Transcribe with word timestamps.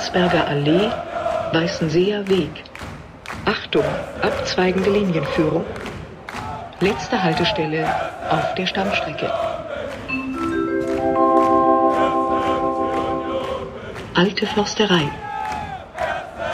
Landsberger 0.00 0.48
Allee, 0.48 0.90
Weißenseer 1.52 2.26
Weg. 2.26 2.64
Achtung, 3.44 3.84
abzweigende 4.22 4.90
Linienführung. 4.90 5.66
Letzte 6.80 7.22
Haltestelle 7.22 7.86
auf 8.30 8.54
der 8.54 8.66
Stammstrecke. 8.66 9.30
Alte 14.14 14.46
Forsterei. 14.46 15.06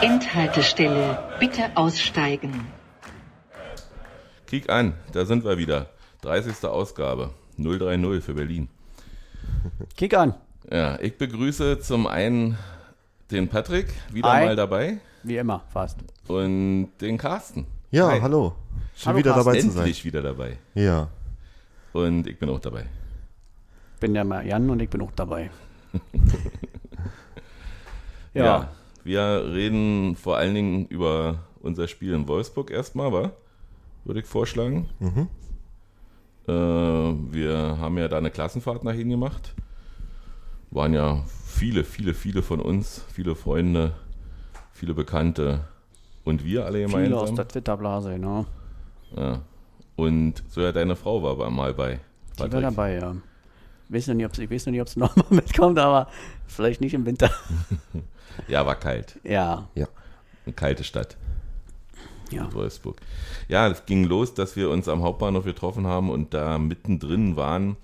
Endhaltestelle. 0.01 1.17
Bitte 1.39 1.71
aussteigen. 1.75 2.67
Kick 4.45 4.69
an, 4.69 4.93
da 5.13 5.23
sind 5.23 5.45
wir 5.45 5.57
wieder. 5.57 5.85
30. 6.23 6.65
Ausgabe. 6.65 7.29
030 7.57 8.21
für 8.21 8.33
Berlin. 8.33 8.67
Kick 9.95 10.17
an. 10.17 10.33
Ja, 10.69 10.99
ich 10.99 11.17
begrüße 11.17 11.79
zum 11.79 12.07
einen 12.07 12.57
den 13.31 13.47
Patrick, 13.49 13.87
wieder 14.11 14.31
Hi. 14.31 14.45
mal 14.45 14.55
dabei, 14.55 14.99
Wie 15.23 15.37
immer, 15.37 15.63
fast. 15.69 15.99
und 16.27 16.89
den 17.01 17.17
Carsten. 17.17 17.65
Ja, 17.91 18.07
Hi. 18.09 18.21
hallo. 18.21 18.53
Schön 18.95 19.07
Hallo, 19.07 19.17
wieder 19.19 19.33
Carsten. 19.33 19.45
dabei 19.51 19.59
zu 19.61 19.69
sein. 19.69 19.77
Endlich 19.79 20.05
wieder 20.05 20.21
dabei. 20.21 20.57
Ja. 20.75 21.07
Und 21.93 22.27
ich 22.27 22.37
bin 22.39 22.49
auch 22.49 22.59
dabei. 22.59 22.85
Bin 23.99 24.13
der 24.13 24.23
mal 24.23 24.45
Jan 24.45 24.69
und 24.69 24.81
ich 24.81 24.89
bin 24.89 25.01
auch 25.01 25.11
dabei. 25.15 25.49
ja. 25.93 25.99
Ja, 28.33 28.69
wir 29.03 29.45
reden 29.51 30.15
vor 30.15 30.37
allen 30.37 30.53
Dingen 30.53 30.85
über 30.87 31.39
unser 31.61 31.87
Spiel 31.87 32.13
in 32.13 32.27
Wolfsburg 32.27 32.69
erstmal, 32.69 33.11
wa? 33.11 33.31
Würde 34.03 34.19
ich 34.19 34.27
vorschlagen. 34.27 34.89
Mhm. 34.99 35.27
Äh, 36.47 36.53
wir 37.33 37.77
haben 37.79 37.97
ja 37.97 38.07
da 38.07 38.17
eine 38.19 38.29
Klassenfahrt 38.29 38.83
nach 38.83 38.93
Ihnen 38.93 39.09
gemacht. 39.09 39.55
Waren 40.69 40.93
ja 40.93 41.23
viele, 41.57 41.83
viele, 41.83 42.13
viele 42.13 42.41
von 42.43 42.59
uns, 42.61 43.03
viele 43.13 43.35
Freunde, 43.35 43.93
viele 44.73 44.93
Bekannte 44.93 45.61
und 46.23 46.43
wir 46.43 46.65
alle 46.65 46.87
Viele 46.87 46.97
aus 47.15 47.25
gemeinsam. 47.29 47.35
der 47.35 47.47
Twitter-Blase, 47.47 48.19
ne? 48.19 48.45
Ja. 49.15 49.41
Und 49.95 50.43
so 50.49 50.61
ja, 50.61 50.71
deine 50.71 50.95
Frau 50.95 51.23
war 51.23 51.31
aber 51.31 51.49
mal 51.49 51.73
bei. 51.73 51.99
Die 52.35 52.39
war 52.39 52.47
Patrick. 52.47 52.61
dabei, 52.61 52.93
ja. 52.95 53.15
Weiß 53.89 54.07
noch 54.07 54.15
nicht, 54.15 54.25
ob 54.25 54.35
sie, 54.35 54.43
ich 54.43 54.51
weiß 54.51 54.65
noch 54.67 54.71
nicht, 54.71 54.81
ob 54.81 54.89
sie 54.89 54.99
nochmal 55.01 55.25
mitkommt, 55.29 55.79
aber 55.79 56.07
vielleicht 56.45 56.81
nicht 56.81 56.93
im 56.93 57.05
Winter. 57.05 57.29
Ja, 58.47 58.63
war 58.67 58.75
kalt. 58.75 59.19
Ja, 59.23 59.67
Ja. 59.73 59.87
Eine 60.45 60.53
kalte 60.53 60.83
Stadt. 60.83 61.17
ja. 62.29 62.53
Wolfsburg. 62.53 62.97
Ja, 63.47 63.67
es 63.67 63.83
ging 63.87 64.03
los, 64.03 64.35
dass 64.35 64.55
wir 64.55 64.69
uns 64.69 64.87
am 64.87 65.01
Hauptbahnhof 65.01 65.43
getroffen 65.43 65.87
haben 65.87 66.11
und 66.11 66.35
da 66.35 66.59
mittendrin 66.59 67.35
waren 67.35 67.77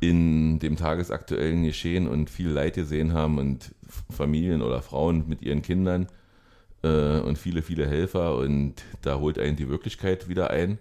in 0.00 0.58
dem 0.58 0.76
tagesaktuellen 0.76 1.64
Geschehen 1.64 2.08
und 2.08 2.30
viel 2.30 2.48
Leid 2.48 2.74
gesehen 2.74 3.12
haben 3.12 3.38
und 3.38 3.74
Familien 4.10 4.62
oder 4.62 4.82
Frauen 4.82 5.28
mit 5.28 5.42
ihren 5.42 5.62
Kindern 5.62 6.06
äh, 6.82 7.20
und 7.20 7.36
viele, 7.38 7.62
viele 7.62 7.86
Helfer 7.86 8.36
und 8.36 8.74
da 9.02 9.18
holt 9.18 9.38
einen 9.38 9.56
die 9.56 9.68
Wirklichkeit 9.68 10.28
wieder 10.28 10.50
ein. 10.50 10.78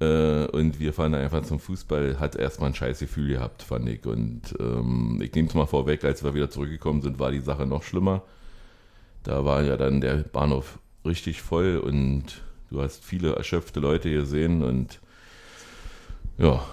Äh, 0.00 0.46
und 0.48 0.78
wir 0.78 0.92
fahren 0.92 1.14
einfach 1.14 1.42
zum 1.44 1.58
Fußball, 1.58 2.20
hat 2.20 2.36
erstmal 2.36 2.70
ein 2.70 2.74
scheiß 2.74 2.98
Gefühl 2.98 3.28
gehabt, 3.28 3.62
fand 3.62 3.88
ich. 3.88 4.04
Und 4.06 4.54
ähm, 4.58 5.20
ich 5.22 5.32
nehme 5.34 5.48
es 5.48 5.54
mal 5.54 5.66
vorweg, 5.66 6.04
als 6.04 6.22
wir 6.22 6.34
wieder 6.34 6.50
zurückgekommen 6.50 7.02
sind, 7.02 7.18
war 7.18 7.30
die 7.30 7.40
Sache 7.40 7.66
noch 7.66 7.82
schlimmer. 7.82 8.22
Da 9.22 9.44
war 9.44 9.62
ja 9.62 9.76
dann 9.76 10.00
der 10.00 10.16
Bahnhof 10.16 10.78
richtig 11.04 11.40
voll 11.42 11.78
und 11.78 12.42
du 12.70 12.82
hast 12.82 13.04
viele 13.04 13.34
erschöpfte 13.34 13.80
Leute 13.80 14.10
gesehen 14.10 14.62
und 14.62 15.00
ja, 16.38 16.64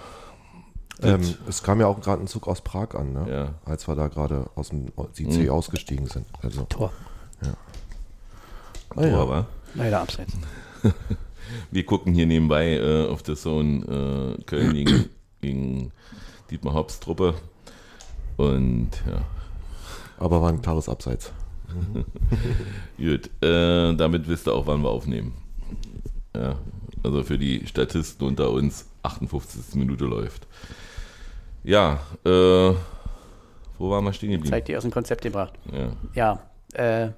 Ähm, 1.02 1.34
es 1.48 1.62
kam 1.62 1.80
ja 1.80 1.86
auch 1.86 2.00
gerade 2.00 2.22
ein 2.22 2.28
Zug 2.28 2.46
aus 2.46 2.60
Prag 2.60 2.94
an, 2.94 3.12
ne? 3.12 3.26
Ja. 3.28 3.54
als 3.64 3.88
wir 3.88 3.96
da 3.96 4.08
gerade 4.08 4.48
aus 4.54 4.68
dem 4.68 4.92
IC 5.18 5.50
ausgestiegen 5.50 6.06
sind. 6.06 6.26
Also, 6.40 6.62
Tor. 6.64 6.92
ah, 8.94 9.04
ja. 9.04 9.18
aber 9.18 9.46
Leider 9.74 10.00
abseits. 10.00 10.32
wir 11.70 11.84
gucken 11.84 12.14
hier 12.14 12.26
nebenbei 12.26 12.76
äh, 12.76 13.08
auf 13.08 13.22
der 13.22 13.36
Zone 13.36 14.36
äh, 14.38 14.42
Köln 14.44 14.72
gegen, 14.72 15.08
gegen 15.40 15.92
Dietmar 16.50 16.74
Hopps 16.74 17.00
Truppe 17.00 17.34
und 18.36 18.90
ja, 19.08 19.22
aber 20.18 20.40
war 20.40 20.50
ein 20.50 20.62
klares 20.62 20.88
Abseits. 20.88 21.32
Gut, 22.96 23.30
äh, 23.42 23.94
damit 23.94 24.28
wisst 24.28 24.46
ihr 24.46 24.54
auch, 24.54 24.66
wann 24.66 24.82
wir 24.82 24.90
aufnehmen. 24.90 25.32
Ja, 26.34 26.56
also 27.02 27.22
für 27.24 27.38
die 27.38 27.66
Statisten 27.66 28.26
unter 28.26 28.50
uns 28.50 28.86
58. 29.02 29.74
Minute 29.74 30.04
läuft. 30.04 30.46
Ja, 31.64 32.00
äh, 32.24 32.28
wo 33.78 33.90
waren 33.90 34.04
wir 34.04 34.12
stehen 34.12 34.30
geblieben? 34.30 34.50
Zeit 34.50 34.68
die 34.68 34.76
aus 34.76 34.82
dem 34.82 34.90
Konzept 34.92 35.22
gebracht. 35.22 35.54
Ja, 35.72 35.92
Ja, 36.14 36.42
äh, 36.74 37.10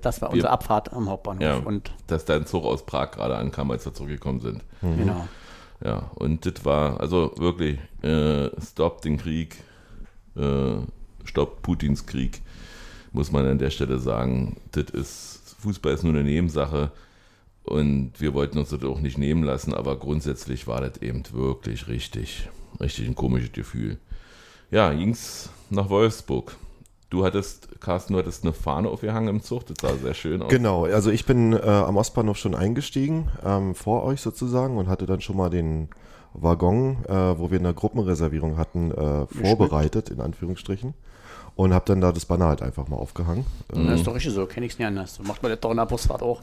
das 0.00 0.20
war 0.20 0.30
unsere 0.30 0.48
Wir- 0.48 0.52
Abfahrt 0.52 0.92
am 0.92 1.08
Hauptbahnhof. 1.08 1.42
ja 1.42 1.56
Und 1.56 1.92
dass 2.06 2.24
da 2.24 2.36
ein 2.36 2.46
Zug 2.46 2.64
aus 2.64 2.84
Prag 2.84 3.12
gerade 3.12 3.36
ankam, 3.36 3.70
als 3.70 3.84
wir 3.86 3.94
zurückgekommen 3.94 4.40
sind. 4.40 4.62
genau. 4.82 5.26
Ja, 5.84 6.10
und 6.14 6.46
das 6.46 6.64
war, 6.64 7.00
also 7.00 7.32
wirklich, 7.36 7.78
äh, 8.02 8.48
stoppt 8.62 9.04
den 9.04 9.18
Krieg, 9.18 9.56
äh, 10.34 10.76
stoppt 11.24 11.62
Putins 11.62 12.06
Krieg, 12.06 12.40
muss 13.12 13.30
man 13.30 13.46
an 13.46 13.58
der 13.58 13.70
Stelle 13.70 13.98
sagen. 13.98 14.56
Das 14.72 14.84
ist, 14.90 15.56
Fußball 15.60 15.92
ist 15.92 16.02
nur 16.02 16.14
eine 16.14 16.24
Nebensache 16.24 16.92
und 17.62 18.12
wir 18.18 18.32
wollten 18.32 18.58
uns 18.58 18.70
das 18.70 18.82
auch 18.84 19.00
nicht 19.00 19.18
nehmen 19.18 19.42
lassen, 19.42 19.74
aber 19.74 19.96
grundsätzlich 19.98 20.66
war 20.66 20.80
das 20.80 20.96
eben 21.02 21.22
wirklich 21.32 21.88
richtig, 21.88 22.48
richtig 22.80 23.08
ein 23.08 23.14
komisches 23.14 23.52
Gefühl. 23.52 23.98
Ja, 24.70 24.92
ging's 24.92 25.50
nach 25.70 25.90
Wolfsburg. 25.90 26.56
Du 27.08 27.24
hattest, 27.24 27.80
Carsten, 27.80 28.14
du 28.14 28.18
hattest 28.18 28.42
eine 28.42 28.52
Fahne 28.52 28.88
aufgehangen 28.88 29.28
im 29.28 29.42
Zug, 29.42 29.64
das 29.66 29.76
sah 29.80 29.96
sehr 29.96 30.14
schön 30.14 30.42
aus. 30.42 30.50
Genau, 30.50 30.86
also 30.86 31.10
ich 31.10 31.24
bin 31.24 31.52
äh, 31.52 31.60
am 31.60 31.96
Ostbahnhof 31.96 32.36
schon 32.36 32.56
eingestiegen, 32.56 33.28
ähm, 33.44 33.76
vor 33.76 34.02
euch 34.02 34.20
sozusagen, 34.20 34.76
und 34.76 34.88
hatte 34.88 35.06
dann 35.06 35.20
schon 35.20 35.36
mal 35.36 35.48
den 35.48 35.88
Waggon, 36.32 37.04
äh, 37.06 37.38
wo 37.38 37.50
wir 37.52 37.60
eine 37.60 37.72
Gruppenreservierung 37.72 38.56
hatten, 38.56 38.90
äh, 38.90 39.26
vorbereitet, 39.26 40.10
in 40.10 40.20
Anführungsstrichen. 40.20 40.94
Und 41.56 41.72
habe 41.72 41.86
dann 41.86 42.00
da 42.02 42.12
das 42.12 42.26
Banner 42.26 42.46
halt 42.48 42.60
einfach 42.62 42.86
mal 42.88 42.96
aufgehangen. 42.96 43.46
Äh, 43.72 43.82
Das 43.86 44.00
ist 44.00 44.06
doch 44.06 44.14
richtig 44.14 44.34
so, 44.34 44.44
kenne 44.46 44.66
ich 44.66 44.72
es 44.72 44.78
nicht 44.78 44.86
anders. 44.86 45.14
So 45.14 45.22
macht 45.22 45.42
man 45.42 45.50
das 45.50 45.60
doch 45.60 45.70
in 45.70 45.78
der 45.78 45.86
Busfahrt 45.86 46.22
auch. 46.22 46.42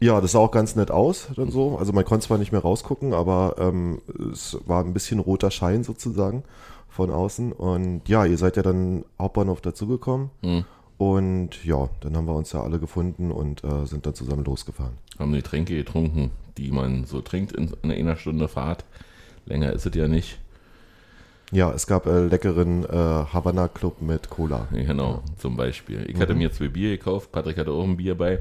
Ja, 0.00 0.20
das 0.20 0.32
sah 0.32 0.38
auch 0.40 0.50
ganz 0.50 0.76
nett 0.76 0.90
aus, 0.90 1.28
dann 1.34 1.50
so. 1.50 1.78
Also 1.78 1.92
man 1.92 2.04
konnte 2.04 2.26
zwar 2.26 2.36
nicht 2.38 2.52
mehr 2.52 2.60
rausgucken, 2.60 3.14
aber 3.14 3.56
ähm, 3.58 4.00
es 4.32 4.58
war 4.66 4.84
ein 4.84 4.92
bisschen 4.92 5.18
roter 5.18 5.50
Schein 5.50 5.82
sozusagen 5.82 6.42
von 6.90 7.10
außen. 7.10 7.52
Und 7.52 8.06
ja, 8.06 8.24
ihr 8.26 8.36
seid 8.36 8.56
ja 8.56 8.62
dann 8.62 9.04
Hauptbahnhof 9.18 9.60
dazugekommen. 9.62 10.30
Hm. 10.42 10.64
Und 10.98 11.64
ja, 11.64 11.88
dann 12.00 12.16
haben 12.16 12.26
wir 12.26 12.34
uns 12.34 12.52
ja 12.52 12.62
alle 12.62 12.78
gefunden 12.78 13.32
und 13.32 13.64
äh, 13.64 13.86
sind 13.86 14.06
dann 14.06 14.14
zusammen 14.14 14.44
losgefahren. 14.44 14.92
haben 15.18 15.32
die 15.32 15.42
Tränke 15.42 15.74
getrunken, 15.74 16.30
die 16.56 16.70
man 16.70 17.04
so 17.04 17.20
trinkt 17.20 17.52
in, 17.52 17.72
in 17.82 17.90
einer 17.90 18.16
Stunde 18.16 18.46
Fahrt. 18.48 18.84
Länger 19.46 19.72
ist 19.72 19.86
es 19.86 19.94
ja 19.94 20.06
nicht. 20.06 20.38
Ja, 21.52 21.70
es 21.72 21.86
gab 21.86 22.06
äh, 22.06 22.26
leckeren 22.26 22.84
äh, 22.84 22.88
Havanna 22.92 23.68
Club 23.68 24.00
mit 24.02 24.28
Cola. 24.30 24.66
Genau, 24.72 25.22
zum 25.38 25.56
Beispiel. 25.56 26.04
Ich 26.10 26.18
hatte 26.18 26.34
mir 26.34 26.50
zwei 26.52 26.68
Bier 26.68 26.96
gekauft, 26.96 27.30
Patrick 27.32 27.58
hatte 27.58 27.70
auch 27.70 27.84
ein 27.84 27.96
Bier 27.96 28.16
bei. 28.16 28.40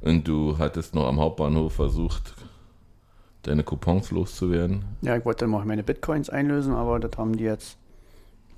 Und 0.00 0.26
du 0.26 0.56
hattest 0.58 0.94
noch 0.94 1.06
am 1.06 1.20
Hauptbahnhof 1.20 1.72
versucht, 1.74 2.34
deine 3.42 3.62
Coupons 3.64 4.10
loszuwerden. 4.10 4.84
Ja, 5.02 5.16
ich 5.16 5.24
wollte 5.24 5.46
mal 5.46 5.64
meine 5.64 5.82
Bitcoins 5.82 6.30
einlösen, 6.30 6.72
aber 6.74 6.98
das 7.00 7.12
haben 7.16 7.36
die 7.36 7.44
jetzt 7.44 7.76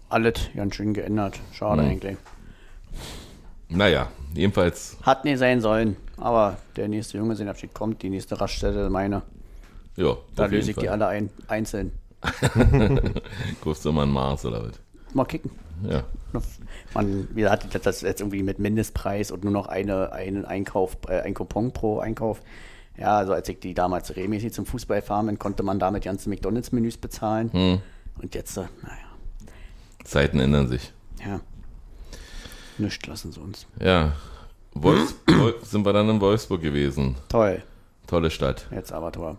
alles 0.09 0.35
ganz 0.55 0.75
schön 0.77 0.95
geändert. 0.95 1.39
Schade 1.53 1.83
Mhm. 1.83 1.89
eigentlich. 1.91 2.17
Naja, 3.69 4.09
jedenfalls, 4.35 4.97
Hat 5.03 5.25
nie 5.25 5.37
sein 5.37 5.61
sollen, 5.61 5.97
aber 6.17 6.57
der 6.77 6.89
nächste 6.89 7.19
Junggesellenabschied 7.19 7.73
kommt, 7.73 8.03
die 8.03 8.11
nächste 8.11 8.41
Raststätte 8.41 8.91
meine. 8.91 9.23
ja. 9.97 10.17
Da 10.35 10.47
löse 10.47 10.71
ich 10.71 10.77
die 10.77 10.87
Fall. 10.87 10.95
alle 10.95 11.07
ein, 11.07 11.31
einzeln. 11.49 11.93
Kostet 13.61 13.91
immer 13.91 14.03
ein 14.03 14.11
Mars 14.11 14.45
oder 14.45 14.63
was? 14.65 14.81
Mal 15.15 15.25
kicken. 15.25 15.51
Ja. 15.89 16.05
Man, 16.95 17.29
wie 17.35 17.47
hat 17.49 17.67
das 17.85 18.03
jetzt 18.03 18.21
irgendwie 18.21 18.43
mit 18.43 18.59
Mindestpreis 18.59 19.31
und 19.31 19.43
nur 19.43 19.53
noch 19.53 19.67
eine, 19.67 20.13
einen 20.13 20.45
Einkauf, 20.45 20.97
äh, 21.09 21.21
ein 21.21 21.35
Coupon 21.35 21.73
pro 21.73 21.99
Einkauf. 21.99 22.41
Ja, 22.97 23.17
also 23.17 23.33
als 23.33 23.49
ich 23.49 23.61
die 23.61 23.73
damals 23.75 24.15
regelmäßig 24.15 24.53
zum 24.53 24.67
Fußball 24.67 25.01
fahren 25.01 25.27
bin, 25.27 25.39
konnte 25.39 25.63
man 25.63 25.79
damit 25.79 26.05
ganze 26.05 26.29
McDonalds-Menüs 26.29 26.99
bezahlen. 26.99 27.51
Hm. 27.53 27.81
Und 28.21 28.35
jetzt, 28.35 28.57
äh, 28.59 28.67
naja, 28.83 28.95
Zeiten 30.05 30.39
ändern 30.39 30.69
sich. 30.69 30.93
ja. 31.25 31.41
Nichts 32.79 33.07
lassen 33.07 33.33
sie 33.33 33.41
uns. 33.41 33.67
Ja. 33.79 34.13
Wolfs 34.73 35.15
Wolf 35.27 35.65
sind 35.65 35.85
wir 35.85 35.93
dann 35.93 36.09
in 36.09 36.21
Wolfsburg 36.21 36.63
gewesen. 36.63 37.17
Toll. 37.29 37.63
Tolle 38.07 38.31
Stadt. 38.31 38.67
Jetzt 38.71 38.93
aber 38.93 39.13
Tor. 39.13 39.37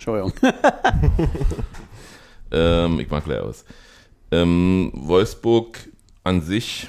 Entschuldigung. 0.00 0.32
Ähm, 2.52 2.98
ich 2.98 3.08
mag 3.08 3.22
gleich 3.22 3.38
aus. 3.38 3.64
Ähm, 4.32 4.90
Wolfsburg 4.92 5.88
an 6.24 6.42
sich, 6.42 6.88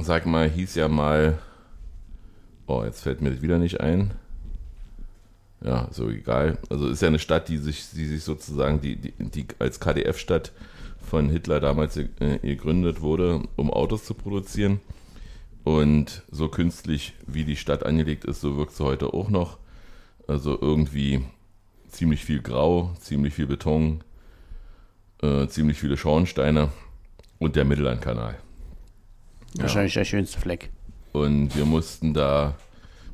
sag 0.00 0.26
mal, 0.26 0.48
hieß 0.48 0.76
ja 0.76 0.86
mal, 0.86 1.40
oh, 2.68 2.84
jetzt 2.84 3.02
fällt 3.02 3.20
mir 3.20 3.32
das 3.32 3.42
wieder 3.42 3.58
nicht 3.58 3.80
ein. 3.80 4.12
Ja, 5.60 5.88
so 5.90 6.08
egal. 6.08 6.58
Also 6.70 6.86
ist 6.86 7.02
ja 7.02 7.08
eine 7.08 7.18
Stadt, 7.18 7.48
die 7.48 7.56
sich, 7.56 7.90
die 7.90 8.06
sich 8.06 8.22
sozusagen, 8.22 8.80
die, 8.80 8.94
die, 8.94 9.12
die 9.18 9.46
als 9.58 9.80
KDF-Stadt 9.80 10.52
von 11.00 11.30
Hitler 11.30 11.58
damals 11.58 11.96
äh, 11.96 12.38
gegründet 12.38 13.00
wurde, 13.00 13.42
um 13.56 13.72
Autos 13.72 14.04
zu 14.04 14.14
produzieren. 14.14 14.80
Und 15.64 16.22
so 16.30 16.48
künstlich 16.48 17.14
wie 17.26 17.44
die 17.44 17.56
Stadt 17.56 17.84
angelegt 17.84 18.24
ist, 18.24 18.40
so 18.40 18.56
wirkt 18.56 18.76
sie 18.76 18.84
heute 18.84 19.12
auch 19.14 19.30
noch. 19.30 19.58
Also 20.28 20.56
irgendwie 20.60 21.24
ziemlich 21.96 22.24
viel 22.24 22.42
Grau, 22.42 22.90
ziemlich 23.00 23.32
viel 23.34 23.46
Beton, 23.46 24.02
äh, 25.22 25.46
ziemlich 25.48 25.78
viele 25.80 25.96
Schornsteine 25.96 26.68
und 27.38 27.56
der 27.56 27.64
Mittellandkanal. 27.64 28.36
Wahrscheinlich 29.58 29.94
der 29.94 30.04
schönste 30.04 30.38
Fleck. 30.38 30.70
Und 31.12 31.56
wir 31.56 31.64
mussten 31.64 32.12
da, 32.12 32.54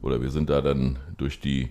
oder 0.03 0.21
wir 0.21 0.31
sind 0.31 0.51
da 0.51 0.61
dann 0.61 0.99
durch 1.17 1.39
die, 1.39 1.71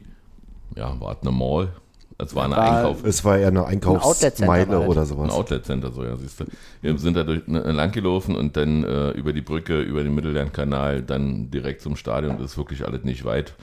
ja, 0.77 0.97
war 1.01 1.17
eine 1.21 1.31
Mall? 1.31 1.73
Es 2.17 2.33
war 2.35 2.45
eine 2.45 2.55
War- 2.55 2.77
Einkauf, 2.77 3.03
Es 3.03 3.25
war 3.25 3.37
eher 3.37 3.47
eine 3.47 3.61
Outlet-Center 3.65 4.43
Einkaufsmeile 4.53 4.79
das. 4.79 4.87
oder 4.87 5.01
ein 5.01 5.07
sowas. 5.07 5.31
Outlet 5.31 5.65
Center, 5.65 5.91
so 5.91 6.03
ja, 6.05 6.15
siehst 6.15 6.39
du. 6.39 6.45
Wir 6.81 6.97
sind 6.97 7.17
da 7.17 7.23
durch, 7.23 7.45
ne, 7.47 7.59
lang 7.71 7.91
gelaufen 7.91 8.35
und 8.35 8.55
dann 8.55 8.83
äh, 8.85 9.09
über 9.11 9.33
die 9.33 9.41
Brücke, 9.41 9.81
über 9.81 10.03
den 10.03 10.13
Mittellandkanal, 10.15 11.01
dann 11.01 11.49
direkt 11.51 11.81
zum 11.81 11.95
Stadion. 11.97 12.37
Das 12.37 12.51
ist 12.51 12.57
wirklich 12.57 12.85
alles 12.85 13.03
nicht 13.03 13.25
weit. 13.25 13.53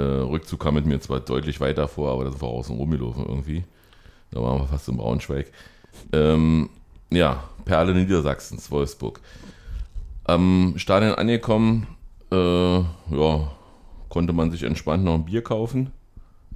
Äh, 0.00 0.22
Rückzug 0.22 0.60
kam 0.60 0.74
mit 0.74 0.86
mir 0.86 1.00
zwar 1.00 1.20
deutlich 1.20 1.60
weiter 1.60 1.88
vor, 1.88 2.10
aber 2.10 2.24
das 2.24 2.40
war 2.40 2.48
außen 2.48 2.76
rumgelaufen 2.76 3.26
irgendwie. 3.26 3.64
Da 4.30 4.40
waren 4.40 4.60
wir 4.60 4.66
fast 4.66 4.88
in 4.88 4.96
Braunschweig. 4.96 5.50
Ähm, 6.12 6.70
ja, 7.10 7.44
Perle 7.64 7.94
Niedersachsens, 7.94 8.70
Wolfsburg. 8.70 9.20
Am 10.24 10.74
Stadion 10.76 11.14
angekommen, 11.14 11.86
äh, 12.30 12.78
ja, 12.78 13.50
konnte 14.08 14.32
man 14.32 14.50
sich 14.50 14.62
entspannt 14.62 15.04
noch 15.04 15.14
ein 15.14 15.24
Bier 15.24 15.42
kaufen. 15.42 15.90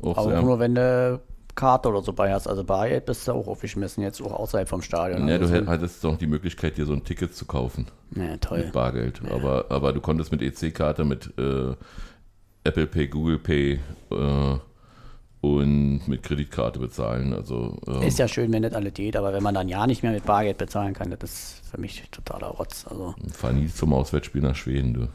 Auch 0.01 0.17
Aber 0.19 0.41
nur 0.43 0.59
wenn 0.59 0.75
du 0.75 1.21
Karte 1.55 1.89
oder 1.89 2.03
so 2.03 2.13
bei 2.13 2.33
hast. 2.33 2.47
Also 2.47 2.65
Bargeld 2.65 3.07
bist 3.07 3.27
du 3.29 3.33
auch 3.33 3.47
aufgeschmissen, 3.47 4.03
jetzt 4.03 4.21
auch 4.21 4.33
außerhalb 4.33 4.69
vom 4.69 4.83
Stadion. 4.83 5.29
Ja, 5.29 5.39
du 5.39 5.45
also, 5.45 5.55
hätt- 5.55 5.67
hattest 5.67 6.03
doch 6.05 6.19
die 6.19 6.27
Möglichkeit, 6.27 6.77
dir 6.77 6.87
so 6.87 6.93
ein 6.93 7.05
Ticket 7.05 7.35
zu 7.35 7.45
kaufen. 7.45 7.87
ja, 8.15 8.37
toll. 8.39 8.59
Mit 8.59 8.73
Bargeld. 8.73 9.21
Aber, 9.31 9.67
aber 9.69 9.93
du 9.93 10.01
konntest 10.01 10.33
mit 10.33 10.43
EC-Karte, 10.43 11.05
mit 11.05 11.33
äh, 11.39 11.75
Apple 12.65 12.87
Pay, 12.87 13.09
Google 13.09 13.39
Pay 13.39 13.79
äh, 14.11 14.59
und 15.41 16.09
mit 16.09 16.23
Kreditkarte 16.23 16.79
bezahlen. 16.79 17.35
Also 17.35 17.77
ähm, 17.87 18.03
Ist 18.03 18.19
ja 18.19 18.27
schön, 18.27 18.51
wenn 18.53 18.63
das 18.63 18.73
alles 18.73 18.95
geht, 18.95 19.17
aber 19.17 19.33
wenn 19.35 19.43
man 19.43 19.55
dann 19.55 19.69
ja 19.69 19.87
nicht 19.87 20.03
mehr 20.03 20.13
mit 20.13 20.25
Bargeld 20.25 20.57
bezahlen 20.57 20.95
kann, 20.95 21.11
das 21.11 21.23
ist 21.23 21.63
für 21.71 21.79
mich 21.79 22.03
totaler 22.11 22.49
Rotz. 22.49 22.87
Also 22.89 23.15
fahr 23.33 23.53
nie 23.53 23.69
zum 23.69 23.93
Auswärtsspiel 23.93 24.41
nach 24.41 24.57
Schweden, 24.57 24.95
du. 24.95 25.09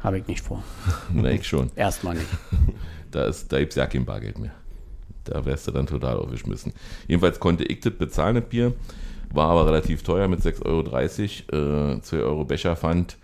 habe 0.00 0.18
ich 0.20 0.26
nicht 0.28 0.42
vor. 0.42 0.62
Na, 1.12 1.30
ich 1.30 1.46
schon. 1.46 1.70
Erstmal 1.76 2.14
nicht. 2.14 2.28
Da, 3.10 3.24
ist, 3.24 3.50
da 3.50 3.58
gibt 3.58 3.72
es 3.72 3.76
ja 3.76 3.86
kein 3.86 4.04
Bargeld 4.04 4.38
mehr. 4.38 4.50
Da 5.24 5.46
wärst 5.46 5.66
du 5.66 5.70
dann 5.70 5.86
total 5.86 6.18
aufgeschmissen. 6.18 6.74
Jedenfalls 7.06 7.40
konnte 7.40 7.64
ich 7.64 7.80
das 7.80 7.94
bezahlen, 7.94 8.34
das 8.34 8.44
Bier. 8.44 8.74
War 9.32 9.48
aber 9.48 9.66
relativ 9.66 10.02
teuer 10.02 10.28
mit 10.28 10.40
6,30 10.40 11.50
Euro. 11.50 11.94
Äh, 11.94 12.02
2 12.02 12.16
Euro 12.18 12.44
Becherpfand 12.44 13.16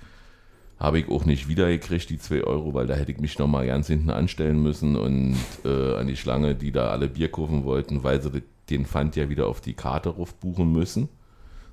habe 0.85 0.99
ich 0.99 1.09
auch 1.09 1.25
nicht 1.25 1.49
wiedergekriegt, 1.49 2.11
die 2.11 2.19
2 2.19 2.45
Euro, 2.45 2.75
weil 2.75 2.87
da 2.87 2.95
hätte 2.95 3.13
ich 3.13 3.19
mich 3.19 3.39
nochmal 3.39 3.67
ganz 3.67 3.87
hinten 3.87 4.11
anstellen 4.11 4.63
müssen 4.63 4.97
und 4.97 5.37
äh, 5.65 5.97
an 5.97 6.07
die 6.07 6.17
Schlange, 6.17 6.55
die 6.55 6.73
da 6.73 6.89
alle 6.89 7.09
Bier 7.09 7.31
kaufen 7.31 7.65
wollten, 7.65 8.05
weil 8.05 8.21
sie 8.21 8.43
den 8.71 8.87
Pfand 8.87 9.17
ja 9.17 9.29
wieder 9.29 9.47
auf 9.47 9.61
die 9.61 9.75
Karte 9.75 10.11
ruf 10.11 10.35
buchen 10.35 10.73
müssen. 10.73 11.09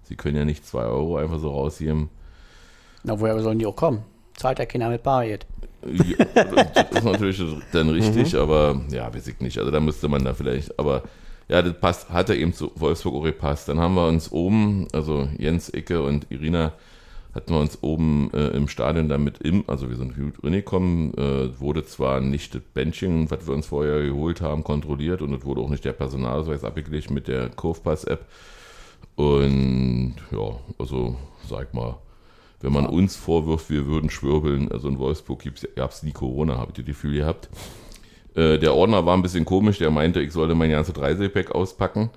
Sie 0.03 0.15
können 0.15 0.37
ja 0.37 0.45
nicht 0.45 0.65
2 0.65 0.83
Euro 0.83 1.17
einfach 1.17 1.39
so 1.39 1.49
rausgeben. 1.49 2.09
Na, 3.03 3.19
woher 3.19 3.39
sollen 3.41 3.59
die 3.59 3.65
auch 3.65 3.75
kommen? 3.75 4.03
Zahlt 4.35 4.59
ja 4.59 4.65
keiner 4.65 4.89
mit 4.89 5.03
Bargeld. 5.03 5.45
Ja, 5.85 6.25
das 6.25 6.91
ist 6.91 7.03
natürlich 7.03 7.41
dann 7.71 7.89
richtig, 7.89 8.35
aber 8.35 8.81
ja, 8.91 9.13
weiß 9.13 9.27
ich 9.27 9.39
nicht. 9.39 9.57
Also 9.57 9.71
da 9.71 9.79
müsste 9.79 10.07
man 10.07 10.23
da 10.23 10.33
vielleicht, 10.33 10.77
aber 10.79 11.03
ja, 11.47 11.61
das 11.61 11.73
passt, 11.79 12.09
hat 12.09 12.29
er 12.29 12.37
eben 12.37 12.53
zu 12.53 12.71
Wolfsburg 12.75 13.15
auch 13.15 13.23
gepasst. 13.23 13.67
Dann 13.67 13.79
haben 13.79 13.95
wir 13.95 14.07
uns 14.07 14.31
oben, 14.31 14.87
also 14.93 15.27
Jens, 15.37 15.73
Icke 15.73 16.01
und 16.01 16.27
Irina, 16.29 16.73
hatten 17.33 17.53
wir 17.53 17.59
uns 17.59 17.79
oben 17.81 18.29
äh, 18.33 18.49
im 18.49 18.67
Stadion 18.67 19.07
damit 19.07 19.39
im, 19.39 19.63
also 19.67 19.89
wir 19.89 19.95
sind 19.95 20.15
gut 20.15 20.43
reingekommen, 20.43 21.13
äh, 21.17 21.59
wurde 21.59 21.85
zwar 21.85 22.19
nicht 22.19 22.55
das 22.55 22.61
Bändchen, 22.73 23.31
was 23.31 23.47
wir 23.47 23.53
uns 23.53 23.67
vorher 23.67 24.01
geholt 24.01 24.41
haben, 24.41 24.63
kontrolliert 24.63 25.21
und 25.21 25.33
es 25.33 25.45
wurde 25.45 25.61
auch 25.61 25.69
nicht 25.69 25.85
der 25.85 25.93
Personalausweis 25.93 26.63
abgeglichen 26.63 27.13
mit 27.13 27.27
der 27.27 27.49
Kurvpass-App. 27.49 28.25
Und 29.15 30.15
ja, 30.31 30.59
also 30.77 31.15
sag 31.47 31.73
mal, 31.73 31.97
wenn 32.59 32.73
man 32.73 32.85
uns 32.85 33.15
vorwirft, 33.15 33.69
wir 33.69 33.85
würden 33.87 34.09
schwirbeln, 34.09 34.71
also 34.71 34.87
in 34.87 34.99
Wolfsburg 34.99 35.43
gab 35.75 35.91
es 35.91 36.03
nie 36.03 36.11
Corona, 36.11 36.57
habe 36.57 36.71
ich 36.71 36.77
das 36.77 36.85
Gefühl 36.85 37.15
gehabt. 37.15 37.49
Äh, 38.35 38.59
der 38.59 38.75
Ordner 38.75 39.05
war 39.05 39.15
ein 39.15 39.21
bisschen 39.21 39.45
komisch, 39.45 39.77
der 39.77 39.91
meinte, 39.91 40.21
ich 40.21 40.31
sollte 40.31 40.55
mein 40.55 40.71
ganzes 40.71 40.99
Reisegepäck 40.99 41.51
auspacken. 41.51 42.09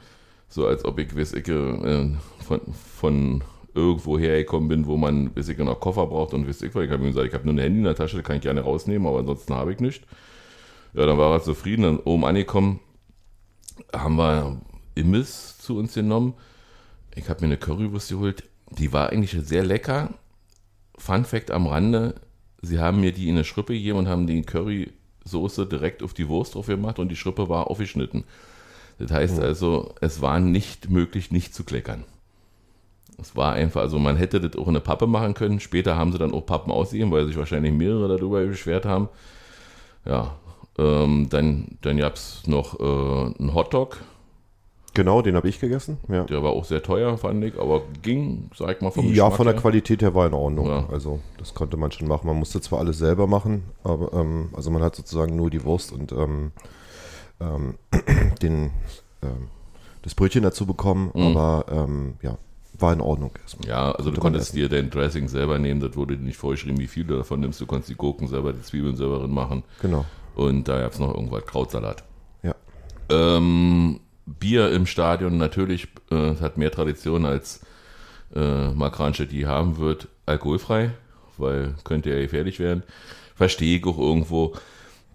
So 0.49 0.67
als 0.67 0.85
ob 0.85 0.99
ich, 0.99 1.17
weiß 1.17 1.33
ich, 1.33 1.49
äh, 1.49 2.11
von, 2.41 2.61
von 2.97 3.43
irgendwo 3.75 4.19
hergekommen 4.19 4.69
bin, 4.69 4.87
wo 4.87 4.97
man, 4.97 5.35
weiß 5.37 5.49
ich, 5.49 5.59
noch 5.59 5.81
Koffer 5.81 6.07
braucht 6.07 6.33
und 6.35 6.47
weiß 6.47 6.63
ich, 6.63 6.75
was. 6.75 6.85
ich 6.85 6.91
habe 6.91 7.03
ihm 7.03 7.09
gesagt, 7.09 7.27
ich 7.27 7.35
habe 7.35 7.45
nur 7.45 7.55
ein 7.55 7.59
Handy 7.59 7.79
in 7.79 7.85
der 7.85 7.95
Tasche, 7.95 8.23
kann 8.23 8.37
ich 8.37 8.43
gerne 8.43 8.61
rausnehmen, 8.61 9.07
aber 9.07 9.19
ansonsten 9.19 9.55
habe 9.55 9.73
ich 9.73 9.81
nicht. 9.81 10.05
Ja, 10.95 11.07
dann 11.07 11.19
war 11.19 11.33
er 11.33 11.43
zufrieden, 11.43 11.83
dann 11.83 11.99
oben 11.99 12.25
angekommen, 12.25 12.81
haben 13.93 14.17
wir 14.17 14.61
Imbiss 14.95 15.59
zu 15.59 15.77
uns 15.77 15.95
genommen. 15.95 16.35
Ich 17.17 17.29
habe 17.29 17.41
mir 17.41 17.47
eine 17.47 17.57
Currywurst 17.57 18.11
geholt, 18.11 18.45
die 18.71 18.93
war 18.93 19.11
eigentlich 19.11 19.37
sehr 19.47 19.65
lecker. 19.65 20.15
Fun 20.97 21.25
Fact 21.25 21.51
am 21.51 21.67
Rande, 21.67 22.15
sie 22.63 22.79
haben 22.79 23.01
mir 23.01 23.13
die 23.13 23.29
in 23.29 23.35
eine 23.35 23.45
Schrippe 23.45 23.75
gegeben 23.75 23.99
und 23.99 24.09
haben 24.09 24.29
die 24.29 24.43
Currysoße 24.43 25.67
direkt 25.67 26.05
auf 26.05 26.15
die 26.15 26.29
Wurst 26.29 26.55
drauf 26.55 26.67
gemacht 26.67 27.01
und 27.01 27.09
die 27.09 27.17
Schrippe 27.17 27.49
war 27.49 27.69
aufgeschnitten. 27.69 28.25
Das 28.99 29.11
heißt 29.11 29.41
also, 29.41 29.95
es 30.01 30.23
war 30.23 30.39
nicht 30.39 30.91
möglich, 30.91 31.33
nicht 31.33 31.53
zu 31.55 31.65
kleckern. 31.65 32.05
Es 33.21 33.37
war 33.37 33.53
einfach, 33.53 33.81
also 33.83 33.99
man 33.99 34.17
hätte 34.17 34.41
das 34.41 34.57
auch 34.57 34.65
in 34.67 34.71
eine 34.71 34.81
Pappe 34.81 35.07
machen 35.07 35.35
können. 35.35 35.61
Später 35.61 35.97
haben 35.97 36.13
sie 36.13 36.19
dann 36.19 36.33
auch 36.35 36.45
Pappen 36.47 36.71
ausgegeben, 36.73 37.11
weil 37.13 37.27
sich 37.27 37.37
wahrscheinlich 37.37 37.73
mehrere 37.73 38.09
darüber 38.17 38.45
beschwert 38.45 38.85
haben. 38.85 39.09
Ja, 40.05 40.37
ähm, 40.79 41.29
dann, 41.31 41.79
dann 41.83 41.97
gab 41.99 42.15
es 42.15 42.43
noch 42.47 42.79
äh, 42.81 42.83
einen 43.39 43.55
Hotdog, 43.55 43.99
Genau, 44.97 45.23
den 45.23 45.35
habe 45.35 45.49
ich 45.49 45.59
gegessen. 45.59 45.99
Ja, 46.07 46.23
der 46.23 46.45
war 46.45 46.53
auch 46.53 46.65
sehr 46.65 46.81
teuer, 46.81 47.19
fand 47.19 47.43
ich, 47.43 47.59
aber 47.59 47.83
ging, 48.03 48.49
sag 48.55 48.77
ich 48.77 48.81
mal, 48.81 48.93
vom 48.93 49.07
ja 49.07 49.11
Geschmack 49.25 49.33
von 49.37 49.47
der 49.47 49.55
her. 49.55 49.61
Qualität 49.61 50.03
her 50.03 50.15
war 50.15 50.29
in 50.29 50.35
Ordnung. 50.35 50.69
Ja. 50.69 50.89
Also 50.89 51.19
das 51.37 51.53
konnte 51.53 51.77
man 51.77 51.91
schon 51.91 52.07
machen. 52.07 52.29
Man 52.29 52.37
musste 52.37 52.61
zwar 52.61 52.79
alles 52.79 52.99
selber 52.99 53.27
machen, 53.27 53.65
aber 53.83 54.13
ähm, 54.13 54.51
also 54.53 54.71
man 54.71 54.85
hat 54.85 54.95
sozusagen 54.95 55.35
nur 55.35 55.51
die 55.51 55.65
Wurst 55.65 55.91
und 55.91 56.13
ähm, 56.13 56.53
ähm, 57.41 57.75
den, 58.43 58.71
ähm, 59.23 59.49
das 60.03 60.15
Brötchen 60.15 60.45
dazu 60.45 60.65
bekommen, 60.65 61.11
Mhm. 61.13 61.37
aber 61.37 61.65
ähm, 61.73 62.15
ja, 62.23 62.39
war 62.79 62.93
in 62.93 63.01
Ordnung 63.01 63.33
erstmal. 63.41 63.69
Ja, 63.69 63.93
also 63.93 64.11
du 64.11 64.17
Konnte 64.17 64.21
man 64.21 64.33
konntest 64.33 64.55
dir 64.55 64.69
dein 64.69 64.91
Dressing 64.91 65.29
selber 65.29 65.59
nehmen, 65.59 65.81
das 65.81 65.97
wurde 65.97 66.17
dir 66.17 66.25
nicht 66.25 66.37
vorgeschrieben, 66.37 66.79
wie 66.79 66.87
viel 66.87 67.05
du 67.05 67.17
davon 67.17 67.41
nimmst. 67.41 67.61
Du 67.61 67.67
konntest 67.67 67.91
die 67.91 67.95
Gurken 67.95 68.27
selber, 68.27 68.53
die 68.53 68.63
Zwiebeln 68.63 68.97
selber 68.97 69.21
drin 69.21 69.33
machen. 69.33 69.63
Genau. 69.81 70.05
Und 70.35 70.67
da 70.67 70.81
gab 70.81 70.93
es 70.93 70.99
noch 70.99 71.15
irgendwas, 71.15 71.47
Krautsalat. 71.47 72.05
Ja. 72.43 72.55
Ähm, 73.09 74.01
Bier 74.27 74.73
im 74.73 74.87
Stadion 74.87 75.39
natürlich, 75.39 75.89
äh, 76.11 76.35
hat 76.37 76.57
mehr 76.57 76.71
Tradition 76.71 77.25
als 77.25 77.61
äh, 78.35 79.27
die 79.27 79.47
haben 79.47 79.79
wird, 79.79 80.09
alkoholfrei, 80.27 80.91
weil 81.37 81.75
könnte 81.85 82.11
ja 82.11 82.17
gefährlich 82.17 82.59
werden. 82.59 82.83
Verstehe 83.35 83.79
ich 83.79 83.87
auch 83.87 83.99
irgendwo. 83.99 84.55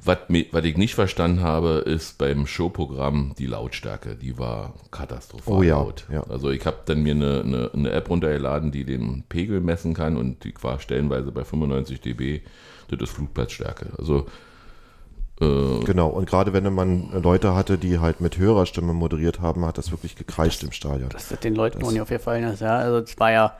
Was, 0.03 0.17
ich 0.63 0.77
nicht 0.77 0.95
verstanden 0.95 1.41
habe, 1.41 1.83
ist 1.85 2.17
beim 2.17 2.47
Showprogramm 2.47 3.33
die 3.37 3.47
Lautstärke. 3.47 4.15
Die 4.15 4.37
war 4.37 4.73
katastrophal 4.91 5.53
Oh 5.53 5.61
ja, 5.61 5.75
laut. 5.77 6.05
ja. 6.11 6.23
Also 6.23 6.51
ich 6.51 6.65
habe 6.65 6.77
dann 6.85 7.03
mir 7.03 7.13
eine, 7.15 7.41
eine, 7.45 7.71
eine 7.73 7.91
App 7.91 8.09
runtergeladen, 8.09 8.71
die 8.71 8.85
den 8.85 9.23
Pegel 9.27 9.59
messen 9.59 9.93
kann 9.93 10.15
und 10.15 10.43
die 10.45 10.53
war 10.61 10.79
stellenweise 10.79 11.31
bei 11.31 11.43
95 11.43 11.99
dB. 11.99 12.41
Das 12.89 12.99
ist 13.01 13.11
Flugplatzstärke. 13.11 13.87
Also 13.97 14.25
äh, 15.41 15.83
Genau, 15.85 16.07
und 16.07 16.29
gerade 16.29 16.53
wenn 16.53 16.73
man 16.73 17.11
Leute 17.21 17.53
hatte, 17.53 17.77
die 17.77 17.99
halt 17.99 18.21
mit 18.21 18.37
höherer 18.37 18.65
Stimme 18.65 18.93
moderiert 18.93 19.41
haben, 19.41 19.65
hat 19.65 19.77
das 19.77 19.91
wirklich 19.91 20.15
gekreischt 20.15 20.63
im 20.63 20.71
Stadion. 20.71 21.09
dass 21.09 21.27
das 21.29 21.39
den 21.41 21.55
Leuten 21.55 21.83
auch 21.83 21.91
nicht 21.91 22.01
aufgefallen 22.01 22.45
ist. 22.45 22.61
Ja, 22.61 22.77
also 22.77 22.99
es 22.99 23.19
war 23.19 23.31
ja, 23.31 23.57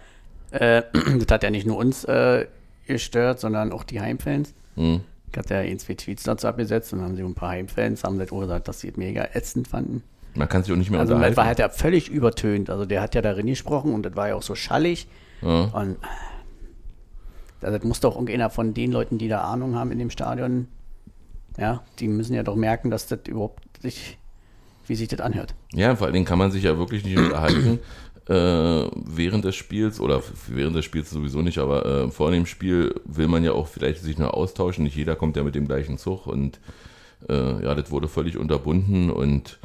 äh, 0.51 0.84
das 0.93 1.27
hat 1.29 1.43
ja 1.43 1.50
nicht 1.50 1.67
nur 1.67 1.77
uns 1.77 2.05
äh, 2.05 2.48
gestört, 2.88 3.39
sondern 3.39 3.72
auch 3.72 3.84
die 3.84 4.00
Heimfans. 4.00 4.53
hm. 4.75 5.01
Ich 5.32 5.38
hatte 5.38 5.54
ja 5.54 5.60
ein, 5.62 5.78
zwei 5.80 5.94
Tweets 5.94 6.24
dazu 6.24 6.48
abgesetzt 6.48 6.92
und 6.94 7.02
haben 7.02 7.16
sie 7.16 7.24
ein 7.24 7.36
paar 7.36 7.50
Heimfans 7.50 8.04
haben 8.04 8.18
das 8.18 8.32
auch 8.32 8.40
gesagt, 8.42 8.68
dass 8.68 8.80
sie 8.80 8.90
es 8.90 8.98
mega 8.98 9.28
ätzend 9.34 9.68
fanden. 9.68 10.04
man 10.36 10.48
kann 10.50 10.64
sich 10.64 10.74
auch 10.74 10.78
nicht 10.78 10.90
mehr 10.90 11.00
Also 11.00 11.12
das 11.12 11.18
unterhalten. 11.18 11.38
war 11.38 11.46
halt 11.46 11.60
ja 11.60 11.70
völlig 11.70 12.10
übertönt. 12.10 12.70
Also 12.70 12.86
der 12.86 13.02
hat 13.02 13.14
ja 13.16 13.22
darin 13.22 13.46
gesprochen 13.48 13.94
und 13.94 14.04
das 14.04 14.16
war 14.16 14.30
ja 14.30 14.36
auch 14.36 14.42
so 14.42 14.56
schallig. 14.56 15.08
Ja. 15.42 15.66
Und 15.66 15.98
also 17.62 17.78
das 17.78 17.84
muss 17.86 18.00
doch 18.00 18.16
irgendeiner 18.16 18.50
von 18.50 18.74
den 18.74 18.92
Leuten, 18.92 19.18
die 19.18 19.28
da 19.28 19.42
Ahnung 19.42 19.76
haben 19.76 19.92
in 19.92 20.00
dem 20.00 20.10
Stadion, 20.10 20.68
ja, 21.58 21.84
die 22.00 22.08
müssen 22.08 22.34
ja 22.34 22.44
doch 22.44 22.56
merken, 22.56 22.90
dass 22.90 23.08
das 23.08 23.20
überhaupt 23.28 23.82
sich, 23.82 24.18
wie 24.88 24.96
sich 24.96 25.10
das 25.10 25.20
anhört. 25.20 25.54
Ja, 25.74 25.96
vor 25.96 26.06
allen 26.08 26.14
Dingen 26.14 26.26
kann 26.26 26.40
man 26.40 26.52
sich 26.52 26.64
ja 26.64 26.78
wirklich 26.78 27.04
nicht 27.04 27.18
unterhalten 27.18 27.80
während 28.34 29.44
des 29.44 29.56
Spiels 29.56 30.00
oder 30.00 30.22
während 30.48 30.76
des 30.76 30.86
Spiels 30.86 31.10
sowieso 31.10 31.42
nicht, 31.42 31.58
aber 31.58 31.86
äh, 31.86 32.12
vor 32.12 32.30
dem 32.32 32.46
Spiel 32.46 32.94
will 33.06 33.28
man 33.28 33.44
ja 33.44 33.54
auch 33.54 33.68
vielleicht 33.68 34.02
sich 34.02 34.18
nur 34.18 34.36
austauschen. 34.36 34.84
Nicht 34.84 34.96
jeder 34.96 35.16
kommt 35.16 35.36
ja 35.36 35.44
mit 35.44 35.56
dem 35.56 35.68
gleichen 35.68 35.98
Zug 35.98 36.28
und 36.28 36.60
äh, 37.28 37.64
ja, 37.64 37.74
das 37.76 37.90
wurde 37.92 38.08
völlig 38.08 38.38
unterbunden 38.38 39.10
und 39.10 39.60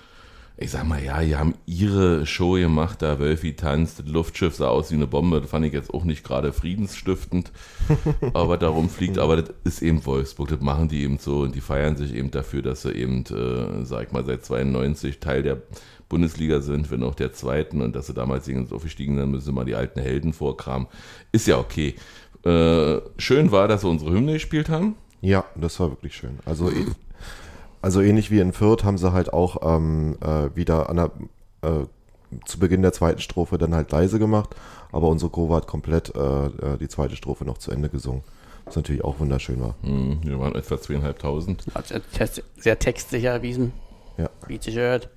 ich 0.57 0.71
sag 0.71 0.87
mal, 0.87 1.03
ja, 1.03 1.21
die 1.21 1.35
haben 1.35 1.55
ihre 1.67 2.27
Show 2.27 2.53
gemacht, 2.53 3.03
da 3.03 3.19
Wölfi 3.19 3.57
tanzt, 3.57 3.99
das 3.99 4.07
Luftschiff 4.07 4.55
sah 4.55 4.69
aus 4.69 4.93
wie 4.93 4.95
eine 4.95 5.09
Bombe, 5.09 5.41
das 5.41 5.51
fand 5.51 5.67
ich 5.67 5.73
jetzt 5.73 5.93
auch 5.93 6.05
nicht 6.05 6.23
gerade 6.23 6.53
friedensstiftend, 6.53 7.51
aber 8.35 8.57
darum 8.57 8.89
fliegt, 8.89 9.19
aber 9.19 9.37
das 9.37 9.53
ist 9.65 9.83
eben 9.83 10.07
Wolfsburg, 10.07 10.49
das 10.49 10.61
machen 10.61 10.89
die 10.89 11.03
eben 11.03 11.19
so 11.19 11.41
und 11.41 11.57
die 11.57 11.61
feiern 11.61 11.97
sich 11.97 12.15
eben 12.15 12.31
dafür, 12.31 12.63
dass 12.63 12.83
sie 12.83 12.93
eben, 12.93 13.25
äh, 13.25 13.85
sag 13.85 14.07
ich 14.07 14.13
mal, 14.13 14.25
seit 14.25 14.45
92 14.45 15.19
Teil 15.19 15.43
der 15.43 15.61
Bundesliga 16.15 16.61
sind, 16.61 16.91
wenn 16.93 17.03
auch 17.03 17.17
der 17.17 17.33
zweiten 17.33 17.83
und 17.83 17.97
dass 17.97 18.07
sie 18.07 18.15
damals 18.15 18.47
irgendwie 18.47 18.73
aufgestiegen 18.73 19.17
sind, 19.19 19.31
müssen 19.33 19.47
sie 19.47 19.53
mal 19.53 19.65
die 19.65 19.75
alten 19.75 20.01
Helden 20.01 20.33
vorkramen. 20.33 20.87
Ist 21.33 21.49
ja 21.49 21.59
okay. 21.59 21.95
Äh, 22.45 23.01
schön 23.19 23.51
war, 23.51 23.67
dass 23.67 23.81
sie 23.81 23.89
unsere 23.89 24.13
Hymne 24.13 24.35
gespielt 24.35 24.69
haben. 24.69 24.95
Ja, 25.23 25.45
das 25.57 25.81
war 25.81 25.91
wirklich 25.91 26.15
schön. 26.15 26.39
Also, 26.45 26.71
eh- 26.71 26.87
also 27.83 28.01
ähnlich 28.01 28.31
wie 28.31 28.39
in 28.39 28.53
Fürth 28.53 28.85
haben 28.85 28.97
sie 28.97 29.13
halt 29.13 29.33
auch 29.33 29.57
ähm, 29.77 30.17
äh, 30.21 30.55
wieder 30.55 30.89
an 30.89 30.97
der, 30.97 31.11
äh, 31.63 31.85
zu 32.45 32.59
Beginn 32.61 32.83
der 32.83 32.93
zweiten 32.93 33.21
Strophe 33.21 33.59
dann 33.59 33.75
halt 33.75 33.91
leise 33.91 34.19
gemacht, 34.21 34.55
aber 34.93 35.09
unsere 35.09 35.31
Kurve 35.33 35.57
hat 35.57 35.67
komplett 35.67 36.15
äh, 36.15 36.47
äh, 36.47 36.79
die 36.79 36.89
zweite 36.89 37.17
Strophe 37.17 37.45
noch 37.45 37.59
zu 37.59 37.73
Ende 37.73 37.89
gesungen. 37.89 38.23
Was 38.67 38.77
natürlich 38.77 39.03
auch 39.05 39.19
wunderschön 39.19 39.61
war. 39.61 39.75
Hm, 39.83 40.21
Wir 40.23 40.39
waren 40.39 40.55
etwa 40.55 40.81
zweieinhalbtausend. 40.81 41.65
Hat 41.75 41.89
sich 41.89 42.45
sehr 42.57 42.79
textsicher 42.79 43.33
erwiesen, 43.33 43.73
Ja. 44.17 44.31
wie 44.47 44.59
sich 44.61 44.75
gehört. 44.75 45.11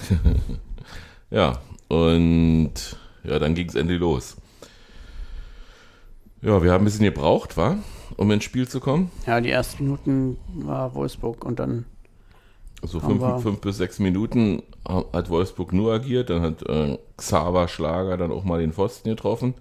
Ja, 1.30 1.58
und 1.88 2.72
ja, 3.24 3.38
dann 3.38 3.54
ging 3.54 3.68
es 3.68 3.74
endlich 3.74 4.00
los. 4.00 4.36
Ja, 6.40 6.62
wir 6.62 6.72
haben 6.72 6.82
ein 6.82 6.84
bisschen 6.86 7.04
gebraucht, 7.04 7.56
war, 7.56 7.76
um 8.16 8.30
ins 8.30 8.44
Spiel 8.44 8.66
zu 8.68 8.80
kommen. 8.80 9.10
Ja, 9.26 9.40
die 9.40 9.50
ersten 9.50 9.84
Minuten 9.84 10.38
war 10.54 10.94
Wolfsburg 10.94 11.44
und 11.44 11.58
dann 11.58 11.84
So 12.82 13.02
wir- 13.02 13.08
fünf, 13.20 13.42
fünf 13.42 13.60
bis 13.60 13.76
sechs 13.76 13.98
Minuten 13.98 14.62
hat 14.86 15.28
Wolfsburg 15.28 15.72
nur 15.74 15.92
agiert. 15.92 16.30
Dann 16.30 16.40
hat 16.40 16.62
äh, 16.68 16.96
Xaver 17.18 17.68
Schlager 17.68 18.16
dann 18.16 18.30
auch 18.32 18.44
mal 18.44 18.60
den 18.60 18.72
Pfosten 18.72 19.10
getroffen. 19.10 19.52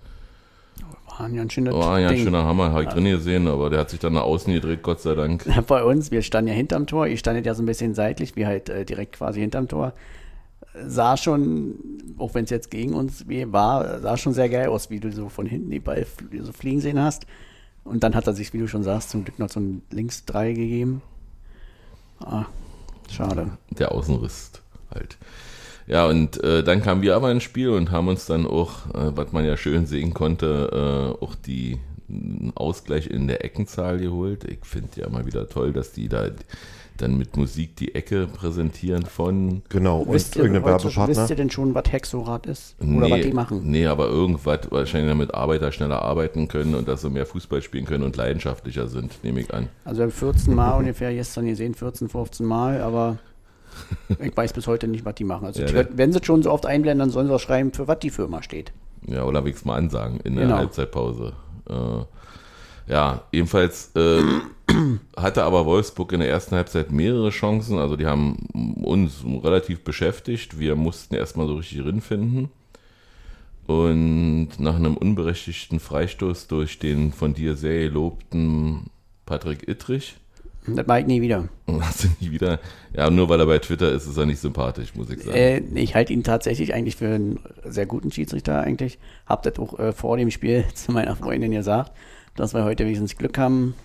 war 1.10 1.26
ein 1.26 1.50
schöner 1.50 1.74
War 1.74 1.96
ein 1.96 2.08
Ding. 2.08 2.24
schöner 2.24 2.46
Hammer, 2.46 2.72
habe 2.72 2.84
ich 2.84 2.90
drin 2.90 3.06
gesehen, 3.06 3.48
aber 3.50 3.70
der 3.72 3.80
hat 3.80 3.90
sich 3.90 4.00
dann 4.00 4.14
nach 4.14 4.22
außen 4.24 4.54
gedreht, 4.54 4.84
Gott 4.84 5.02
sei 5.02 5.16
Dank. 5.16 5.44
Bei 5.68 5.84
uns, 5.84 6.12
wir 6.12 6.22
standen 6.22 6.50
ja 6.50 6.54
hinterm 6.54 6.86
Tor, 6.88 7.08
ihr 7.08 7.18
standet 7.18 7.46
ja 7.46 7.56
so 7.56 7.64
ein 7.64 7.66
bisschen 7.66 7.94
seitlich, 7.94 8.36
wie 8.38 8.46
halt 8.46 8.70
äh, 8.70 8.86
direkt 8.86 9.18
quasi 9.18 9.42
hinterm 9.42 9.68
Tor. 9.68 9.92
Sah 10.86 11.18
schon, 11.18 11.76
auch 12.18 12.34
wenn 12.34 12.44
es 12.44 12.50
jetzt 12.50 12.72
gegen 12.72 12.94
uns 12.94 13.26
war, 13.28 14.00
sah 14.00 14.18
schon 14.18 14.34
sehr 14.34 14.50
geil 14.50 14.68
aus, 14.68 14.90
wie 14.90 15.00
du 15.00 15.12
so 15.12 15.30
von 15.30 15.46
hinten 15.46 15.72
die 15.72 15.80
Ball 15.80 16.06
so 16.42 16.52
fliegen 16.52 16.82
sehen 16.82 17.00
hast. 17.00 17.26
Und 17.84 18.04
dann 18.04 18.16
hat 18.16 18.28
er 18.28 18.34
sich, 18.34 18.54
wie 18.54 18.60
du 18.60 18.68
schon 18.68 18.84
sagst, 18.84 19.10
zum 19.10 19.24
Glück 19.24 19.40
noch 19.40 19.50
so 19.50 19.60
ein 19.60 19.82
Links-3 19.92 20.54
gegeben. 20.54 21.02
Ah, 22.20 22.46
schade. 23.10 23.52
Der 23.70 23.92
Außenriss 23.92 24.52
halt. 24.94 25.18
Ja, 25.88 26.06
und 26.06 26.44
äh, 26.44 26.64
dann 26.64 26.82
kamen 26.82 27.02
wir 27.02 27.16
aber 27.16 27.32
ins 27.32 27.44
Spiel 27.44 27.70
und 27.70 27.92
haben 27.92 28.10
uns 28.10 28.26
dann 28.26 28.46
auch, 28.46 28.88
äh, 28.94 29.16
was 29.16 29.32
man 29.32 29.46
ja 29.46 29.56
schön 29.56 29.86
sehen 29.86 30.14
konnte, 30.14 31.16
äh, 31.20 31.24
auch 31.24 31.36
die 31.36 31.80
Ausgleich 32.56 33.08
in 33.08 33.28
der 33.28 33.44
Eckenzahl 33.44 33.98
geholt. 33.98 34.44
Ich 34.44 34.60
finde 34.64 34.90
ja 35.00 35.08
immer 35.08 35.26
wieder 35.26 35.48
toll, 35.48 35.72
dass 35.72 35.94
die 35.94 36.10
da 36.10 36.30
dann 36.98 37.18
mit 37.18 37.38
Musik 37.38 37.76
die 37.78 37.96
Ecke 37.96 38.28
präsentieren 38.28 39.06
von 39.06 39.62
Genau, 39.70 40.00
und 40.02 40.14
Wisst 40.14 40.36
ihr, 40.36 40.44
irgendein 40.44 40.66
Werbepartner. 40.66 41.08
wisst 41.08 41.30
ihr 41.30 41.36
denn 41.36 41.50
schon, 41.50 41.74
was 41.76 41.92
Hexorad 41.92 42.46
ist? 42.48 42.76
Oder 42.82 43.10
was 43.10 43.22
die 43.22 43.32
machen? 43.34 43.62
Nee, 43.64 43.86
aber 43.88 44.08
irgendwas, 44.08 44.60
wahrscheinlich 44.70 45.10
damit 45.12 45.34
Arbeiter 45.34 45.72
schneller 45.72 46.02
arbeiten 46.02 46.48
können 46.48 46.76
und 46.76 46.88
dass 46.88 47.02
sie 47.02 47.10
mehr 47.10 47.26
Fußball 47.26 47.62
spielen 47.62 47.86
können 47.86 48.04
und 48.04 48.16
leidenschaftlicher 48.18 48.88
sind, 48.88 49.24
nehme 49.24 49.40
ich 49.40 49.54
an. 49.54 49.70
Also 49.86 50.00
wir 50.00 50.04
haben 50.06 50.12
14 50.12 50.54
Mal 50.56 50.72
ungefähr 50.78 51.14
gestern 51.14 51.46
gesehen, 51.46 51.74
14, 51.76 52.10
15 52.10 52.46
Mal, 52.46 52.82
aber 52.82 53.18
ich 54.20 54.36
weiß 54.36 54.54
bis 54.54 54.68
heute 54.68 54.88
nicht, 54.88 55.06
was 55.06 55.16
die 55.16 55.24
machen. 55.24 55.46
Also 55.46 55.62
Ja, 55.64 55.84
die- 55.84 55.98
wenn 55.98 56.12
sie 56.12 56.20
schon 56.24 56.42
so 56.44 56.52
oft 56.52 56.66
einblenden, 56.66 57.00
dann 57.00 57.10
sollen 57.10 57.28
sie 57.28 57.34
auch 57.34 57.40
schreiben, 57.40 57.72
für 57.74 57.88
was 57.88 58.00
die 58.00 58.10
Firma 58.10 58.42
steht. 58.44 58.72
Ja, 59.06 59.24
oder 59.24 59.44
will 59.44 59.52
ich 59.52 59.58
es 59.58 59.66
mal 59.66 59.76
ansagen 59.76 60.20
in 60.24 60.36
der 60.36 60.46
Genau. 60.46 60.58
Halbzeitpause. 60.58 61.34
Äh, 61.70 61.74
ja, 62.88 63.24
ebenfalls 63.32 63.92
äh, 63.96 64.22
hatte 65.18 65.44
aber 65.44 65.66
Wolfsburg 65.66 66.14
in 66.14 66.20
der 66.20 66.30
ersten 66.30 66.56
Halbzeit 66.56 66.92
mehrere 66.92 67.30
Chancen. 67.30 67.78
Also 67.78 67.96
die 67.96 68.06
haben 68.06 68.36
uns 68.84 69.24
relativ 69.44 69.84
beschäftigt. 69.84 70.60
Wir 70.60 70.76
mussten 70.76 71.16
erstmal 71.16 71.48
so 71.48 71.56
richtig 71.56 71.84
finden. 72.04 72.50
Und 73.68 74.52
nach 74.60 74.76
einem 74.76 74.96
unberechtigten 74.96 75.80
Freistoß 75.82 76.48
durch 76.48 76.80
den 76.80 77.12
von 77.12 77.34
dir 77.34 77.58
sehr 77.58 77.90
gelobten 77.90 78.90
Patrick 79.26 79.68
Ittrich, 79.68 80.16
Das 80.66 80.88
mache 80.88 81.02
ich 81.02 81.06
nie 81.06 81.22
wieder. 81.22 81.50
hast 81.82 82.06
du 82.06 82.08
nie 82.22 82.32
wieder, 82.32 82.62
ja, 82.96 83.10
nur 83.10 83.28
weil 83.28 83.42
er 83.42 83.46
bei 83.46 83.60
Twitter 83.60 83.92
ist, 83.92 84.08
ist 84.08 84.16
er 84.16 84.26
nicht 84.26 84.40
sympathisch, 84.40 84.96
muss 84.96 85.10
ich 85.10 85.22
sagen. 85.22 85.36
Äh, 85.36 85.60
ich 85.76 85.96
halte 85.96 86.14
ihn 86.14 86.24
tatsächlich 86.24 86.74
eigentlich 86.74 86.96
für 86.96 87.08
einen 87.14 87.40
sehr 87.66 87.86
guten 87.86 88.10
Schiedsrichter 88.10 88.62
eigentlich. 88.62 89.00
Hab 89.26 89.44
das 89.44 89.60
auch 89.60 89.78
äh, 89.78 89.92
vor 89.92 90.16
dem 90.16 90.32
Spiel 90.32 90.64
zu 90.74 90.94
meiner 90.94 91.18
Freundin 91.18 91.52
gesagt, 91.52 91.92
dass 92.38 92.54
wir 92.54 92.64
heute 92.64 92.86
wenigstens 92.86 93.18
Glück 93.18 93.38
haben, 93.38 93.76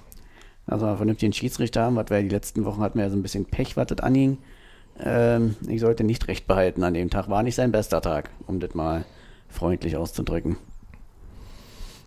dass 0.66 0.80
wir 0.80 0.88
einen 0.88 0.97
vernünftigen 0.97 1.32
Schiedsrichter 1.32 1.82
haben, 1.82 1.97
was 1.97 2.11
wir 2.11 2.23
die 2.23 2.28
letzten 2.28 2.64
Wochen 2.64 2.80
hatten 2.80 2.99
wir 2.99 3.06
ja 3.06 3.11
so 3.11 3.16
ein 3.16 3.23
bisschen 3.23 3.47
Pech, 3.47 3.76
was 3.76 3.88
das 3.88 3.99
anging. 3.99 4.38
Ähm, 5.00 5.56
ich 5.68 5.80
sollte 5.80 6.04
nicht 6.04 6.28
recht 6.28 6.47
behalten 6.47 6.85
an 6.85 6.94
dem 6.94 7.11
Tag. 7.11 7.28
War 7.28 7.42
nicht 7.42 7.56
sein 7.56 7.73
bester 7.73 8.00
Tag, 8.00 8.30
um 8.47 8.61
das 8.61 8.75
mal 8.75 9.04
freundlich 9.49 9.97
auszudrücken. 9.97 10.56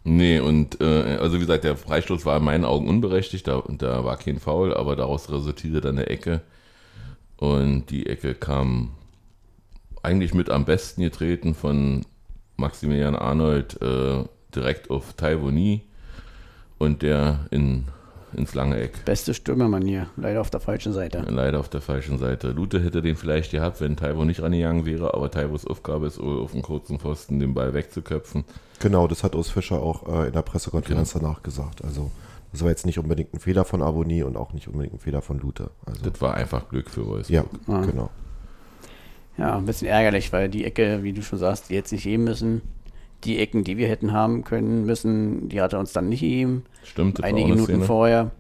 Nee, 0.04 0.40
und 0.40 0.80
äh, 0.82 1.18
also 1.20 1.38
wie 1.38 1.40
gesagt, 1.40 1.64
der 1.64 1.76
Freistoß 1.76 2.26
war 2.26 2.38
in 2.38 2.44
meinen 2.44 2.64
Augen 2.64 2.88
unberechtigt, 2.88 3.48
da, 3.48 3.64
da 3.68 4.06
war 4.06 4.18
kein 4.18 4.40
Foul, 4.40 4.72
aber 4.72 4.96
daraus 4.96 5.32
resultierte 5.32 5.82
dann 5.82 5.98
eine 5.98 6.08
Ecke. 6.08 6.42
Und 7.38 7.90
die 7.90 8.06
Ecke 8.06 8.36
kam 8.36 8.92
eigentlich 10.04 10.36
mit 10.36 10.52
am 10.52 10.64
besten 10.64 11.02
getreten 11.02 11.56
von 11.56 12.06
Maximilian 12.56 13.16
Arnold 13.16 13.82
äh, 13.82 14.24
direkt 14.54 14.92
auf 14.92 15.14
Taiwani 15.14 15.82
und 16.78 17.02
der 17.02 17.46
in, 17.52 17.86
ins 18.36 18.54
lange 18.54 18.78
Eck. 18.80 19.06
Beste 19.06 19.34
Stürmermanier, 19.34 20.08
leider 20.18 20.42
auf 20.42 20.50
der 20.50 20.60
falschen 20.60 20.94
Seite. 20.94 21.26
Leider 21.30 21.60
auf 21.60 21.70
der 21.70 21.82
falschen 21.82 22.18
Seite. 22.18 22.52
Lute 22.52 22.82
hätte 22.84 23.02
den 23.02 23.16
vielleicht 23.16 23.52
gehabt, 23.52 23.80
wenn 23.82 23.96
Taiwo 23.96 24.24
nicht 24.26 24.42
rangegangen 24.42 24.86
wäre, 24.86 25.14
aber 25.14 25.32
Taiwos 25.32 25.66
Aufgabe 25.66 26.08
ist, 26.08 26.20
auf 26.20 26.54
einen 26.54 26.62
kurzen 26.64 27.00
Pfosten 27.00 27.40
den 27.40 27.54
Ball 27.54 27.74
wegzuköpfen. 27.74 28.44
Genau, 28.80 29.08
das 29.08 29.24
hat 29.24 29.36
Urs 29.36 29.50
Fischer 29.50 29.82
auch 29.82 30.08
äh, 30.08 30.28
in 30.28 30.34
der 30.34 30.42
Pressekonferenz 30.42 31.14
danach 31.14 31.44
gesagt. 31.44 31.84
Also 31.84 32.12
das 32.52 32.62
war 32.62 32.70
jetzt 32.70 32.86
nicht 32.86 33.00
unbedingt 33.00 33.34
ein 33.34 33.40
Fehler 33.40 33.66
von 33.66 33.82
Aboni 33.82 34.24
und 34.24 34.38
auch 34.38 34.54
nicht 34.54 34.68
unbedingt 34.68 34.94
ein 34.94 35.00
Fehler 35.00 35.22
von 35.22 35.40
Luther. 35.40 35.72
Also, 35.86 36.10
Das 36.10 36.22
war 36.22 36.36
einfach 36.36 36.70
Glück 36.70 36.90
für 36.90 37.06
Wolfsburg. 37.06 37.48
ja, 37.68 37.74
Ah. 37.74 37.82
genau. 37.86 38.10
Ja, 39.38 39.58
ein 39.58 39.66
bisschen 39.66 39.90
ärgerlich, 39.90 40.32
weil 40.32 40.48
die 40.48 40.64
Ecke, 40.64 41.04
wie 41.04 41.12
du 41.12 41.22
schon 41.22 41.40
sagst, 41.40 41.70
die 41.70 41.76
hätte 41.76 41.90
sich 41.90 42.04
geben 42.04 42.24
müssen. 42.24 42.62
Die 43.26 43.40
Ecken, 43.40 43.64
die 43.64 43.78
wir 43.78 43.88
hätten 43.88 44.14
haben 44.14 44.44
können 44.44 44.86
müssen, 44.86 45.50
die 45.50 45.62
hat 45.62 45.74
er 45.74 45.80
uns 45.80 45.94
dann 45.94 46.10
nicht 46.10 46.22
gegeben. 46.22 46.64
Stimmt, 46.84 47.20
war 47.20 47.26
Einige 47.26 47.50
Minuten 47.50 47.66
Szene. 47.66 47.86
vorher. 47.86 48.32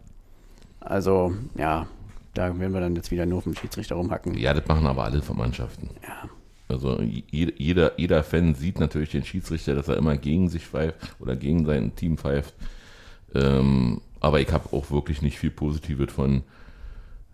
Also, 0.79 1.33
ja, 1.57 1.87
da 2.33 2.59
werden 2.59 2.73
wir 2.73 2.81
dann 2.81 2.95
jetzt 2.95 3.11
wieder 3.11 3.25
nur 3.25 3.39
auf 3.39 3.43
den 3.45 3.55
Schiedsrichter 3.55 3.95
rumhacken. 3.95 4.37
Ja, 4.37 4.53
das 4.53 4.67
machen 4.67 4.85
aber 4.85 5.05
alle 5.05 5.21
von 5.21 5.37
Mannschaften. 5.37 5.89
Ja. 6.03 6.29
Also 6.67 6.99
jeder, 7.01 7.91
jeder, 7.99 8.23
Fan 8.23 8.55
sieht 8.55 8.79
natürlich 8.79 9.11
den 9.11 9.23
Schiedsrichter, 9.23 9.75
dass 9.75 9.87
er 9.87 9.97
immer 9.97 10.17
gegen 10.17 10.49
sich 10.49 10.65
pfeift 10.65 11.15
oder 11.19 11.35
gegen 11.35 11.65
sein 11.65 11.95
Team 11.95 12.17
pfeift. 12.17 12.55
Ähm, 13.35 14.01
aber 14.19 14.39
ich 14.41 14.51
habe 14.51 14.75
auch 14.75 14.89
wirklich 14.89 15.21
nicht 15.21 15.37
viel 15.37 15.51
Positives 15.51 16.11
von 16.11 16.43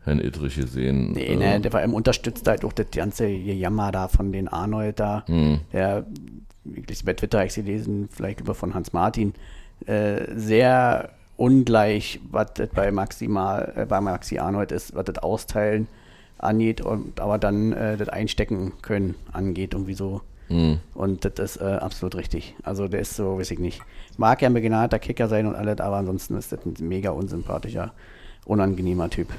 Herrn 0.03 0.19
Ittrich 0.19 0.55
gesehen. 0.55 1.13
Nee, 1.13 1.27
Ähm, 1.27 1.39
ne, 1.39 1.61
der 1.61 1.71
vor 1.71 1.79
allem 1.79 1.93
unterstützt 1.93 2.47
halt 2.47 2.65
auch 2.65 2.73
das 2.73 2.87
ganze 2.91 3.27
Jammer 3.27 3.91
da 3.91 4.07
von 4.07 4.31
den 4.31 4.47
Arnold 4.47 4.99
da. 4.99 5.23
Hm. 5.27 5.61
Der, 5.71 6.05
wirklich 6.63 7.03
bei 7.05 7.13
Twitter 7.13 7.39
habe 7.39 7.47
ich 7.47 7.55
gelesen, 7.55 8.09
vielleicht 8.11 8.41
über 8.41 8.55
von 8.55 8.73
Hans 8.73 8.93
Martin, 8.93 9.33
äh, 9.85 10.25
sehr 10.35 11.09
ungleich, 11.37 12.19
was 12.29 12.53
das 12.53 12.69
bei 12.69 12.91
Maximal, 12.91 13.73
äh, 13.75 13.85
bei 13.85 13.99
Maxi 13.99 14.37
Arnold 14.37 14.71
ist, 14.71 14.93
was 14.93 15.05
das 15.05 15.17
Austeilen 15.17 15.87
angeht 16.37 16.81
und 16.81 17.19
aber 17.19 17.37
dann 17.37 17.71
äh, 17.73 17.97
das 17.97 18.09
Einstecken 18.09 18.73
können 18.81 19.15
angeht, 19.31 19.73
irgendwie 19.73 19.93
so. 19.93 20.21
hm. 20.47 20.79
Und 20.93 21.25
das 21.25 21.55
ist 21.55 21.61
äh, 21.61 21.65
absolut 21.65 22.15
richtig. 22.15 22.55
Also 22.63 22.87
der 22.87 23.01
ist 23.01 23.15
so, 23.15 23.39
weiß 23.39 23.51
ich 23.51 23.59
nicht. 23.59 23.81
Mag 24.17 24.41
ja 24.41 24.49
ein 24.49 24.53
begnadeter 24.53 24.99
Kicker 24.99 25.27
sein 25.27 25.47
und 25.47 25.55
alles, 25.55 25.79
aber 25.79 25.97
ansonsten 25.97 26.37
ist 26.37 26.51
das 26.51 26.59
ein 26.65 26.75
mega 26.87 27.11
unsympathischer, 27.11 27.93
unangenehmer 28.45 29.09
Typ. 29.09 29.29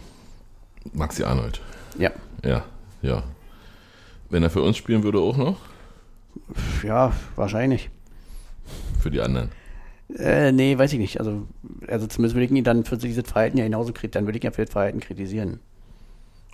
Maxi 0.92 1.22
Arnold. 1.22 1.60
Ja. 1.98 2.10
Ja, 2.44 2.64
ja. 3.02 3.22
Wenn 4.30 4.42
er 4.42 4.50
für 4.50 4.62
uns 4.62 4.76
spielen 4.76 5.02
würde, 5.02 5.20
auch 5.20 5.36
noch? 5.36 5.56
Ja, 6.82 7.12
wahrscheinlich. 7.36 7.90
Für 9.00 9.10
die 9.10 9.20
anderen. 9.20 9.50
Äh, 10.16 10.52
nee, 10.52 10.76
weiß 10.76 10.92
ich 10.92 10.98
nicht. 10.98 11.18
Also, 11.20 11.46
also 11.88 12.06
zumindest 12.06 12.34
würde 12.34 12.44
ich 12.44 12.50
ihn 12.50 12.64
dann 12.64 12.84
für 12.84 12.96
dieses 12.96 13.24
Verhalten 13.24 13.58
ja 13.58 13.64
genauso 13.64 13.92
kritisieren. 13.92 14.12
Dann 14.12 14.26
würde 14.26 14.38
ich 14.38 14.44
ihn 14.44 14.48
ja 14.48 14.52
für 14.52 14.64
das 14.64 14.72
Verhalten 14.72 15.00
kritisieren. 15.00 15.60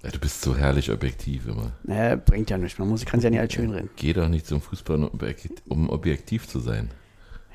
Ja, 0.03 0.11
du 0.11 0.19
bist 0.21 0.43
so 0.43 0.57
herrlich 0.57 0.93
objektiv 0.93 1.49
immer. 1.49 1.73
Naja, 1.83 2.15
bringt 2.17 2.51
ja 2.51 2.59
nichts. 2.59 2.79
Man 2.79 2.89
muss, 2.89 3.05
kann 3.05 3.19
es 3.19 3.25
ja 3.25 3.31
nicht 3.31 3.41
als 3.41 3.53
schön 3.53 3.71
reden. 3.71 3.91
Geh 3.97 4.13
doch 4.13 4.29
nicht 4.29 4.47
zum 4.47 4.61
Fußball, 4.61 4.97
um 4.97 5.05
objekt- 5.07 5.63
objektiv 5.69 6.47
zu 6.47 6.61
sein. 6.61 6.91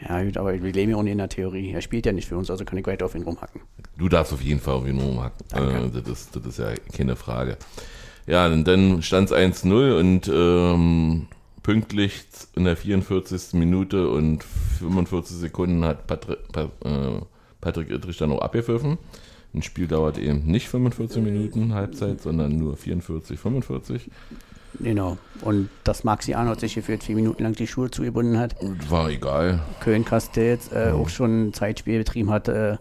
Ja, 0.01 0.21
gut, 0.21 0.35
aber 0.35 0.61
wir 0.61 0.73
leben 0.73 0.91
ja 0.91 0.97
auch 0.97 1.03
nicht 1.03 1.13
in 1.13 1.19
der 1.19 1.29
Theorie. 1.29 1.71
Er 1.71 1.81
spielt 1.81 2.05
ja 2.05 2.11
nicht 2.11 2.27
für 2.27 2.35
uns, 2.35 2.49
also 2.49 2.65
kann 2.65 2.77
ich 2.77 2.85
weiter 2.85 3.05
auf 3.05 3.15
ihn 3.15 3.23
rumhacken. 3.23 3.61
Du 3.97 4.09
darfst 4.09 4.33
auf 4.33 4.41
jeden 4.41 4.59
Fall 4.59 4.73
auf 4.73 4.85
ihn 4.85 4.99
rumhacken. 4.99 5.45
Danke. 5.49 5.97
Äh, 5.97 6.01
das, 6.01 6.09
ist, 6.11 6.35
das 6.35 6.45
ist 6.45 6.59
ja 6.59 6.73
keine 6.93 7.15
Frage. 7.15 7.57
Ja, 8.27 8.47
und 8.47 8.65
dann 8.67 9.01
stand 9.01 9.31
es 9.31 9.35
1-0 9.37 9.97
und 9.99 10.27
ähm, 10.27 11.27
pünktlich 11.63 12.25
in 12.55 12.65
der 12.65 12.75
44. 12.75 13.53
Minute 13.53 14.09
und 14.09 14.43
45 14.43 15.37
Sekunden 15.37 15.83
hat 15.85 16.05
Patri 16.07 16.35
Pat 16.51 16.69
äh, 16.85 17.21
Patrick 17.61 17.89
Ittrich 17.89 18.17
dann 18.17 18.29
noch 18.29 18.41
abgepfiffen. 18.41 18.97
Ein 19.53 19.61
Spiel 19.61 19.87
dauert 19.87 20.17
eben 20.17 20.45
nicht 20.45 20.67
45 20.67 21.23
Minuten 21.23 21.73
Halbzeit, 21.73 22.21
sondern 22.21 22.57
nur 22.57 22.75
44, 22.75 23.39
45. 23.39 24.09
Genau. 24.79 25.17
Und 25.41 25.69
dass 25.83 26.03
Maxi 26.03 26.33
Arnold 26.33 26.59
sich 26.59 26.73
hier 26.73 26.83
für 26.83 26.97
vier 26.97 27.15
Minuten 27.15 27.43
lang 27.43 27.53
die 27.53 27.67
Schuhe 27.67 27.91
zugebunden 27.91 28.39
hat. 28.39 28.55
War 28.89 29.09
egal. 29.09 29.61
Köln-Castells 29.81 30.71
äh, 30.71 30.91
auch 30.91 31.09
schon 31.09 31.47
ein 31.47 31.53
Zeitspiel 31.53 31.99
betrieben 31.99 32.31
hat, 32.31 32.47
äh, 32.47 32.77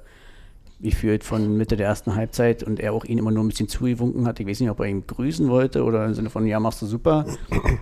geführt 0.83 1.25
von 1.25 1.57
Mitte 1.57 1.77
der 1.77 1.87
ersten 1.87 2.15
Halbzeit 2.15 2.63
und 2.63 2.81
er 2.81 2.93
auch 2.93 3.05
ihn 3.05 3.19
immer 3.19 3.31
nur 3.31 3.45
ein 3.45 3.49
bisschen 3.49 3.69
zugewunken 3.69 4.27
hat. 4.27 4.41
Ich 4.41 4.47
weiß 4.47 4.61
nicht, 4.61 4.71
ob 4.71 4.81
er 4.81 4.87
ihn 4.87 5.07
grüßen 5.07 5.49
wollte 5.49 5.85
oder 5.85 6.05
im 6.05 6.15
Sinne 6.15 6.29
von, 6.29 6.47
ja, 6.47 6.61
machst 6.61 6.83
du 6.83 6.87
super. 6.87 7.25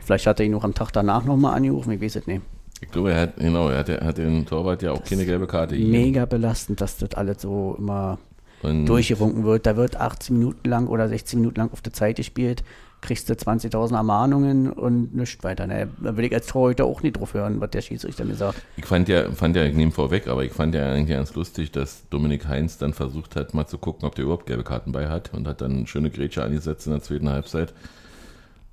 Vielleicht 0.02 0.26
hat 0.26 0.40
er 0.40 0.46
ihn 0.46 0.54
auch 0.54 0.64
am 0.64 0.74
Tag 0.74 0.92
danach 0.92 1.24
nochmal 1.24 1.56
angerufen, 1.56 1.92
ich 1.92 2.00
weiß 2.00 2.16
es 2.16 2.26
nicht. 2.26 2.42
Ich 2.82 2.90
glaube, 2.90 3.12
er 3.12 3.20
hat, 3.22 3.36
genau, 3.36 3.68
er 3.68 3.78
hat, 3.78 3.88
hat 3.88 4.18
den 4.18 4.46
Torwart 4.46 4.82
ja 4.82 4.92
auch 4.92 5.04
keine 5.04 5.26
gelbe 5.26 5.46
Karte. 5.46 5.74
Mega 5.74 6.24
belastend, 6.24 6.80
dass 6.80 6.96
das 6.96 7.14
alles 7.14 7.42
so 7.42 7.76
immer 7.78 8.18
Und 8.62 8.86
durchgewunken 8.86 9.44
wird. 9.44 9.66
Da 9.66 9.76
wird 9.76 9.96
18 9.96 10.38
Minuten 10.38 10.68
lang 10.68 10.86
oder 10.86 11.08
16 11.08 11.40
Minuten 11.40 11.60
lang 11.60 11.72
auf 11.72 11.82
der 11.82 11.92
Zeit 11.92 12.16
gespielt, 12.16 12.64
kriegst 13.00 13.28
du 13.28 13.34
20.000 13.34 13.94
Ermahnungen 13.94 14.70
und 14.70 15.14
nichts 15.14 15.42
weiter. 15.42 15.66
Ne? 15.66 15.88
Da 16.02 16.16
will 16.16 16.24
ich 16.24 16.34
als 16.34 16.46
Torhüter 16.46 16.84
auch 16.84 17.02
nicht 17.02 17.18
drauf 17.18 17.34
hören, 17.34 17.60
was 17.60 17.70
der 17.70 17.80
Schiedsrichter 17.80 18.24
mir 18.24 18.34
sagt. 18.34 18.60
Ich 18.76 18.84
fand 18.84 19.08
ja, 19.08 19.30
fand 19.32 19.56
ja, 19.56 19.64
ich 19.64 19.74
nehme 19.74 19.90
vorweg, 19.90 20.28
aber 20.28 20.44
ich 20.44 20.52
fand 20.52 20.74
ja 20.74 20.92
eigentlich 20.92 21.16
ganz 21.16 21.34
lustig, 21.34 21.72
dass 21.72 22.08
Dominik 22.10 22.46
Heinz 22.46 22.78
dann 22.78 22.92
versucht 22.92 23.36
hat, 23.36 23.54
mal 23.54 23.66
zu 23.66 23.78
gucken, 23.78 24.06
ob 24.06 24.14
der 24.14 24.24
überhaupt 24.24 24.46
gelbe 24.46 24.64
Karten 24.64 24.92
bei 24.92 25.08
hat 25.08 25.32
und 25.32 25.46
hat 25.46 25.60
dann 25.60 25.72
eine 25.72 25.86
schöne 25.86 26.10
Grätsche 26.10 26.42
angesetzt 26.42 26.86
in 26.86 26.92
der 26.92 27.02
zweiten 27.02 27.28
Halbzeit. 27.28 27.72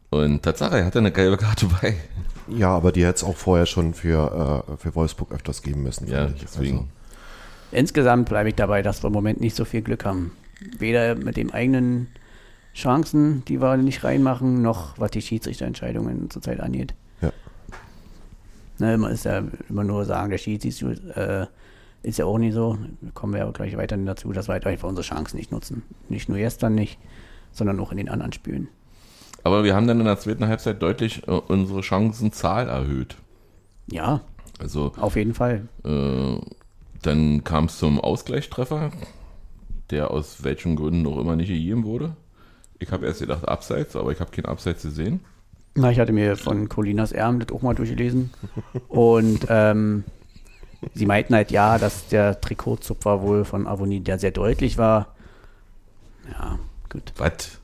Und 0.09 0.43
Tatsache, 0.43 0.79
er 0.79 0.85
hatte 0.85 0.99
eine 0.99 1.11
gelbe 1.11 1.37
Karte 1.37 1.67
bei. 1.81 1.95
Ja, 2.47 2.69
aber 2.69 2.91
die 2.91 3.05
hätte 3.05 3.17
es 3.17 3.23
auch 3.23 3.35
vorher 3.35 3.65
schon 3.65 3.93
für, 3.93 4.63
äh, 4.69 4.77
für 4.77 4.95
Wolfsburg 4.95 5.33
öfters 5.33 5.61
geben 5.61 5.83
müssen. 5.83 6.07
Ja, 6.07 6.27
ich. 6.27 6.41
deswegen. 6.41 6.77
Also, 6.77 6.87
Insgesamt 7.71 8.29
bleibe 8.29 8.49
ich 8.49 8.55
dabei, 8.55 8.81
dass 8.81 9.03
wir 9.03 9.07
im 9.07 9.13
Moment 9.13 9.41
nicht 9.41 9.55
so 9.55 9.65
viel 9.65 9.81
Glück 9.81 10.05
haben. 10.05 10.31
Weder 10.79 11.15
mit 11.15 11.35
den 11.35 11.51
eigenen 11.51 12.07
Chancen, 12.77 13.43
die 13.45 13.59
wir 13.61 13.75
nicht 13.77 14.03
reinmachen, 14.03 14.61
noch 14.61 14.97
was 14.99 15.11
die 15.11 15.21
Schiedsrichterentscheidungen 15.21 16.29
zurzeit 16.29 16.59
angeht. 16.59 16.93
Ja. 17.21 17.31
Ne, 18.79 18.97
man 18.97 19.11
ist 19.11 19.25
ja 19.25 19.43
immer 19.69 19.83
nur 19.83 20.05
sagen, 20.05 20.29
der 20.29 20.37
Schiedsrichter 20.37 21.41
äh, 21.43 21.47
ist 22.03 22.19
ja 22.19 22.25
auch 22.25 22.37
nicht 22.37 22.53
so. 22.53 22.77
Kommen 23.15 23.33
wir 23.33 23.47
auch 23.47 23.53
gleich 23.53 23.75
weiter 23.75 23.97
dazu, 23.97 24.31
dass 24.31 24.47
wir 24.47 24.53
halt 24.53 24.67
einfach 24.67 24.87
unsere 24.87 25.05
Chancen 25.05 25.37
nicht 25.37 25.51
nutzen. 25.51 25.81
Nicht 26.09 26.29
nur 26.29 26.37
gestern 26.37 26.75
nicht, 26.75 26.99
sondern 27.51 27.79
auch 27.79 27.91
in 27.91 27.97
den 27.97 28.09
anderen 28.09 28.33
Spielen. 28.33 28.67
Aber 29.43 29.63
wir 29.63 29.75
haben 29.75 29.87
dann 29.87 29.99
in 29.99 30.05
der 30.05 30.19
zweiten 30.19 30.47
Halbzeit 30.47 30.81
deutlich 30.81 31.27
äh, 31.27 31.31
unsere 31.31 31.81
Chancenzahl 31.81 32.67
erhöht. 32.69 33.15
Ja, 33.89 34.21
Also 34.59 34.91
auf 34.97 35.15
jeden 35.15 35.33
Fall. 35.33 35.67
äh, 35.83 36.37
dann 37.01 37.43
kam 37.43 37.65
es 37.65 37.77
zum 37.79 37.99
Ausgleichstreffer, 37.99 38.91
der 39.89 40.11
aus 40.11 40.43
welchen 40.43 40.75
Gründen 40.75 41.07
auch 41.07 41.17
immer 41.19 41.35
nicht 41.35 41.47
gegeben 41.47 41.83
wurde. 41.85 42.15
Ich 42.79 42.91
habe 42.91 43.05
erst 43.05 43.19
gedacht 43.19 43.47
Abseits, 43.47 43.95
aber 43.95 44.11
ich 44.11 44.19
habe 44.19 44.31
keinen 44.31 44.45
Abseits 44.45 44.83
gesehen. 44.83 45.21
Na, 45.75 45.91
ich 45.91 45.99
hatte 45.99 46.11
mir 46.11 46.37
von 46.37 46.69
Colinas 46.69 47.11
Erben 47.11 47.39
das 47.39 47.55
auch 47.55 47.61
mal 47.61 47.75
durchgelesen. 47.75 48.31
Und 48.87 49.45
ähm, 49.49 50.03
sie 50.93 51.05
meinten 51.05 51.35
halt 51.35 51.51
ja, 51.51 51.77
dass 51.77 52.07
der 52.07 52.41
Trikotzupfer 52.41 53.21
wohl 53.21 53.45
von 53.45 53.67
Avonie, 53.67 53.99
der 53.99 54.19
sehr 54.19 54.31
deutlich 54.31 54.77
war. 54.77 55.15
Ja, 56.31 56.59
gut. 56.89 57.13
Was? 57.17 57.59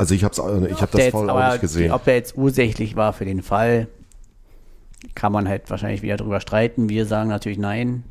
also 0.00 0.14
ich 0.14 0.24
habe 0.24 0.34
ich 0.70 0.80
hab 0.80 0.90
das 0.92 1.02
jetzt 1.02 1.12
Foul 1.12 1.28
auch 1.28 1.50
nicht 1.50 1.60
gesehen. 1.60 1.92
Ob 1.92 2.04
der 2.04 2.14
jetzt 2.14 2.34
ursächlich 2.34 2.96
war 2.96 3.12
für 3.12 3.26
den 3.26 3.42
Fall, 3.42 3.86
kann 5.14 5.30
man 5.30 5.46
halt 5.46 5.68
wahrscheinlich 5.68 6.00
wieder 6.00 6.16
drüber 6.16 6.40
streiten. 6.40 6.88
Wir 6.88 7.04
sagen 7.04 7.28
natürlich 7.28 7.58
nein. 7.58 8.04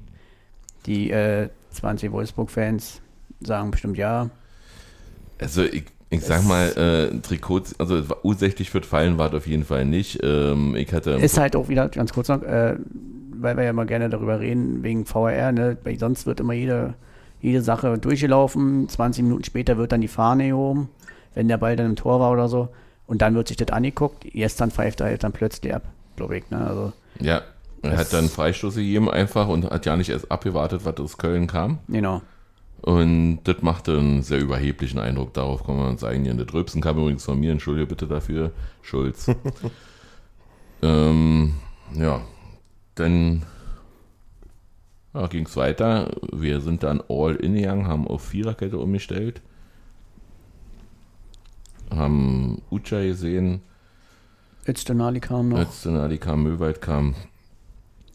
Die 0.85 1.09
äh, 1.09 1.49
20 1.71 2.11
Wolfsburg-Fans 2.11 3.01
sagen 3.41 3.71
bestimmt 3.71 3.97
ja. 3.97 4.29
Also 5.39 5.63
ich, 5.63 5.85
ich 6.09 6.21
sag 6.21 6.43
mal, 6.43 6.69
äh, 6.69 7.19
Trikots, 7.19 7.79
also 7.79 8.03
ursächlich 8.23 8.71
für 8.71 8.81
Fallen 8.81 9.17
war 9.17 9.29
es 9.29 9.35
auf 9.35 9.47
jeden 9.47 9.63
Fall 9.63 9.85
nicht. 9.85 10.19
Ähm, 10.23 10.75
ich 10.75 10.91
hatte 10.91 11.11
Ist 11.11 11.37
halt 11.37 11.55
auch 11.55 11.69
wieder, 11.69 11.87
ganz 11.89 12.13
kurz 12.13 12.29
noch, 12.29 12.41
äh, 12.41 12.77
weil 13.31 13.57
wir 13.57 13.63
ja 13.63 13.73
mal 13.73 13.85
gerne 13.85 14.09
darüber 14.09 14.39
reden, 14.39 14.81
wegen 14.83 15.05
VRR, 15.05 15.51
ne? 15.51 15.77
weil 15.83 15.99
sonst 15.99 16.25
wird 16.25 16.39
immer 16.39 16.53
jede, 16.53 16.95
jede 17.41 17.61
Sache 17.61 17.97
durchgelaufen, 17.97 18.89
20 18.89 19.23
Minuten 19.23 19.43
später 19.43 19.77
wird 19.77 19.91
dann 19.91 20.01
die 20.01 20.07
Fahne 20.07 20.49
gehoben, 20.49 20.89
wenn 21.35 21.47
der 21.47 21.57
Ball 21.57 21.75
dann 21.75 21.85
im 21.85 21.95
Tor 21.95 22.19
war 22.19 22.31
oder 22.31 22.49
so, 22.49 22.69
und 23.05 23.21
dann 23.21 23.35
wird 23.35 23.47
sich 23.47 23.57
das 23.57 23.69
angeguckt, 23.69 24.25
gestern 24.33 24.71
pfeift 24.71 25.01
er 25.01 25.07
halt 25.07 25.23
dann 25.23 25.31
plötzlich 25.31 25.73
ab, 25.73 25.83
glaube 26.15 26.37
ich. 26.37 26.49
Ne? 26.49 26.65
Also, 26.65 26.91
ja, 27.19 27.41
er 27.83 27.97
hat 27.97 28.11
dann 28.13 28.29
Freistoß 28.29 28.75
gegeben 28.75 29.09
einfach 29.09 29.47
und 29.47 29.69
hat 29.69 29.85
ja 29.85 29.95
nicht 29.95 30.09
erst 30.09 30.31
abgewartet, 30.31 30.81
was 30.83 30.97
aus 30.97 31.17
Köln 31.17 31.47
kam. 31.47 31.79
genau. 31.87 32.21
Und 32.81 33.39
das 33.43 33.61
machte 33.61 33.97
einen 33.97 34.21
sehr 34.21 34.39
überheblichen 34.39 34.99
Eindruck. 34.99 35.33
Darauf 35.33 35.63
kommen 35.63 35.79
wir 35.79 35.89
uns 35.89 36.03
einigen. 36.03 36.37
Der 36.37 36.45
Dröpsen 36.45 36.81
kam 36.81 36.97
übrigens 36.97 37.25
von 37.25 37.39
mir. 37.39 37.51
Entschuldige 37.51 37.87
bitte 37.87 38.07
dafür. 38.07 38.51
Schulz. 38.81 39.29
ähm, 40.81 41.55
ja, 41.93 42.21
dann 42.95 43.43
ja, 45.13 45.27
ging 45.27 45.45
es 45.45 45.55
weiter. 45.55 46.11
Wir 46.31 46.61
sind 46.61 46.83
dann 46.83 47.01
all 47.09 47.35
in 47.35 47.55
gegangen, 47.55 47.87
haben 47.87 48.07
auf 48.07 48.23
Viererkette 48.23 48.77
umgestellt. 48.77 49.41
Haben 51.89 52.61
Ucha 52.69 53.01
gesehen. 53.01 53.61
Öztunali 54.67 55.19
kam 55.19 55.49
noch, 55.49 55.59
Öztunali 55.59 56.19
kam, 56.19 56.43
Möwald 56.43 56.81
kam. 56.81 57.15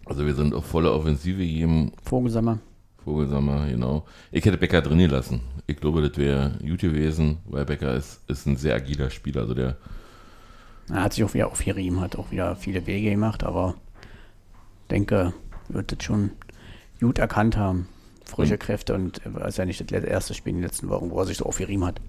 Also 0.07 0.25
wir 0.25 0.35
sind 0.35 0.55
auf 0.55 0.67
volle 0.67 0.93
Offensive 0.93 1.39
gegeben. 1.39 1.93
Vogelsammer. 2.05 2.61
Vogelsammer, 3.05 3.67
genau. 3.67 4.05
Ich 4.33 4.45
hätte 4.45 4.57
Becker 4.59 4.81
drin 4.83 4.99
gelassen. 4.99 5.41
Ich 5.67 5.77
glaube, 5.77 6.07
das 6.07 6.17
wäre 6.19 6.59
gut 6.67 6.81
gewesen, 6.81 7.39
weil 7.47 7.65
Becker 7.65 7.95
ist, 7.95 8.21
ist 8.29 8.47
ein 8.47 8.57
sehr 8.57 8.75
agiler 8.75 9.11
Spieler. 9.11 9.43
Also 9.43 9.55
der, 9.55 9.77
Er 10.91 11.03
hat 11.03 11.13
sich 11.13 11.25
auch 11.25 11.35
wieder 11.35 11.49
aufgerieben, 11.49 12.01
hat 12.01 12.17
auch 12.17 12.31
wieder 12.31 12.57
viele 12.57 12.87
Wege 12.87 13.11
gemacht, 13.11 13.45
aber 13.45 13.75
denke, 14.91 15.33
wird 15.69 15.93
das 15.93 16.03
schon 16.05 16.31
gut 17.01 17.19
erkannt 17.19 17.57
haben. 17.57 17.89
Frische 18.25 18.55
Und- 18.55 18.61
Kräfte 18.61 18.95
und 18.95 19.21
er 19.25 19.47
ist 19.47 19.59
ja 19.59 19.65
nicht 19.67 19.81
das 19.93 20.05
erste 20.05 20.33
Spiel 20.35 20.51
in 20.53 20.57
den 20.57 20.65
letzten 20.65 20.89
Wochen, 20.89 21.11
wo 21.11 21.19
er 21.21 21.27
sich 21.27 21.37
so 21.37 21.45
aufgerieben 21.47 21.85
hat 21.85 22.01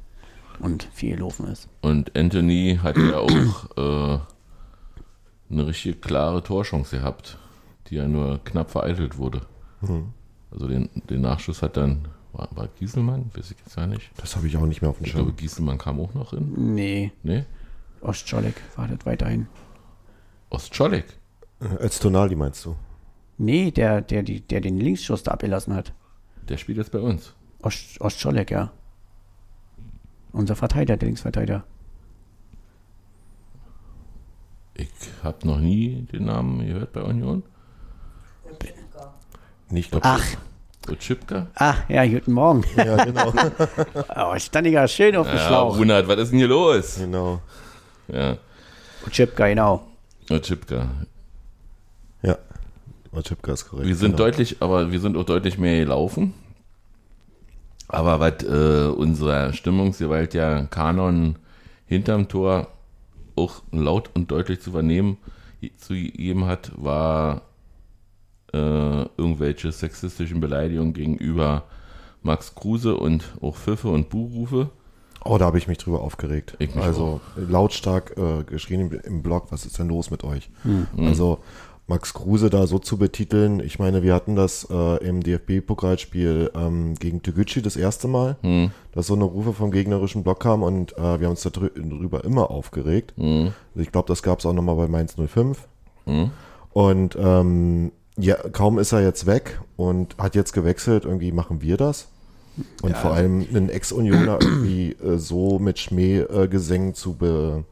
und 0.59 0.87
viel 0.93 1.15
gelaufen 1.15 1.47
ist. 1.47 1.67
und 1.81 2.15
Anthony 2.17 2.79
hat 2.81 2.97
ja 2.97 3.17
auch 3.17 3.77
äh, 3.77 4.19
eine 5.51 5.67
richtig 5.67 6.01
klare 6.01 6.41
Torchance 6.41 6.97
gehabt, 6.97 7.37
die 7.89 7.95
ja 7.95 8.07
nur 8.07 8.39
knapp 8.45 8.71
vereitelt 8.71 9.17
wurde. 9.17 9.41
Also 10.55 10.69
den, 10.69 10.89
den 11.09 11.19
Nachschuss 11.19 11.61
hat 11.61 11.75
dann, 11.75 12.07
war, 12.31 12.47
war 12.55 12.69
Gieselmann? 12.79 13.29
Weiß 13.35 13.51
ich 13.51 13.57
jetzt 13.59 13.75
gar 13.75 13.87
nicht. 13.87 14.09
Das 14.15 14.37
habe 14.37 14.47
ich 14.47 14.55
auch 14.55 14.65
nicht 14.65 14.81
mehr 14.81 14.89
auf 14.89 14.97
dem 14.97 15.05
Ich 15.05 15.11
glaube, 15.11 15.27
Schirm. 15.31 15.35
Gieselmann 15.37 15.77
kam 15.77 15.99
auch 15.99 16.13
noch 16.13 16.31
in. 16.31 16.73
Nee, 16.73 17.11
Ne? 17.23 17.45
Ostscholek 17.99 18.55
war 18.77 18.87
das 18.87 19.05
weiterhin. 19.05 19.47
Ostscholek. 20.49 21.05
Als 21.79 21.99
Tonali 21.99 22.35
meinst 22.35 22.63
du? 22.63 22.75
Nee, 23.37 23.71
der, 23.71 24.01
der, 24.01 24.23
die, 24.23 24.39
der 24.41 24.61
den 24.61 24.79
Linksschuss 24.79 25.23
da 25.23 25.31
abgelassen 25.31 25.73
hat. 25.73 25.93
Der 26.47 26.55
spielt 26.57 26.77
jetzt 26.77 26.91
bei 26.91 26.99
uns. 26.99 27.33
Ost, 27.61 27.99
Ostscholek, 27.99 28.51
ja. 28.51 28.71
Unser 30.31 30.55
Verteidiger, 30.55 30.95
der 30.95 31.07
Linksverteidiger. 31.07 31.65
Ich 34.75 34.89
habe 35.23 35.45
noch 35.47 35.59
nie 35.59 36.03
den 36.11 36.25
Namen 36.25 36.65
gehört 36.65 36.93
bei 36.93 37.01
Union. 37.01 37.43
Nicht, 39.69 39.91
glaub, 39.91 40.03
Ach, 40.05 40.23
Otschipka? 40.89 41.47
ah, 41.55 41.75
ja, 41.89 42.05
guten 42.05 42.33
Morgen. 42.33 42.63
Ja, 42.77 43.03
genau. 43.03 43.33
Oh, 44.15 44.37
stand 44.37 44.67
ich 44.67 44.73
ja 44.73 44.87
schön 44.87 45.15
auf 45.15 45.27
dem 45.27 45.35
Ja, 45.37 45.47
Schlauch. 45.47 45.77
Runert, 45.77 46.07
was 46.07 46.17
ist 46.19 46.31
denn 46.31 46.39
hier 46.39 46.47
los? 46.47 46.95
genau. 46.99 47.41
Ja, 48.07 48.37
Chipka, 49.09 49.47
genau. 49.47 49.83
Otschipka. 50.29 50.87
Ja. 52.21 52.37
Otschipka 53.11 53.53
ist 53.53 53.67
korrekt. 53.69 53.87
Wir 53.87 53.95
sind 53.95 54.11
genau. 54.11 54.25
deutlich, 54.25 54.57
aber 54.61 54.91
wir 54.91 54.99
sind 54.99 55.17
auch 55.17 55.23
deutlich 55.25 55.57
mehr 55.57 55.79
gelaufen. 55.79 56.33
Aber 57.87 58.19
was 58.19 58.43
äh, 58.43 58.87
unserer 58.95 59.53
Stimmungsgewalt 59.53 60.33
ja 60.33 60.63
Kanon 60.63 61.35
hinterm 61.87 62.27
Tor 62.27 62.67
auch 63.35 63.61
laut 63.71 64.09
und 64.15 64.31
deutlich 64.31 64.61
zu 64.61 64.71
vernehmen 64.71 65.17
zu 65.77 65.93
gegeben 65.93 66.45
hat, 66.45 66.71
war 66.75 67.41
äh, 68.55 69.21
irgendwelche 69.21 69.71
sexistischen 69.71 70.39
Beleidigungen 70.39 70.93
gegenüber 70.93 71.63
Max 72.23 72.55
Kruse 72.55 72.95
und 72.95 73.23
auch 73.41 73.55
Pfiffe 73.55 73.89
und 73.89 74.09
Buhrufe. 74.09 74.69
Oh, 75.23 75.37
da 75.37 75.45
habe 75.45 75.57
ich 75.57 75.67
mich 75.67 75.79
drüber 75.79 76.01
aufgeregt. 76.01 76.55
Ich 76.59 76.73
mich 76.75 76.83
also 76.83 77.19
lautstark 77.35 78.15
äh, 78.17 78.43
geschrien 78.43 78.81
im, 78.81 78.99
im 78.99 79.23
Blog, 79.23 79.47
was 79.49 79.65
ist 79.65 79.79
denn 79.79 79.87
los 79.89 80.11
mit 80.11 80.23
euch? 80.23 80.49
Also 80.97 81.39
Max 81.87 82.13
Kruse 82.13 82.49
da 82.49 82.65
so 82.65 82.79
zu 82.79 82.97
betiteln, 82.97 83.59
ich 83.59 83.77
meine, 83.77 84.01
wir 84.01 84.15
hatten 84.15 84.35
das 84.35 84.67
äh, 84.71 85.07
im 85.07 85.21
DFB-Pokalspiel 85.21 86.51
ähm, 86.55 86.95
gegen 86.95 87.21
Toguchi 87.21 87.61
das 87.61 87.75
erste 87.75 88.07
Mal, 88.07 88.37
Hm. 88.41 88.71
dass 88.91 89.07
so 89.07 89.13
eine 89.13 89.23
Rufe 89.25 89.53
vom 89.53 89.69
gegnerischen 89.69 90.23
Block 90.23 90.39
kamen 90.39 90.63
und 90.63 90.93
äh, 90.93 91.19
wir 91.19 91.27
haben 91.27 91.35
uns 91.35 91.43
darüber 91.43 92.23
immer 92.23 92.49
aufgeregt. 92.49 93.13
Hm. 93.17 93.53
Also 93.73 93.81
ich 93.81 93.91
glaube, 93.91 94.07
das 94.07 94.23
gab 94.23 94.39
es 94.39 94.45
auch 94.47 94.53
nochmal 94.53 94.75
bei 94.75 94.87
Mainz 94.87 95.15
05. 95.15 95.67
Und 96.73 97.15
ähm, 97.19 97.91
ja, 98.17 98.35
kaum 98.35 98.79
ist 98.79 98.91
er 98.91 99.01
jetzt 99.01 99.25
weg 99.25 99.59
und 99.75 100.17
hat 100.17 100.35
jetzt 100.35 100.53
gewechselt, 100.53 101.05
irgendwie 101.05 101.31
machen 101.31 101.61
wir 101.61 101.77
das. 101.77 102.07
Und 102.81 102.95
vor 102.95 103.13
allem 103.13 103.45
einen 103.49 103.69
Ex-Unioner 103.69 104.39
irgendwie 104.41 104.93
äh, 104.93 105.17
so 105.17 105.59
mit 105.59 105.77
Schmähgesängen 105.77 106.93
zu 106.93 107.15
be, 107.15 107.65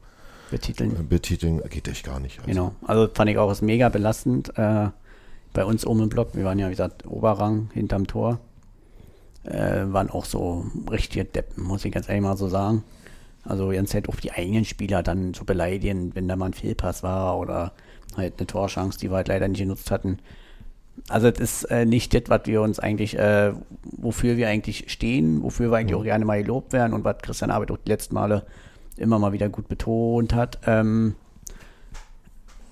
betiteln. 0.50 1.08
betiteln, 1.08 1.62
geht 1.70 1.88
echt 1.88 2.04
gar 2.04 2.20
nicht. 2.20 2.38
Also, 2.40 2.50
Genau. 2.50 2.74
Also 2.86 3.08
fand 3.12 3.30
ich 3.30 3.38
auch 3.38 3.50
ist 3.50 3.62
mega 3.62 3.88
belastend. 3.88 4.56
Äh, 4.58 4.88
bei 5.54 5.64
uns 5.64 5.86
oben 5.86 6.02
im 6.02 6.08
Block, 6.10 6.34
wir 6.34 6.44
waren 6.44 6.58
ja, 6.58 6.66
wie 6.66 6.72
gesagt, 6.72 7.06
Oberrang 7.06 7.70
hinterm 7.72 8.06
Tor. 8.06 8.40
Äh, 9.44 9.84
waren 9.86 10.10
auch 10.10 10.24
so 10.24 10.66
richtige 10.90 11.24
Deppen, 11.24 11.64
muss 11.64 11.84
ich 11.84 11.92
ganz 11.92 12.08
ehrlich 12.08 12.22
mal 12.22 12.36
so 12.36 12.48
sagen. 12.48 12.82
Also 13.44 13.72
ganz 13.72 13.94
halt 13.94 14.08
auch 14.08 14.16
die 14.16 14.32
eigenen 14.32 14.64
Spieler 14.64 15.02
dann 15.02 15.34
zu 15.34 15.44
beleidigen, 15.44 16.14
wenn 16.14 16.28
da 16.28 16.36
mal 16.36 16.46
ein 16.46 16.54
Fehlpass 16.54 17.02
war 17.02 17.38
oder 17.38 17.72
halt 18.16 18.34
eine 18.38 18.46
Torchance, 18.46 18.98
die 18.98 19.10
wir 19.10 19.16
halt 19.16 19.28
leider 19.28 19.48
nicht 19.48 19.60
genutzt 19.60 19.90
hatten. 19.90 20.18
Also 21.08 21.30
das 21.30 21.40
ist 21.40 21.64
äh, 21.64 21.84
nicht 21.84 22.14
das, 22.14 22.22
was 22.28 22.42
wir 22.46 22.62
uns 22.62 22.78
eigentlich, 22.78 23.18
äh, 23.18 23.52
wofür 23.82 24.36
wir 24.36 24.48
eigentlich 24.48 24.90
stehen, 24.90 25.42
wofür 25.42 25.70
wir 25.70 25.78
eigentlich 25.78 25.96
auch 25.96 26.04
gerne 26.04 26.24
mal 26.24 26.40
gelobt 26.40 26.72
werden 26.72 26.92
und 26.92 27.04
was 27.04 27.18
Christian 27.18 27.50
Arbeit 27.50 27.70
auch 27.70 27.78
die 27.84 27.90
letzten 27.90 28.14
Male 28.14 28.44
immer 28.96 29.18
mal 29.18 29.32
wieder 29.32 29.48
gut 29.48 29.68
betont 29.68 30.34
hat. 30.34 30.60
Ähm, 30.66 31.16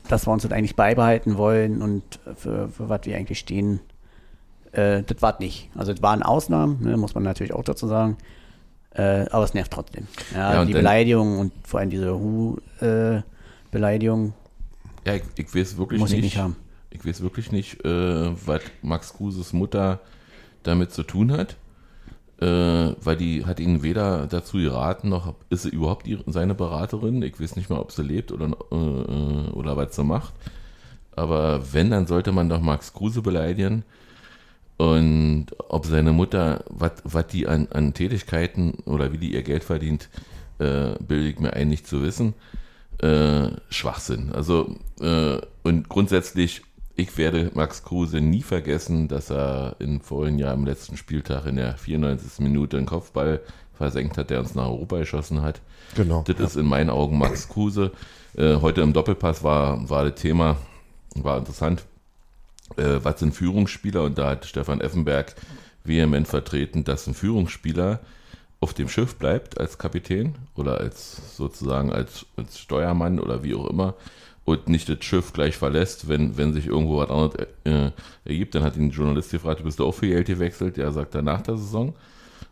dass 0.08 0.26
wir 0.26 0.32
uns 0.32 0.42
das 0.42 0.52
eigentlich 0.52 0.76
beibehalten 0.76 1.38
wollen 1.38 1.80
und 1.80 2.02
für, 2.36 2.68
für 2.68 2.88
was 2.88 3.00
wir 3.04 3.16
eigentlich 3.16 3.38
stehen, 3.38 3.80
äh, 4.72 5.02
das 5.02 5.22
war 5.22 5.36
nicht. 5.38 5.70
Also 5.76 5.92
das 5.92 6.02
waren 6.02 6.22
Ausnahmen, 6.22 6.82
ne, 6.82 6.96
muss 6.96 7.14
man 7.14 7.24
natürlich 7.24 7.52
auch 7.52 7.64
dazu 7.64 7.86
sagen. 7.86 8.16
Äh, 8.94 9.26
aber 9.30 9.44
es 9.44 9.54
nervt 9.54 9.72
trotzdem. 9.72 10.06
Ja, 10.34 10.54
Ja, 10.54 10.64
die 10.64 10.74
Beleidigung 10.74 11.38
und 11.38 11.52
vor 11.64 11.80
allem 11.80 11.90
diese 11.90 12.14
Hu-Beleidigung 12.14 14.34
Ja, 15.04 15.14
ich, 15.14 15.22
ich 15.36 15.54
weiß 15.54 15.76
wirklich 15.76 16.00
muss 16.00 16.10
ich 16.10 16.16
nicht. 16.16 16.24
nicht 16.24 16.38
haben. 16.38 16.56
Ich 16.90 17.04
weiß 17.04 17.22
wirklich 17.22 17.52
nicht, 17.52 17.84
äh, 17.84 18.46
was 18.46 18.60
Max 18.82 19.14
Kruses 19.14 19.52
Mutter 19.52 20.00
damit 20.62 20.92
zu 20.92 21.02
tun 21.02 21.32
hat. 21.32 21.56
Äh, 22.40 22.96
weil 23.00 23.16
die 23.16 23.46
hat 23.46 23.60
ihn 23.60 23.84
weder 23.84 24.26
dazu 24.26 24.56
geraten, 24.56 25.08
noch 25.08 25.34
ist 25.48 25.62
sie 25.62 25.68
überhaupt 25.68 26.08
ihre, 26.08 26.24
seine 26.26 26.54
Beraterin. 26.54 27.22
Ich 27.22 27.40
weiß 27.40 27.54
nicht 27.54 27.70
mal, 27.70 27.78
ob 27.78 27.92
sie 27.92 28.02
lebt 28.02 28.32
oder, 28.32 28.46
äh, 28.72 28.74
äh, 28.74 29.50
oder 29.50 29.76
was 29.76 29.94
sie 29.94 30.02
macht. 30.02 30.34
Aber 31.14 31.72
wenn, 31.72 31.90
dann 31.90 32.06
sollte 32.06 32.32
man 32.32 32.48
doch 32.48 32.60
Max 32.60 32.92
Kruse 32.92 33.22
beleidigen. 33.22 33.84
Und 34.76 35.46
ob 35.68 35.86
seine 35.86 36.12
Mutter, 36.12 36.64
was 36.68 37.26
die 37.28 37.46
an, 37.46 37.68
an 37.70 37.94
Tätigkeiten 37.94 38.72
oder 38.86 39.12
wie 39.12 39.18
die 39.18 39.34
ihr 39.34 39.42
Geld 39.42 39.62
verdient, 39.62 40.08
äh, 40.58 40.94
bilde 40.98 41.28
ich 41.28 41.38
mir 41.38 41.52
ein, 41.52 41.68
nicht 41.68 41.86
zu 41.86 42.02
wissen. 42.02 42.34
Äh, 42.98 43.50
Schwachsinn. 43.70 44.32
Also, 44.32 44.76
äh, 45.00 45.38
und 45.62 45.88
grundsätzlich, 45.88 46.62
ich 46.94 47.16
werde 47.16 47.50
Max 47.54 47.82
Kruse 47.82 48.20
nie 48.20 48.42
vergessen, 48.42 49.08
dass 49.08 49.30
er 49.30 49.76
in 49.78 50.00
vorigen 50.00 50.38
Jahr 50.38 50.52
am 50.52 50.64
letzten 50.64 50.96
Spieltag 50.96 51.46
in 51.46 51.56
der 51.56 51.76
94. 51.76 52.40
Minute 52.40 52.76
einen 52.76 52.86
Kopfball 52.86 53.40
versenkt 53.74 54.18
hat, 54.18 54.30
der 54.30 54.40
uns 54.40 54.54
nach 54.54 54.66
Europa 54.66 54.98
geschossen 54.98 55.42
hat. 55.42 55.60
Genau. 55.96 56.24
Das 56.26 56.38
ist 56.38 56.56
in 56.56 56.66
meinen 56.66 56.90
Augen 56.90 57.18
Max 57.18 57.48
Kruse. 57.48 57.92
Äh, 58.36 58.56
heute 58.56 58.80
im 58.82 58.92
Doppelpass 58.92 59.42
war, 59.42 59.88
war 59.90 60.04
das 60.04 60.20
Thema, 60.20 60.56
war 61.14 61.38
interessant. 61.38 61.84
Äh, 62.76 63.00
was 63.02 63.20
sind 63.20 63.34
Führungsspieler? 63.34 64.04
Und 64.04 64.18
da 64.18 64.30
hat 64.30 64.46
Stefan 64.46 64.80
Effenberg 64.80 65.34
vehement 65.84 66.28
vertreten, 66.28 66.84
dass 66.84 67.06
ein 67.06 67.14
Führungsspieler 67.14 68.00
auf 68.62 68.74
dem 68.74 68.88
Schiff 68.88 69.16
bleibt 69.16 69.60
als 69.60 69.76
Kapitän 69.76 70.36
oder 70.54 70.78
als 70.78 71.36
sozusagen 71.36 71.92
als, 71.92 72.26
als 72.36 72.60
Steuermann 72.60 73.18
oder 73.18 73.42
wie 73.42 73.56
auch 73.56 73.68
immer 73.68 73.94
und 74.44 74.68
nicht 74.68 74.88
das 74.88 75.04
Schiff 75.04 75.32
gleich 75.32 75.56
verlässt, 75.56 76.08
wenn, 76.08 76.36
wenn 76.36 76.52
sich 76.52 76.66
irgendwo 76.66 76.98
was 76.98 77.10
anderes 77.10 77.34
äh, 77.64 77.90
ergibt. 78.24 78.54
Dann 78.54 78.62
hat 78.62 78.76
ihn 78.76 78.86
ein 78.86 78.90
Journalist 78.90 79.32
gefragt, 79.32 79.64
bist 79.64 79.80
du 79.80 79.84
auch 79.84 79.92
für 79.92 80.06
Geld 80.06 80.28
gewechselt? 80.28 80.76
Ja, 80.76 80.92
sagt 80.92 81.16
er 81.16 81.22
nach 81.22 81.42
der 81.42 81.56
Saison. 81.56 81.94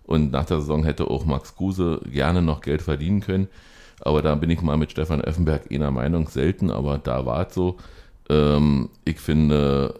Und 0.05 0.33
nach 0.33 0.44
der 0.44 0.61
Saison 0.61 0.83
hätte 0.83 1.09
auch 1.09 1.25
Max 1.25 1.55
Kruse 1.55 2.01
gerne 2.11 2.42
noch 2.42 2.61
Geld 2.61 2.83
verdienen 2.83 3.20
können. 3.20 3.46
Aber 4.01 4.20
da 4.20 4.35
bin 4.35 4.51
ich 4.51 4.62
mal 4.62 4.77
mit 4.77 4.90
Stefan 4.90 5.20
Effenberg 5.20 5.70
einer 5.70 5.92
Meinung, 5.92 6.27
selten, 6.29 6.70
aber 6.70 6.99
da 6.99 7.25
war 7.25 7.46
es 7.46 7.55
so. 7.55 7.77
Ähm, 8.29 8.90
ich 9.05 9.20
finde, 9.20 9.94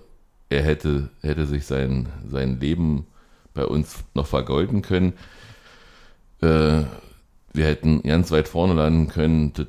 er 0.49 0.63
hätte, 0.63 1.11
hätte 1.23 1.47
sich 1.47 1.67
sein, 1.67 2.09
sein 2.29 2.59
Leben 2.59 3.07
bei 3.55 3.65
uns 3.65 4.03
noch 4.15 4.27
vergolden 4.27 4.83
können. 4.83 5.13
Äh, 6.43 6.85
wir 7.53 7.65
hätten 7.67 8.03
ganz 8.03 8.31
weit 8.31 8.49
vorne 8.49 8.75
landen 8.75 9.09
können. 9.09 9.53
Das, 9.55 9.67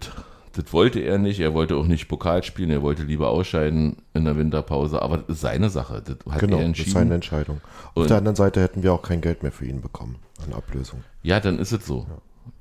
das 0.54 0.72
wollte 0.74 1.00
er 1.00 1.18
nicht. 1.18 1.40
Er 1.40 1.54
wollte 1.54 1.76
auch 1.76 1.88
nicht 1.88 2.08
Pokal 2.08 2.44
spielen. 2.44 2.70
Er 2.70 2.82
wollte 2.82 3.04
lieber 3.04 3.30
ausscheiden 3.30 3.98
in 4.14 4.26
der 4.26 4.38
Winterpause. 4.38 5.02
Aber 5.02 5.18
das 5.18 5.30
ist 5.30 5.42
seine 5.42 5.70
Sache. 5.70 6.02
Das 6.06 6.18
hat 6.34 6.40
Genau, 6.40 6.58
er 6.58 6.60
das 6.60 6.66
entschieden. 6.68 6.88
ist 6.90 6.94
seine 6.94 7.16
Entscheidung. 7.16 7.62
Auf 7.96 8.04
Und- 8.04 8.10
der 8.10 8.18
anderen 8.18 8.36
Seite 8.36 8.62
hätten 8.62 8.84
wir 8.84 8.94
auch 8.94 9.02
kein 9.02 9.22
Geld 9.22 9.44
mehr 9.44 9.52
für 9.52 9.66
ihn 9.66 9.82
bekommen 9.82 10.18
an 10.46 10.54
Ablösung. 10.54 11.04
Ja, 11.24 11.40
dann 11.40 11.60
ist 11.60 11.72
es 11.72 11.86
so. 11.86 12.06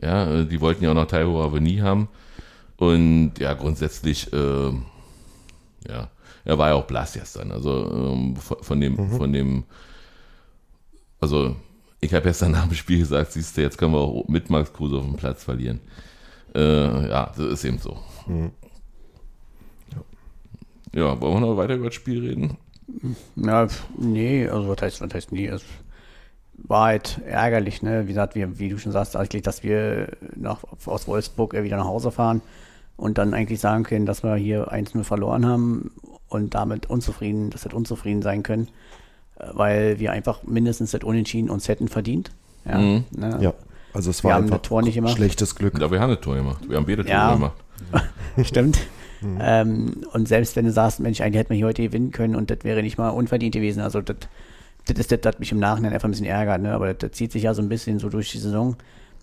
Ja, 0.03 0.40
äh, 0.40 0.46
die 0.46 0.61
wollten 0.61 0.85
ja 0.85 0.90
auch 0.90 0.94
noch 0.94 1.07
Taiwo 1.07 1.42
Avenue 1.42 1.83
haben. 1.83 2.09
Und 2.77 3.33
ja, 3.38 3.53
grundsätzlich, 3.55 4.33
ähm, 4.33 4.85
ja, 5.87 6.09
er 6.44 6.59
war 6.59 6.68
ja 6.70 6.75
auch 6.75 6.87
blass 6.87 7.12
gestern. 7.12 7.53
Also 7.53 7.90
ähm, 7.92 8.37
von, 8.37 8.57
von 8.62 8.81
dem, 8.81 9.11
von 9.11 9.33
dem, 9.33 9.64
also 11.20 11.57
ich 12.01 12.15
habe 12.15 12.25
gestern 12.25 12.53
nach 12.53 12.67
dem 12.67 12.75
Spiel 12.75 12.99
gesagt, 12.99 13.33
siehst 13.33 13.57
du, 13.57 13.63
jetzt 13.63 13.79
können 13.79 13.93
wir 13.93 14.01
auch 14.01 14.29
mit 14.29 14.51
Max 14.51 14.73
Kruse 14.73 14.97
auf 14.97 15.05
dem 15.05 15.17
Platz 15.17 15.45
verlieren. 15.45 15.81
Äh, 16.55 17.09
ja, 17.09 17.33
das 17.37 17.47
ist 17.47 17.65
eben 17.65 17.79
so. 17.79 17.99
Ja, 20.93 21.21
wollen 21.21 21.35
wir 21.35 21.41
noch 21.41 21.57
weiter 21.57 21.75
über 21.75 21.87
das 21.87 21.95
Spiel 21.95 22.27
reden? 22.27 22.57
Ja, 23.37 23.69
pf, 23.69 23.85
nee, 23.99 24.49
also 24.49 24.69
was 24.69 24.83
heißt, 24.83 25.01
was 25.01 25.15
heißt 25.15 25.33
nee, 25.33 25.47
es 25.47 25.63
war 26.55 26.87
halt 26.87 27.21
ärgerlich, 27.27 27.83
ne? 27.83 28.05
Wie 28.05 28.09
gesagt, 28.09 28.35
wir, 28.35 28.59
wie 28.59 28.69
du 28.69 28.79
schon 28.79 28.93
sagst, 28.93 29.17
eigentlich, 29.17 29.43
dass 29.43 29.63
wir 29.63 30.17
nach, 30.35 30.65
aus 30.87 31.07
Wolfsburg 31.07 31.55
wieder 31.55 31.77
nach 31.77 31.87
Hause 31.87 32.11
fahren 32.11 32.43
und 32.97 33.19
dann 33.19 33.33
eigentlich 33.33 33.61
sagen 33.61 33.85
können, 33.85 34.07
dass 34.07 34.25
wir 34.25 34.35
hier 34.35 34.73
1-0 34.73 35.05
verloren 35.05 35.47
haben 35.47 35.93
und 36.29 36.55
damit 36.55 36.91
unzufrieden, 36.91 37.51
dass 37.51 37.65
wir 37.65 37.75
unzufrieden 37.75 38.23
sein 38.23 38.43
können, 38.43 38.69
weil 39.53 39.98
wir 39.98 40.12
einfach 40.12 40.42
mindestens 40.44 40.90
das 40.92 41.03
Unentschieden 41.05 41.50
uns 41.50 41.68
hätten 41.68 41.88
verdient. 41.88 42.31
Ja, 42.64 42.79
Mhm. 42.79 43.05
ne? 43.16 43.38
Ja, 43.40 43.55
also 43.94 44.11
es 44.11 44.22
Wir 44.22 44.29
war 44.29 44.35
haben 44.37 44.44
einfach 44.44 44.59
das 44.59 44.68
Tor 44.68 44.83
nicht 44.83 44.94
gemacht. 44.94 45.16
schlechtes 45.16 45.55
Glück. 45.55 45.79
Ja, 45.81 45.90
wir 45.90 46.00
haben 46.00 46.11
ein 46.12 46.20
Tor 46.20 46.37
gemacht. 46.37 46.68
Wir 46.68 46.76
haben 46.76 46.87
beide 46.87 47.03
Tore 47.05 47.09
Ja. 47.14 47.33
gemacht. 47.35 47.57
Stimmt. 48.44 48.79
Ähm, 49.38 50.03
und 50.12 50.29
selbst 50.29 50.57
wenn 50.57 50.64
du 50.64 50.72
sagst, 50.72 51.00
Mensch, 51.00 51.20
eigentlich 51.20 51.38
hätten 51.40 51.50
wir 51.50 51.57
hier 51.57 51.66
heute 51.66 51.83
gewinnen 51.83 52.11
können 52.11 52.35
und 52.37 52.50
das 52.50 52.59
wäre 52.62 52.83
nicht 52.83 52.96
mal 52.98 53.11
unverdient 53.11 53.55
gewesen. 53.55 53.81
Also 53.83 54.00
das, 54.00 54.16
das 54.87 54.98
ist 54.98 55.12
das, 55.12 55.18
was 55.22 55.38
mich 55.38 55.53
im 55.53 55.59
Nachhinein 55.59 55.92
einfach 55.92 56.09
ein 56.09 56.12
bisschen 56.12 56.26
ärgert. 56.26 56.62
Ne? 56.62 56.72
Aber 56.72 56.92
das, 56.94 57.12
zieht 57.12 57.33
sich 57.33 57.42
ja 57.42 57.53
so 57.53 57.61
ein 57.61 57.68
bisschen 57.68 57.98
so 57.98 58.09
durch 58.09 58.31
die 58.33 58.38
Saison, 58.38 58.76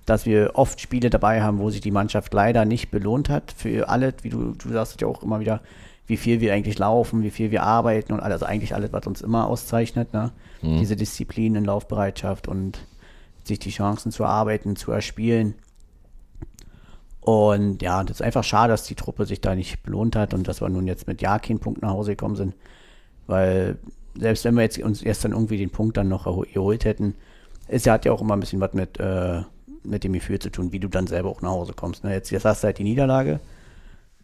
dass 0.06 0.26
wir 0.26 0.52
oft 0.54 0.80
Spiele 0.80 1.10
dabei 1.10 1.42
haben, 1.42 1.58
wo 1.60 1.70
sich 1.72 1.82
die 1.82 1.92
Mannschaft 1.92 2.34
leider 2.34 2.64
nicht 2.66 2.92
belohnt 2.92 3.30
hat 3.30 3.54
für 3.58 3.90
alles, 3.90 4.14
wie 4.22 4.30
du, 4.30 4.54
du 4.54 4.70
sagst 4.72 5.02
ja 5.02 5.08
auch 5.08 5.24
immer 5.24 5.40
wieder, 5.40 5.62
wie 6.08 6.18
viel 6.18 6.40
wir 6.42 6.54
eigentlich 6.54 6.80
laufen, 6.80 7.22
wie 7.22 7.32
viel 7.32 7.52
wir 7.52 7.64
arbeiten 7.64 8.14
und 8.14 8.22
alles, 8.22 8.42
also 8.42 8.46
eigentlich 8.46 8.74
alles, 8.74 8.94
was 8.94 9.06
uns 9.06 9.22
immer 9.22 9.48
auszeichnet. 9.48 10.14
Ne? 10.14 10.32
Diese 10.80 10.96
Disziplin 10.96 11.56
in 11.56 11.66
Laufbereitschaft 11.66 12.48
und 12.48 12.80
sich 13.44 13.60
die 13.60 13.70
Chancen 13.70 14.12
zu 14.12 14.24
erarbeiten, 14.24 14.76
zu 14.76 14.92
erspielen. 14.92 15.56
Und 17.22 17.82
ja, 17.82 18.04
das 18.04 18.18
ist 18.18 18.22
einfach 18.22 18.44
schade, 18.44 18.72
dass 18.72 18.86
die 18.86 18.96
Truppe 18.96 19.26
sich 19.26 19.42
da 19.42 19.54
nicht 19.54 19.84
belohnt 19.84 20.16
hat 20.16 20.34
und 20.34 20.48
dass 20.48 20.62
wir 20.62 20.70
nun 20.70 20.88
jetzt 20.88 21.08
mit 21.08 21.22
ja 21.22 21.40
keinen 21.40 21.60
Punkt 21.60 21.82
nach 21.82 21.92
Hause 21.92 22.12
gekommen 22.12 22.38
sind. 22.38 22.56
Weil 23.26 23.78
selbst 24.18 24.46
wenn 24.46 24.56
wir 24.56 24.64
jetzt 24.64 24.80
uns 24.80 25.04
erst 25.04 25.26
dann 25.26 25.34
irgendwie 25.34 25.58
den 25.58 25.70
Punkt 25.70 25.98
dann 25.98 26.08
noch 26.08 26.26
erho- 26.26 26.52
geholt 26.52 26.86
hätten, 26.86 27.16
ist 27.68 27.86
ja, 27.86 27.94
hat 27.94 28.06
ja 28.06 28.14
auch 28.14 28.22
immer 28.22 28.36
ein 28.36 28.40
bisschen 28.40 28.62
was 28.62 28.74
mit, 28.74 28.98
äh, 29.00 29.42
mit 29.84 30.06
dem 30.06 30.14
Gefühl 30.14 30.40
zu 30.40 30.50
tun, 30.50 30.72
wie 30.72 30.80
du 30.80 30.88
dann 30.88 31.08
selber 31.08 31.30
auch 31.30 31.42
nach 31.42 31.52
Hause 31.52 31.74
kommst. 31.74 32.06
Ne? 32.06 32.14
Jetzt, 32.14 32.30
jetzt 32.32 32.46
hast 32.46 32.64
du 32.64 32.68
halt 32.68 32.78
die 32.78 32.84
Niederlage 32.84 33.42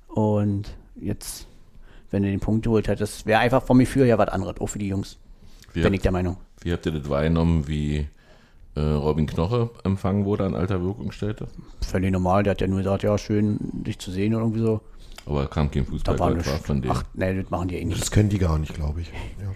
und 0.08 0.74
jetzt, 0.96 1.48
wenn 2.14 2.24
du 2.24 2.30
den 2.30 2.40
Punkt 2.40 2.64
geholt 2.64 2.88
hättest, 2.88 3.26
wäre 3.26 3.40
einfach 3.40 3.64
vom 3.64 3.80
Gefühl 3.80 4.06
her 4.06 4.18
was 4.20 4.30
anderes, 4.30 4.62
auch 4.62 4.68
für 4.68 4.80
die 4.80 4.88
Jungs. 4.88 5.18
Wie 5.74 5.80
bin 5.80 5.86
habt- 5.86 5.96
ich 5.96 6.02
der 6.02 6.12
Meinung. 6.12 6.38
Wie 6.62 6.72
habt 6.72 6.86
ihr 6.86 6.92
das 6.92 7.10
wahrgenommen, 7.10 7.68
wie 7.68 8.08
äh, 8.76 8.80
Robin 8.80 9.26
Knoche 9.26 9.70
empfangen 9.84 10.24
wurde 10.26 10.46
an 10.46 10.56
alter 10.56 10.82
Wirkungsstätte? 10.82 11.48
Völlig 11.82 12.12
normal, 12.12 12.44
der 12.44 12.52
hat 12.52 12.62
ja 12.62 12.68
nur 12.68 12.78
gesagt, 12.78 13.04
ja, 13.04 13.18
schön, 13.18 13.58
dich 13.62 13.98
zu 14.00 14.12
sehen 14.12 14.34
oder 14.36 14.44
irgendwie 14.44 14.62
so. 14.62 14.82
Aber 15.26 15.48
kam 15.48 15.72
kein 15.72 15.86
Da 16.04 16.18
war 16.20 16.36
war 16.36 16.44
von 16.44 16.82
dem. 16.82 16.92
Ach, 16.92 17.04
nee, 17.14 17.42
das 17.42 17.50
machen 17.50 17.68
die 17.70 17.78
eh 17.78 17.86
nicht. 17.86 18.00
Das 18.02 18.12
können 18.12 18.30
die 18.30 18.38
gar 18.38 18.58
nicht, 18.60 18.74
glaube 18.74 19.02
ich. 19.02 19.08
Ja. 19.08 19.54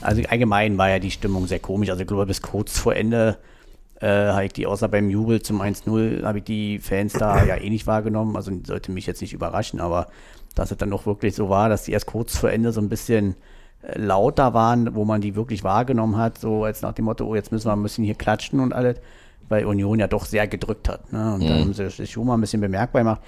Also 0.00 0.20
allgemein 0.28 0.76
war 0.78 0.90
ja 0.90 0.98
die 0.98 1.10
Stimmung 1.12 1.46
sehr 1.46 1.60
komisch. 1.60 1.90
Also 1.90 2.02
ich 2.02 2.08
glaube, 2.08 2.26
bis 2.26 2.42
kurz 2.42 2.76
vor 2.78 2.94
Ende 2.94 3.38
äh, 4.00 4.08
habe 4.08 4.46
ich 4.46 4.52
die, 4.52 4.66
außer 4.66 4.88
beim 4.88 5.08
Jubel 5.10 5.42
zum 5.42 5.62
1-0, 5.62 6.24
habe 6.24 6.38
ich 6.38 6.44
die 6.44 6.78
Fans 6.80 7.12
da 7.12 7.44
ja 7.44 7.56
eh 7.56 7.70
nicht 7.70 7.86
wahrgenommen. 7.86 8.36
Also 8.36 8.50
sollte 8.66 8.90
mich 8.90 9.06
jetzt 9.06 9.20
nicht 9.20 9.32
überraschen, 9.32 9.80
aber 9.80 10.08
dass 10.54 10.70
es 10.70 10.78
dann 10.78 10.92
auch 10.92 11.06
wirklich 11.06 11.34
so 11.34 11.48
war, 11.48 11.68
dass 11.68 11.84
die 11.84 11.92
erst 11.92 12.06
kurz 12.06 12.36
vor 12.36 12.50
Ende 12.50 12.72
so 12.72 12.80
ein 12.80 12.88
bisschen 12.88 13.36
äh, 13.82 13.98
lauter 13.98 14.54
waren, 14.54 14.94
wo 14.94 15.04
man 15.04 15.20
die 15.20 15.34
wirklich 15.34 15.64
wahrgenommen 15.64 16.16
hat, 16.16 16.38
so 16.38 16.64
als 16.64 16.82
nach 16.82 16.92
dem 16.92 17.06
Motto, 17.06 17.26
oh, 17.26 17.34
jetzt 17.34 17.52
müssen 17.52 17.68
wir 17.68 17.72
ein 17.72 17.82
bisschen 17.82 18.04
hier 18.04 18.14
klatschen 18.14 18.60
und 18.60 18.72
alles, 18.72 18.98
weil 19.48 19.64
Union 19.66 19.98
ja 19.98 20.06
doch 20.06 20.26
sehr 20.26 20.46
gedrückt 20.46 20.88
hat. 20.88 21.12
Ne? 21.12 21.34
Und 21.34 21.44
dann 21.44 21.60
haben 21.60 21.74
sie 21.74 21.84
das 21.84 22.10
schon 22.10 22.26
mal 22.26 22.34
ein 22.34 22.40
bisschen 22.40 22.60
bemerkbar 22.60 23.02
gemacht. 23.02 23.20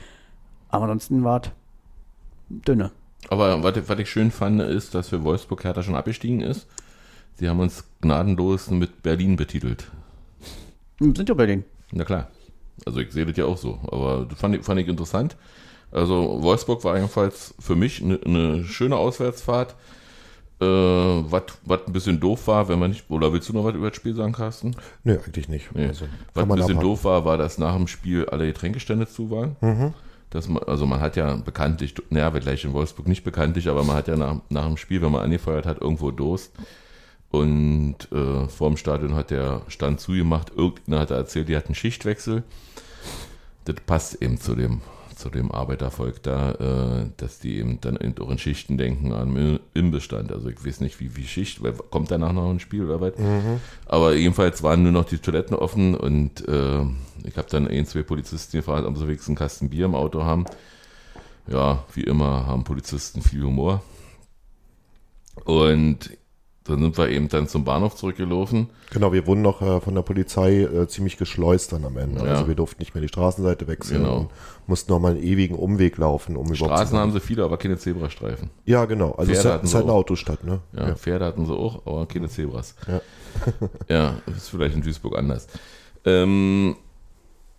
Aber 0.69 0.85
ansonsten 0.85 1.25
war 1.25 1.43
es 1.43 1.51
dünne. 2.49 2.91
Aber 3.29 3.63
was, 3.63 3.89
was 3.89 3.99
ich 3.99 4.11
schön 4.11 4.31
fand, 4.31 4.61
ist, 4.61 4.95
dass 4.95 5.09
für 5.09 5.23
Wolfsburg 5.25 5.65
Hertha 5.65 5.83
schon 5.83 5.95
abgestiegen 5.95 6.41
ist. 6.41 6.67
Sie 7.37 7.49
haben 7.49 7.61
uns 7.61 7.85
gnadenlos 8.01 8.71
mit 8.71 9.03
Berlin 9.03 9.37
betitelt. 9.37 9.91
Sind 10.99 11.29
ja 11.29 11.35
Berlin. 11.35 11.65
Na 11.93 12.05
klar. 12.05 12.29
Also 12.87 13.01
ich 13.01 13.13
sehe 13.13 13.27
das 13.27 13.37
ja 13.37 13.45
auch 13.45 13.57
so. 13.57 13.79
Aber 13.91 14.27
das 14.29 14.39
fand 14.39 14.57
ich, 14.57 14.65
fand 14.65 14.81
ich 14.81 14.89
interessant. 14.89 15.37
Also 15.95 16.43
Wolfsburg 16.43 16.83
war 16.85 16.97
jedenfalls 16.97 17.55
für 17.59 17.77
mich 17.77 18.03
eine 18.03 18.19
ne 18.27 18.65
schöne 18.65 18.97
Auswärtsfahrt. 18.97 19.75
Äh, 20.61 20.65
was 20.67 21.43
ein 21.87 21.93
bisschen 21.93 22.21
doof 22.21 22.47
war, 22.47 22.69
wenn 22.69 22.79
man 22.79 22.91
nicht. 22.91 23.09
Oder 23.11 23.33
willst 23.33 23.49
du 23.49 23.53
noch 23.53 23.65
was 23.65 23.75
über 23.75 23.89
das 23.89 23.97
Spiel 23.97 24.15
sagen, 24.15 24.33
Carsten? 24.33 24.77
Nee, 25.05 25.19
eigentlich 25.25 25.49
nicht. 25.49 25.75
Nee. 25.75 25.87
Also, 25.87 26.07
was 26.33 26.45
ein 26.45 26.57
bisschen 26.57 26.81
doof 26.81 27.05
war, 27.05 27.25
war, 27.25 27.39
dass 27.39 27.59
nach 27.59 27.75
dem 27.77 27.87
Spiel 27.87 28.27
alle 28.27 28.47
Getränkestände 28.47 29.09
zu 29.09 29.31
waren. 29.31 29.57
Dass 30.31 30.49
man, 30.49 30.63
also 30.65 30.85
man 30.87 31.01
hat 31.01 31.17
ja 31.17 31.37
bekanntlich, 31.37 31.95
naja, 32.11 32.31
gleich 32.31 32.65
in 32.65 32.73
Wolfsburg 32.73 33.07
nicht 33.07 33.23
bekanntlich, 33.23 33.69
aber 33.69 33.85
man 33.85 33.97
hat 33.97 34.09
ja 34.09 34.17
nach, 34.17 34.37
nach 34.49 34.67
dem 34.67 34.77
Spiel, 34.77 35.01
wenn 35.01 35.13
man 35.13 35.23
angefeuert 35.23 35.67
hat, 35.67 35.81
irgendwo 35.81 36.11
Durst. 36.11 36.53
Und 37.31 37.97
äh, 38.13 38.49
vor 38.49 38.69
dem 38.69 38.77
Stadion 38.77 39.15
hat 39.15 39.31
der 39.31 39.63
Stand 39.69 40.01
zugemacht. 40.01 40.53
Irgendeiner 40.57 41.01
hat 41.01 41.11
erzählt, 41.11 41.49
die 41.49 41.57
hatten 41.57 41.75
Schichtwechsel. 41.75 42.43
Das 43.65 43.77
passt 43.87 44.23
eben 44.23 44.39
zu 44.39 44.55
dem, 44.55 44.83
zu 45.15 45.31
dem 45.31 45.53
Arbeitervolk 45.53 46.23
da, 46.23 46.53
äh, 46.53 47.11
dass 47.17 47.39
die 47.39 47.59
eben 47.59 47.81
dann 47.81 47.97
in, 47.97 48.15
in 48.15 48.39
Schichten 48.39 48.79
denken 48.79 49.13
an 49.13 49.59
Imbissstand. 49.75 50.33
Also 50.33 50.49
ich 50.49 50.65
weiß 50.65 50.81
nicht, 50.81 51.01
wie, 51.01 51.17
wie 51.17 51.27
Schicht, 51.27 51.63
weil 51.63 51.73
kommt 51.73 52.11
danach 52.11 52.33
noch 52.33 52.51
ein 52.51 52.61
Spiel 52.61 52.85
oder 52.85 53.01
was. 53.01 53.13
Aber 53.87 54.15
jedenfalls 54.15 54.63
waren 54.63 54.83
nur 54.83 54.93
noch 54.93 55.05
die 55.05 55.19
Toiletten 55.19 55.57
offen 55.57 55.95
und 55.95 56.47
äh, 56.49 56.83
ich 57.25 57.37
habe 57.37 57.49
dann 57.51 57.69
ein, 57.69 57.87
zwei 57.87 58.03
Polizisten 58.03 58.57
gefragt, 58.59 58.87
ob 58.87 58.97
sie 58.97 59.07
wenigstens 59.07 59.29
einen 59.29 59.37
Kasten 59.37 59.71
Bier 59.71 59.87
im 59.87 59.95
Auto 59.95 60.25
haben. 60.25 60.45
Ja, 61.47 61.85
wie 61.95 62.05
immer 62.05 62.47
haben 62.47 62.65
Polizisten 62.65 63.23
viel 63.23 63.43
Humor. 63.43 63.83
Und 65.45 66.11
dann 66.67 66.81
sind 66.81 66.97
wir 66.97 67.11
eben 67.11 67.29
dann 67.29 67.47
zum 67.47 67.65
Bahnhof 67.65 67.95
zurückgelaufen. 67.95 68.71
Genau, 68.91 69.13
wir 69.13 69.27
wurden 69.27 69.43
noch 69.43 69.61
äh, 69.61 69.81
von 69.83 69.95
der 69.95 70.01
Polizei 70.03 70.63
äh, 70.63 70.89
ziemlich 70.89 71.19
geschleust 71.19 71.73
dann 71.73 71.85
am 71.85 71.99
Ende. 71.99 72.25
Ja. 72.25 72.33
Also 72.33 72.49
wir 72.49 72.55
durften 72.55 72.81
nicht 72.81 72.95
mehr 72.95 73.03
die 73.03 73.09
Straßenseite 73.09 73.67
wechseln 73.69 74.03
Genau. 74.03 74.17
und 74.21 74.31
mussten 74.67 74.91
noch 74.91 74.99
mal 74.99 75.13
einen 75.13 75.23
ewigen 75.23 75.57
Umweg 75.57 75.99
laufen, 75.99 76.37
um 76.37 76.47
überhaupt 76.47 76.79
Straßen 76.79 76.97
haben 76.99 77.13
sie 77.13 77.21
viele, 77.21 77.45
aber 77.45 77.59
keine 77.59 77.77
Zebrastreifen. 77.77 78.49
Ja, 78.65 78.87
genau. 78.87 79.13
Also 79.13 79.33
es 79.33 79.39
ist, 79.39 79.43
Pferde 79.43 79.49
ja- 79.49 79.55
hatten 79.57 79.65
es 79.65 79.69
ist 79.69 79.71
sie 79.73 79.77
halt 79.77 79.85
eine 79.85 79.93
auch. 79.93 79.97
Autostadt, 79.99 80.45
ne? 80.45 80.61
Ja, 80.75 80.95
Pferde 80.95 81.25
hatten 81.27 81.45
sie 81.45 81.53
auch, 81.55 81.87
aber 81.87 82.07
keine 82.07 82.29
Zebras. 82.31 82.75
Ja. 82.89 83.01
ja, 83.89 84.15
ist 84.35 84.49
vielleicht 84.49 84.75
in 84.75 84.81
Duisburg 84.81 85.19
anders. 85.19 85.47
Ähm, 86.07 86.77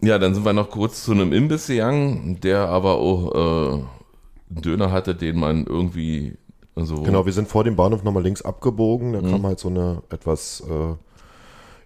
ja, 0.02 0.18
dann 0.18 0.34
sind 0.34 0.46
wir 0.46 0.54
noch 0.54 0.70
kurz 0.72 1.04
zu 1.04 1.12
einem 1.12 1.32
Imbiss 1.32 1.68
gegangen, 1.68 2.40
der 2.42 2.70
aber 2.70 2.96
auch 2.96 3.34
äh, 3.36 3.74
einen 3.76 4.62
Döner 4.64 4.92
hatte, 4.92 5.14
den 5.16 5.38
man 5.38 5.66
irgendwie 5.66 6.38
also 6.76 7.02
Genau, 7.02 7.26
wir 7.26 7.34
sind 7.34 7.48
vor 7.48 7.64
dem 7.64 7.76
Bahnhof 7.76 8.04
nochmal 8.04 8.24
links 8.24 8.42
abgebogen. 8.42 9.14
Da 9.14 9.22
Mhm. 9.22 9.32
kam 9.32 9.46
halt 9.46 9.60
so 9.60 9.70
eine 9.70 10.02
etwas, 10.10 10.62
äh, 10.70 10.96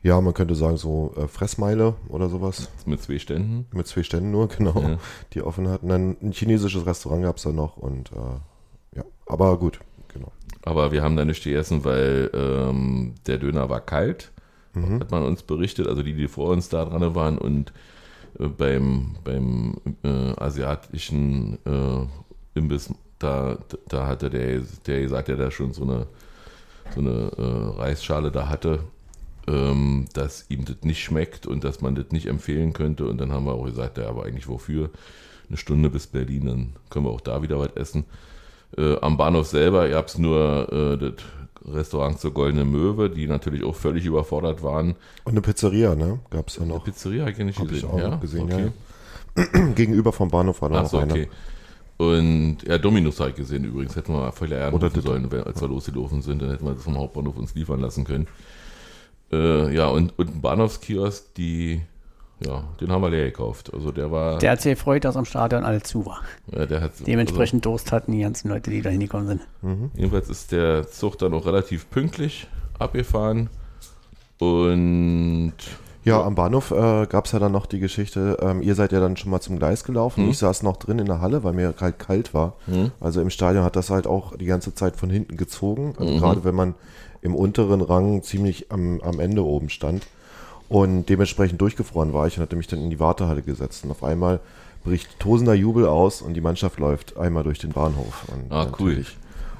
ja, 0.07 0.19
man 0.21 0.33
könnte 0.33 0.55
sagen 0.55 0.77
so 0.77 1.13
äh, 1.17 1.27
Fressmeile 1.27 1.95
oder 2.07 2.29
sowas. 2.29 2.69
mit 2.85 3.01
zwei 3.01 3.19
Ständen. 3.19 3.65
Mit 3.73 3.87
zwei 3.87 4.03
Ständen 4.03 4.31
nur, 4.31 4.47
genau, 4.57 4.79
Ja. 4.79 4.97
die 5.33 5.41
offen 5.41 5.67
hatten. 5.67 5.89
Dann 5.89 6.17
ein 6.21 6.31
chinesisches 6.31 6.85
Restaurant 6.85 7.23
gab 7.23 7.37
es 7.37 7.43
da 7.43 7.51
noch 7.51 7.77
und 7.77 8.11
äh, 8.11 8.97
ja, 8.97 9.03
aber 9.27 9.57
gut, 9.59 9.79
genau. 10.07 10.31
Aber 10.63 10.91
wir 10.91 11.03
haben 11.03 11.15
da 11.15 11.23
nicht 11.25 11.43
gegessen, 11.43 11.85
weil 11.85 12.29
ähm, 12.33 13.15
der 13.27 13.37
Döner 13.37 13.69
war 13.69 13.81
kalt, 13.81 14.31
hat 14.75 15.11
man 15.11 15.23
uns 15.23 15.43
berichtet. 15.43 15.87
Also 15.87 16.03
die, 16.03 16.13
die 16.13 16.27
vor 16.29 16.49
uns 16.49 16.69
da 16.69 16.85
dran 16.85 17.13
waren 17.15 17.37
und 17.37 17.73
äh, 18.39 18.47
beim, 18.47 19.15
beim 19.25 19.75
äh, 20.03 20.33
asiatischen 20.37 21.57
äh, 21.65 22.05
Imbiss, 22.57 22.93
da, 23.19 23.57
da 23.87 24.07
hatte 24.07 24.29
der, 24.29 24.61
der 24.87 25.01
gesagt, 25.01 25.27
der 25.27 25.37
da 25.37 25.51
schon 25.51 25.73
so 25.73 25.83
eine, 25.83 26.07
so 26.93 27.01
eine 27.01 27.31
äh, 27.37 27.79
Reisschale 27.79 28.31
da 28.31 28.49
hatte, 28.49 28.79
ähm, 29.47 30.05
dass 30.13 30.45
ihm 30.49 30.65
das 30.65 30.77
nicht 30.83 31.03
schmeckt 31.03 31.45
und 31.45 31.63
dass 31.63 31.81
man 31.81 31.95
das 31.95 32.11
nicht 32.11 32.27
empfehlen 32.27 32.73
könnte. 32.73 33.05
Und 33.07 33.19
dann 33.19 33.31
haben 33.31 33.45
wir 33.45 33.53
auch 33.53 33.65
gesagt, 33.65 33.97
ja, 33.97 34.07
aber 34.07 34.25
eigentlich 34.25 34.47
wofür? 34.47 34.89
Eine 35.47 35.57
Stunde 35.57 35.89
bis 35.89 36.07
Berlin, 36.07 36.45
dann 36.45 36.73
können 36.89 37.05
wir 37.05 37.11
auch 37.11 37.21
da 37.21 37.41
wieder 37.41 37.59
was 37.59 37.75
essen. 37.75 38.05
Äh, 38.77 38.97
am 39.01 39.17
Bahnhof 39.17 39.47
selber 39.47 39.89
gab 39.89 40.07
es 40.07 40.17
nur 40.17 40.71
äh, 40.71 40.97
das 40.97 41.13
Restaurant 41.65 42.19
zur 42.19 42.31
Goldene 42.33 42.65
Möwe, 42.65 43.09
die 43.09 43.27
natürlich 43.27 43.63
auch 43.63 43.75
völlig 43.75 44.05
überfordert 44.05 44.63
waren. 44.63 44.95
Und 45.23 45.31
eine 45.31 45.41
Pizzeria, 45.41 45.95
ne? 45.95 46.19
Gab 46.29 46.47
es 46.47 46.55
ja 46.57 46.61
Eine 46.63 46.73
noch. 46.73 46.83
Pizzeria 46.83 47.21
habe 47.21 47.31
ich 47.31 47.37
nicht 47.39 47.59
Hab 47.59 47.65
ich 47.65 47.81
gesehen. 47.81 47.89
auch 47.89 47.97
ja? 47.97 48.15
gesehen, 48.15 48.43
okay. 48.43 48.71
ja, 49.37 49.67
Gegenüber 49.75 50.11
vom 50.13 50.29
Bahnhof 50.29 50.61
war 50.61 50.69
da 50.69 50.83
noch 50.83 50.89
so, 50.89 50.97
einer. 50.97 51.13
okay. 51.13 51.29
Und 51.99 52.59
ja, 52.65 52.77
Dominus 52.77 53.19
habe 53.19 53.31
ich 53.31 53.35
gesehen 53.35 53.65
übrigens. 53.65 53.93
Hätten 53.97 54.13
wir 54.13 54.19
mal 54.21 54.31
vorher 54.31 54.73
Oder 54.73 54.85
anrufen 54.87 55.01
sollen, 55.01 55.31
wenn- 55.33 55.43
als 55.43 55.59
wir 55.59 55.67
losgelaufen 55.67 56.21
sind. 56.21 56.41
Dann 56.41 56.49
hätten 56.51 56.65
wir 56.65 56.73
das 56.73 56.83
vom 56.83 56.97
Hauptbahnhof 56.97 57.35
uns 57.37 57.53
liefern 57.55 57.81
lassen 57.81 58.05
können. 58.05 58.25
Äh, 59.33 59.75
ja, 59.75 59.87
und, 59.89 60.17
und 60.17 60.33
ein 60.35 60.39
Bahnhofskiosk, 60.41 61.33
die, 61.35 61.81
ja, 62.39 62.63
den 62.79 62.89
haben 62.89 63.01
wir 63.01 63.09
leer 63.09 63.25
gekauft. 63.25 63.73
Also 63.73 63.91
der 63.91 64.09
war, 64.11 64.37
Der 64.39 64.51
hat 64.51 64.61
sich 64.61 64.75
gefreut, 64.75 65.03
dass 65.03 65.17
am 65.17 65.25
Stadion 65.25 65.65
alles 65.65 65.83
zu 65.83 66.05
war. 66.05 66.21
ja, 66.55 66.65
der 66.65 66.79
hat 66.79 66.93
Dementsprechend 67.05 67.65
Durst 67.65 67.91
hatten 67.91 68.13
die 68.13 68.21
ganzen 68.21 68.47
Leute, 68.47 68.71
die 68.71 68.81
da 68.81 68.89
hingekommen 68.89 69.27
sind. 69.27 69.41
Also, 69.61 69.89
jedenfalls 69.95 70.29
ist 70.29 70.53
der 70.53 70.87
Zug 70.89 71.17
dann 71.17 71.33
auch 71.33 71.45
relativ 71.45 71.89
pünktlich 71.89 72.47
abgefahren. 72.79 73.49
Und 74.39 75.53
Ja, 76.05 76.23
am 76.23 76.35
Bahnhof 76.35 76.71
äh, 76.71 77.05
gab 77.07 77.25
es 77.25 77.33
ja 77.33 77.39
dann 77.39 77.51
noch 77.51 77.65
die 77.65 77.79
Geschichte, 77.79 78.37
ähm, 78.41 78.61
ihr 78.61 78.73
seid 78.75 78.91
ja 78.93 78.99
dann 79.01 79.17
schon 79.17 79.31
mal 79.31 79.41
zum 79.41 79.59
Gleis 79.59 79.83
gelaufen. 79.83 80.23
Mhm. 80.25 80.29
Ich 80.31 80.37
saß 80.37 80.63
noch 80.63 80.77
drin 80.77 80.97
in 80.99 81.05
der 81.07 81.19
Halle, 81.21 81.43
weil 81.43 81.53
mir 81.53 81.73
halt 81.79 81.99
kalt 81.99 82.33
war. 82.33 82.53
Also 83.01 83.21
im 83.21 83.29
Stadion 83.29 83.63
hat 83.65 83.75
das 83.75 83.89
halt 83.89 84.07
auch 84.07 84.35
die 84.37 84.45
ganze 84.45 84.73
Zeit 84.73 84.95
von 84.95 85.09
hinten 85.09 85.35
gezogen. 85.37 85.93
Also 85.99 86.13
Mhm. 86.13 86.19
gerade 86.19 86.43
wenn 86.45 86.55
man 86.55 86.75
im 87.21 87.35
unteren 87.35 87.81
Rang 87.81 88.23
ziemlich 88.23 88.71
am, 88.71 89.01
am 89.01 89.19
Ende 89.19 89.43
oben 89.43 89.69
stand. 89.69 90.07
Und 90.69 91.09
dementsprechend 91.09 91.59
durchgefroren 91.59 92.13
war 92.13 92.27
ich 92.27 92.37
und 92.37 92.43
hatte 92.43 92.55
mich 92.55 92.67
dann 92.67 92.79
in 92.81 92.89
die 92.89 92.99
Wartehalle 92.99 93.41
gesetzt. 93.41 93.83
Und 93.83 93.91
auf 93.91 94.03
einmal 94.03 94.39
bricht 94.85 95.19
tosender 95.19 95.53
Jubel 95.53 95.85
aus 95.87 96.21
und 96.21 96.33
die 96.35 96.41
Mannschaft 96.41 96.79
läuft 96.79 97.17
einmal 97.17 97.43
durch 97.43 97.59
den 97.59 97.71
Bahnhof. 97.71 98.23
Und 98.33 98.51
Ah, 98.51 98.67
cool. 98.79 99.03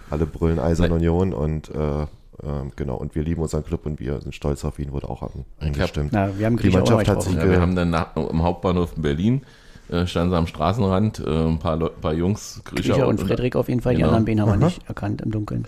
Alle 0.09 0.25
brüllen 0.25 0.59
Eisern 0.59 0.91
Union 0.93 1.33
und 1.33 1.69
äh, 1.69 2.05
ähm, 2.43 2.71
genau, 2.75 2.95
und 2.95 3.15
wir 3.15 3.23
lieben 3.23 3.41
unseren 3.41 3.63
Club 3.63 3.85
und 3.85 3.99
wir 3.99 4.21
sind 4.21 4.33
stolz 4.33 4.63
auf 4.65 4.79
ihn, 4.79 4.91
wurde 4.91 5.09
auch 5.09 5.21
an, 5.23 5.45
angestimmt. 5.59 6.11
Na, 6.13 6.37
wir 6.37 6.45
haben 6.45 6.57
Die 6.57 6.69
Mannschaft 6.69 7.07
hat 7.07 7.21
sich 7.23 7.35
Ja, 7.35 7.49
wir 7.49 7.61
haben 7.61 7.75
dann 7.75 7.89
nach, 7.89 8.15
am 8.15 8.43
Hauptbahnhof 8.43 8.93
in 8.95 9.01
Berlin, 9.01 9.41
äh, 9.89 10.05
standen 10.07 10.31
sie 10.31 10.37
am 10.37 10.47
Straßenrand, 10.47 11.19
äh, 11.19 11.29
ein 11.47 11.59
paar, 11.59 11.75
Leu 11.77 11.89
paar 11.89 12.13
Jungs, 12.13 12.61
Griecher, 12.63 12.93
Griecher 12.93 13.07
und 13.07 13.19
Frederik 13.19 13.55
auf 13.55 13.69
jeden 13.69 13.81
Fall, 13.81 13.93
die 13.95 14.01
Genau. 14.01 14.09
anderen 14.09 14.25
Beine 14.25 14.41
haben 14.43 14.59
wir 14.59 14.65
nicht 14.67 14.87
erkannt 14.87 15.21
im 15.21 15.31
Dunkeln. 15.31 15.67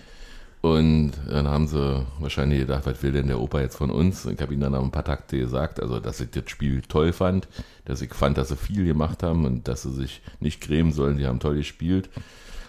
Und 0.62 1.14
dann 1.28 1.48
haben 1.48 1.68
sie 1.68 2.06
wahrscheinlich 2.20 2.60
gedacht, 2.60 2.86
was 2.86 3.02
will 3.02 3.12
denn 3.14 3.28
der 3.28 3.40
Opa 3.42 3.62
jetzt 3.62 3.78
von 3.78 3.90
uns? 3.90 4.26
Ich 4.28 4.40
habe 4.42 4.54
ihnen 4.54 4.62
dann 4.62 4.76
ein 4.76 4.92
paar 4.92 5.04
Takte 5.04 5.40
gesagt, 5.40 5.82
also 5.82 6.00
dass 6.00 6.20
ich 6.22 6.30
das 6.30 6.44
Spiel 6.52 6.84
toll 6.84 7.14
fand, 7.14 7.48
dass 7.86 8.02
ich 8.04 8.14
fand, 8.14 8.38
dass 8.38 8.50
sie 8.50 8.56
viel 8.56 8.86
gemacht 8.86 9.24
haben 9.24 9.46
und 9.46 9.68
dass 9.68 9.82
sie 9.82 9.92
sich 9.92 10.22
nicht 10.40 10.62
grämen 10.62 10.92
sollen, 10.92 11.18
die 11.18 11.26
haben 11.26 11.40
toll 11.40 11.56
gespielt. 11.56 12.10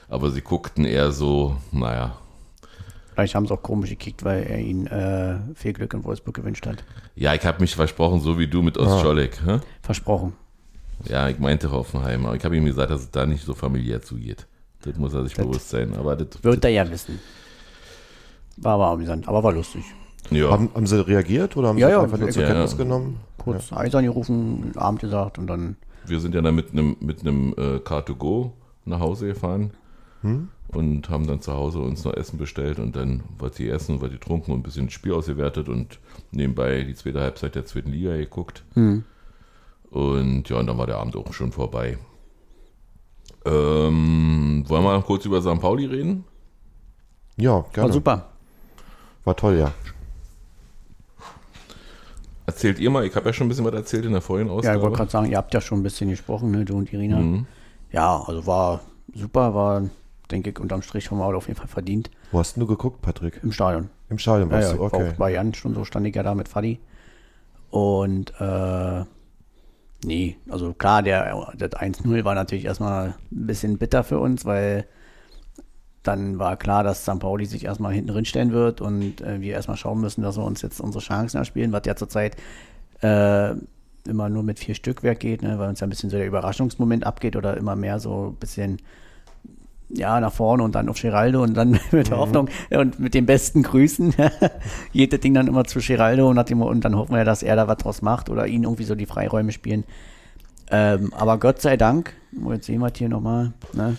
Aber 0.09 0.31
sie 0.31 0.41
guckten 0.41 0.87
eher 0.87 1.13
so, 1.13 1.57
naja, 1.71 2.17
Vielleicht 3.15 3.35
haben 3.35 3.47
sie 3.47 3.53
auch 3.53 3.63
komisch 3.63 3.91
gekickt, 3.91 4.25
weil 4.25 4.43
er 4.45 4.59
ihnen 4.59 4.87
äh, 4.87 5.37
viel 5.55 5.73
Glück 5.75 5.93
in 5.95 6.03
Wolfsburg 6.05 6.35
gewünscht 6.35 6.67
hat. 6.67 6.83
ja, 7.15 7.35
ich 7.35 7.45
habe 7.45 7.61
mich 7.61 7.75
versprochen, 7.75 8.21
so 8.21 8.39
wie 8.39 8.47
du 8.47 8.63
mit 8.63 8.79
Ostscholek. 8.79 9.41
hä? 9.47 9.59
Versprochen. 9.83 10.33
Ja, 11.05 11.29
ich 11.29 11.39
meinte 11.39 11.71
Hoffenheim, 11.71 12.25
aber 12.27 12.37
ich 12.37 12.45
habe 12.45 12.57
ihm 12.57 12.65
gesagt, 12.65 12.91
dass 12.91 13.01
es 13.03 13.11
da 13.11 13.27
nicht 13.27 13.45
so 13.45 13.55
familiär 13.55 14.01
zugeht. 14.03 14.47
Das 14.83 14.97
muss 14.97 15.13
er 15.15 15.25
sich 15.25 15.35
Das 15.35 15.45
bewusst 15.45 15.69
sein. 15.69 15.95
Aber 15.97 16.17
das, 16.17 16.43
Wird 16.43 16.65
er 16.65 16.71
ja 16.71 16.89
wissen. 16.91 17.19
War 18.57 18.75
aber 18.75 18.87
amüsant, 18.89 19.27
aber 19.29 19.43
war 19.43 19.53
lustig. 19.53 19.83
ja. 20.31 20.51
Haben, 20.51 20.71
haben 20.75 20.87
sie 20.87 21.05
reagiert 21.07 21.57
oder 21.57 21.69
haben 21.69 21.79
Ja, 21.79 21.89
sie 21.89 21.93
ja, 21.93 22.03
einfach 22.03 22.19
nur 22.19 22.31
zur 22.31 22.43
ja, 22.43 22.49
Kenntnis 22.49 22.73
ja. 22.73 22.79
genommen? 22.79 23.21
Kurz 23.39 23.73
Eisern 23.73 24.05
gerufen, 24.05 24.73
Abend 24.77 25.01
gesagt 25.01 25.39
und 25.39 25.47
dann 25.49 25.77
Wir 26.07 26.21
sind 26.21 26.35
ja 26.35 26.41
dann 26.41 26.55
mit 26.55 26.73
einem 26.73 26.97
mit 27.01 27.21
einem 27.21 27.53
äh, 27.57 27.77
Car2Go 27.79 28.51
nach 28.85 29.01
Hause 29.01 29.27
gefahren 29.27 29.73
und 30.69 31.09
haben 31.11 31.27
dann 31.27 31.41
zu 31.41 31.53
Hause 31.53 31.81
uns 31.81 32.05
noch 32.05 32.15
Essen 32.15 32.39
bestellt 32.39 32.79
und 32.79 32.95
dann 32.97 33.23
was 33.39 33.53
die 33.53 33.69
essen, 33.69 34.01
was 34.01 34.11
die 34.11 34.19
trunken 34.19 34.53
und 34.53 34.61
ein 34.61 34.63
bisschen 34.63 34.87
das 34.87 34.95
Spiel 34.95 35.13
ausgewertet 35.13 35.69
und 35.69 35.99
nebenbei 36.31 36.83
die 36.85 36.95
zweite 36.95 37.21
Halbzeit 37.21 37.55
der 37.55 37.67
zweiten 37.67 37.91
Liga 37.91 38.17
geguckt. 38.17 38.65
Und 39.91 40.49
ja, 40.49 40.57
und 40.59 40.67
dann 40.67 40.79
war 40.79 40.87
der 40.87 40.99
Abend 40.99 41.17
auch 41.17 41.33
schon 41.33 41.53
vorbei. 41.53 41.99
Ähm, 43.45 44.65
wollen 44.69 44.85
wir 44.85 44.93
noch 44.95 45.05
kurz 45.07 45.25
über 45.25 45.43
St. 45.43 45.61
Pauli 45.61 45.87
reden? 45.87 46.25
Ja, 47.37 47.65
gerne. 47.73 47.89
war 47.89 47.93
super. 47.93 48.29
War 49.25 49.37
toll, 49.37 49.59
ja. 49.59 49.73
Erzählt 52.47 52.79
ihr 52.81 52.91
mal, 52.91 53.05
ich 53.07 53.15
habe 53.15 53.27
ja 53.27 53.33
schon 53.33 53.47
ein 53.47 53.49
bisschen 53.49 53.65
was 53.65 53.73
erzählt 53.75 54.05
in 54.05 54.13
der 54.13 54.21
vorigen 54.21 54.49
Ja, 54.49 54.57
ich 54.59 54.65
wollte 54.65 54.71
Ausgabe. 54.79 54.97
gerade 54.97 55.11
sagen, 55.11 55.31
ihr 55.31 55.37
habt 55.39 55.55
ja 55.55 55.61
schon 55.61 55.81
ein 55.81 55.83
bisschen 55.83 56.11
gesprochen, 56.11 56.51
ne, 56.51 56.65
du 56.65 56.77
und 56.77 56.93
Irina. 56.93 57.19
Mhm. 57.19 57.47
Ja, 57.93 58.21
also 58.27 58.47
war 58.47 58.81
super, 59.15 59.55
war, 59.55 59.83
denke 60.33 60.51
ich, 60.51 60.59
unterm 60.59 60.83
Strich 60.83 61.11
haben 61.11 61.19
wir 61.19 61.27
auf 61.37 61.47
jeden 61.47 61.59
Fall 61.59 61.69
verdient 61.69 62.11
Wo 62.33 62.39
hast 62.41 62.57
du 62.57 62.67
geguckt, 62.67 63.01
Patrick? 63.03 63.39
im 63.43 63.53
Stadion. 63.53 63.91
Im 64.11 64.19
Stadion 64.19 64.51
Ja, 64.51 64.57
warst 64.57 64.73
ja, 64.73 64.77
du? 64.79 64.87
ich 64.87 64.93
war 64.93 65.01
Okay. 65.01 65.11
auch 65.13 65.17
bei 65.17 65.33
Jan 65.33 65.55
schon 65.55 65.75
so, 65.75 65.85
stand 65.85 66.07
ich 66.07 66.15
ja 66.17 66.23
da 66.23 66.35
mit 66.35 66.49
Fadi. 66.49 66.81
Und 67.71 68.33
äh, 68.41 69.05
nee, 70.05 70.37
also 70.51 70.75
klar, 70.75 71.03
der, 71.03 71.53
das 71.57 71.71
1-0 71.73 72.25
war 72.25 72.35
natürlich 72.35 72.65
erstmal 72.65 73.09
ein 73.31 73.47
bisschen 73.47 73.79
bitter 73.79 74.05
für 74.05 74.19
uns, 74.19 74.45
weil 74.45 74.87
dann 76.03 76.39
war 76.39 76.57
klar, 76.57 76.83
dass 76.83 77.03
St. 77.03 77.21
Pauli 77.21 77.47
sich 77.47 77.65
erstmal 77.65 77.93
hinten 77.93 78.09
drin 78.09 78.25
stellen 78.25 78.53
wird 78.53 78.81
und 78.81 79.21
äh, 79.21 79.41
wir 79.41 79.53
erstmal 79.55 79.77
schauen 79.77 80.01
müssen, 80.01 80.23
dass 80.23 80.37
wir 80.37 80.45
uns 80.45 80.61
jetzt 80.61 80.81
unsere 80.81 81.03
Chancen 81.03 81.37
erspielen, 81.39 81.71
was 81.73 81.83
ja 81.87 81.95
zurzeit 81.95 82.37
äh, 83.03 83.53
immer 84.09 84.29
nur 84.29 84.43
mit 84.43 84.59
vier 84.59 84.75
Stück 84.75 85.05
weggeht, 85.05 85.43
ne, 85.43 85.61
weil 85.61 85.69
uns 85.69 85.79
ja 85.79 85.87
ein 85.87 85.91
bisschen 85.91 86.11
so 86.11 86.17
der 86.17 86.27
Überraschungsmoment 86.27 87.07
abgeht 87.07 87.37
oder 87.37 87.57
immer 87.57 87.77
mehr 87.77 88.01
so 88.01 88.31
ein 88.31 88.35
bisschen 88.35 88.79
ja, 89.95 90.21
nach 90.21 90.33
vorne 90.33 90.63
und 90.63 90.75
dann 90.75 90.89
auf 90.89 91.01
Geraldo 91.01 91.43
und 91.43 91.55
dann 91.55 91.79
mit 91.91 92.09
der 92.09 92.19
Hoffnung 92.19 92.49
und 92.71 92.99
mit 92.99 93.15
den 93.15 93.27
besten 93.27 93.63
Grüßen 93.63 94.15
jedes 94.93 95.21
Ding 95.21 95.35
dann 95.35 95.47
immer 95.47 95.65
zu 95.65 95.81
Geraldo 95.81 96.29
und, 96.29 96.49
dem, 96.49 96.63
und 96.63 96.85
dann 96.85 96.97
hoffen 96.97 97.15
wir, 97.15 97.25
dass 97.25 97.43
er 97.43 97.57
da 97.57 97.69
was 97.69 97.79
draus 97.79 98.03
macht 98.03 98.31
oder 98.31 98.47
ihn 98.47 98.65
irgendwie 98.65 98.85
so 98.85 98.95
die 98.95 99.07
Freiräume 99.07 99.53
spielen. 99.53 99.85
Ähm, 100.71 101.13
aber 101.15 101.39
Gott 101.39 101.61
sei 101.61 101.77
Dank, 101.77 102.15
oh, 102.45 102.53
jetzt 102.53 102.67
sehen 102.67 102.81
wir 102.81 102.91
es 102.91 102.99
hier 102.99 103.09
nochmal, 103.09 103.53
ne, 103.75 103.97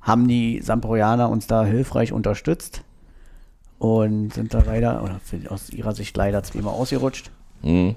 haben 0.00 0.28
die 0.28 0.60
Samproianer 0.60 1.28
uns 1.28 1.46
da 1.46 1.64
hilfreich 1.64 2.12
unterstützt 2.12 2.82
und 3.78 4.32
sind 4.32 4.54
da 4.54 4.62
leider, 4.64 5.02
oder 5.02 5.20
aus 5.48 5.70
ihrer 5.70 5.92
Sicht 5.92 6.16
leider 6.16 6.42
zweimal 6.42 6.74
ausgerutscht. 6.74 7.30
Mhm. 7.62 7.96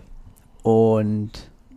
Und 0.64 1.32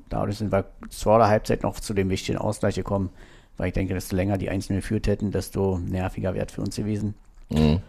dadurch 0.09 0.38
sind 0.38 0.50
wir 0.50 0.64
der 1.04 1.28
Halbzeit 1.28 1.62
noch 1.62 1.78
zu 1.81 1.92
dem 1.92 2.09
wichtigen 2.09 2.38
Ausgleich 2.38 2.76
gekommen, 2.76 3.11
weil 3.59 3.68
ich 3.68 3.75
denke, 3.75 3.92
desto 3.92 4.16
länger 4.16 4.38
die 4.38 4.49
Einzelnen 4.49 4.81
geführt 4.81 5.07
hätten, 5.07 5.31
desto 5.31 5.79
nerviger 5.79 6.33
wäre 6.35 6.47
es 6.47 6.53
für 6.53 6.62
uns 6.62 6.77
gewesen. 6.77 7.14
Mhm. 7.51 7.81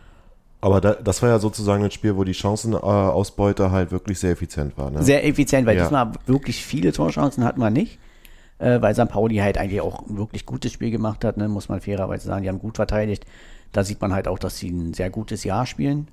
Aber 0.62 0.82
da, 0.82 0.93
das 0.95 1.21
war 1.21 1.29
ja 1.29 1.39
sozusagen 1.39 1.86
ein 1.86 1.91
Spiel, 1.91 2.17
wo 2.17 2.25
die 2.25 2.34
Chancenausbeute 2.34 3.71
halt 3.71 3.91
wirklich 3.91 4.19
sehr 4.19 4.32
effizient 4.32 4.77
war. 4.77 4.91
Ne? 4.91 5.01
Sehr 5.01 5.25
effizient, 5.25 5.65
weil 5.65 5.77
Ja. 5.77 5.84
diesmal 5.84 6.12
wirklich 6.25 6.65
viele 6.65 6.91
Torchancen 6.91 7.45
hatten 7.45 7.62
wir 7.62 7.69
nicht, 7.69 7.97
äh, 8.58 8.82
weil 8.82 8.93
St. 8.93 9.08
Pauli 9.08 9.38
halt 9.38 9.58
eigentlich 9.58 9.79
auch 9.79 10.05
ein 10.05 10.17
wirklich 10.17 10.45
gutes 10.45 10.73
Spiel 10.73 10.91
gemacht 10.91 11.23
hat, 11.23 11.38
ne, 11.38 11.47
muss 11.47 11.69
man 11.69 11.79
fairerweise 11.79 12.27
sagen. 12.27 12.43
Die 12.43 12.49
haben 12.49 12.60
gut 12.60 12.75
verteidigt. 12.75 13.25
Da 13.71 13.86
sieht 13.86 14.01
man 14.01 14.12
halt 14.13 14.27
auch, 14.27 14.39
dass 14.39 14.58
sie 14.58 14.69
ein 14.69 14.93
sehr 14.93 15.10
gutes 15.10 15.45
Jahr 15.45 15.65
spielen. 15.65 16.10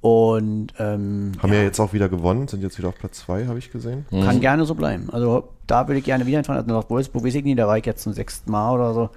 Und 0.00 0.68
ähm, 0.78 1.32
Haben 1.38 1.52
ja. 1.52 1.62
jetzt 1.62 1.78
auch 1.78 1.92
wieder 1.92 2.08
gewonnen, 2.08 2.48
sind 2.48 2.62
jetzt 2.62 2.78
wieder 2.78 2.88
auf 2.88 2.98
Platz 2.98 3.18
2, 3.18 3.46
habe 3.46 3.58
ich 3.58 3.70
gesehen. 3.70 4.06
Kann 4.10 4.40
gerne 4.40 4.64
so 4.64 4.74
bleiben. 4.74 5.10
Also 5.12 5.50
da 5.66 5.88
würde 5.88 5.98
ich 5.98 6.04
gerne 6.04 6.26
wieder 6.26 6.38
hinfahren. 6.38 6.62
Also 6.62 6.74
nach 6.74 6.88
Wolfsburg 6.88 7.24
weiß 7.24 7.34
ich 7.34 7.44
nicht, 7.44 7.58
da 7.58 7.66
war 7.66 7.76
ich 7.76 7.84
jetzt 7.84 8.02
zum 8.02 8.14
sechsten 8.14 8.50
Mal 8.50 8.72
oder 8.72 8.94
so. 8.94 9.10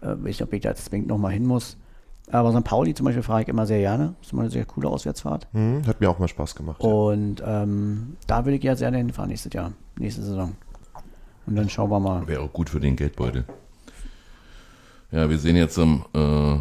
Äh, 0.00 0.16
weiß 0.16 0.24
nicht, 0.24 0.42
ob 0.42 0.52
ich 0.54 0.62
da 0.62 0.70
jetzt 0.70 0.86
zwingend 0.86 1.08
nochmal 1.08 1.32
hin 1.32 1.44
muss. 1.44 1.76
Aber 2.30 2.52
St. 2.52 2.64
Pauli 2.64 2.94
zum 2.94 3.04
Beispiel 3.04 3.22
fahre 3.22 3.42
ich 3.42 3.48
immer 3.48 3.66
sehr 3.66 3.80
gerne. 3.80 4.14
Das 4.18 4.28
ist 4.28 4.32
immer 4.32 4.42
eine 4.42 4.50
sehr 4.50 4.64
coole 4.64 4.88
Auswärtsfahrt. 4.88 5.46
Mhm, 5.52 5.86
hat 5.86 6.00
mir 6.00 6.08
auch 6.08 6.18
mal 6.18 6.28
Spaß 6.28 6.54
gemacht. 6.54 6.82
ja. 6.82 6.88
Und 6.88 7.42
ähm, 7.46 8.16
da 8.26 8.46
würde 8.46 8.56
ich 8.56 8.62
ja 8.62 8.76
sehr 8.76 8.86
gerne 8.86 8.98
hinfahren 9.04 9.28
nächstes 9.28 9.52
Jahr, 9.52 9.72
nächste 9.98 10.22
Saison. 10.22 10.54
Und 11.46 11.56
dann 11.56 11.68
schauen 11.68 11.90
wir 11.90 12.00
mal 12.00 12.26
Wäre 12.26 12.40
auch 12.40 12.52
gut 12.52 12.70
für 12.70 12.80
den 12.80 12.96
Geldbeutel. 12.96 13.44
Ja, 15.12 15.28
wir 15.28 15.38
sehen 15.38 15.56
jetzt 15.56 15.76
ähm, 15.76 16.02
äh, 16.14 16.56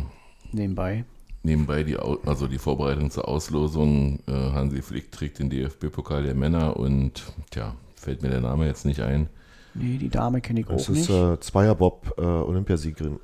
nebenbei. 0.51 1.05
Nebenbei 1.43 1.83
die, 1.83 1.97
also 1.97 2.47
die 2.47 2.57
Vorbereitung 2.57 3.11
zur 3.11 3.27
Auslosung. 3.27 4.19
Äh, 4.27 4.31
Hansi 4.31 4.81
Flick 4.81 5.11
trägt 5.11 5.39
den 5.39 5.49
DFB-Pokal 5.49 6.23
der 6.23 6.35
Männer 6.35 6.77
und, 6.77 7.23
tja, 7.51 7.75
fällt 7.95 8.21
mir 8.23 8.29
der 8.29 8.41
Name 8.41 8.65
jetzt 8.65 8.85
nicht 8.85 9.01
ein. 9.01 9.29
Nee, 9.75 9.97
die 9.97 10.09
Dame 10.09 10.39
kenne 10.39 10.59
ich 10.59 10.67
Das 10.67 10.85
auch 10.85 10.89
ist 10.93 11.09
nicht. 11.09 11.09
äh, 11.09 11.39
Zweierbob 11.39 12.13
äh, 12.17 12.21
Olympiasiegerin, 12.21 13.19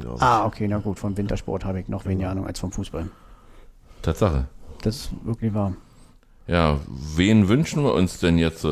glaube 0.00 0.16
ich. 0.16 0.22
ah, 0.22 0.44
okay, 0.46 0.68
na 0.68 0.78
gut. 0.78 0.98
Vom 0.98 1.16
Wintersport 1.16 1.64
habe 1.64 1.80
ich 1.80 1.88
noch 1.88 2.04
weniger 2.04 2.30
Ahnung 2.30 2.46
als 2.46 2.58
vom 2.60 2.70
Fußball. 2.72 3.08
Tatsache. 4.02 4.46
Das 4.82 4.96
ist 4.96 5.10
wirklich 5.24 5.54
wahr. 5.54 5.72
Ja, 6.46 6.78
wen 6.88 7.48
wünschen 7.48 7.82
wir 7.84 7.94
uns 7.94 8.20
denn 8.20 8.38
jetzt? 8.38 8.66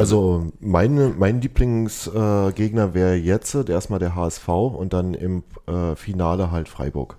Äh, 0.00 0.02
Also 0.02 0.50
meine, 0.60 1.14
mein 1.16 1.40
Lieblingsgegner 1.40 2.84
äh, 2.84 2.94
wäre 2.94 3.14
jetzt 3.14 3.54
erstmal 3.54 3.98
der 3.98 4.14
HSV 4.14 4.48
und 4.48 4.92
dann 4.92 5.14
im 5.14 5.42
äh, 5.66 5.94
Finale 5.94 6.50
halt 6.50 6.68
Freiburg. 6.68 7.18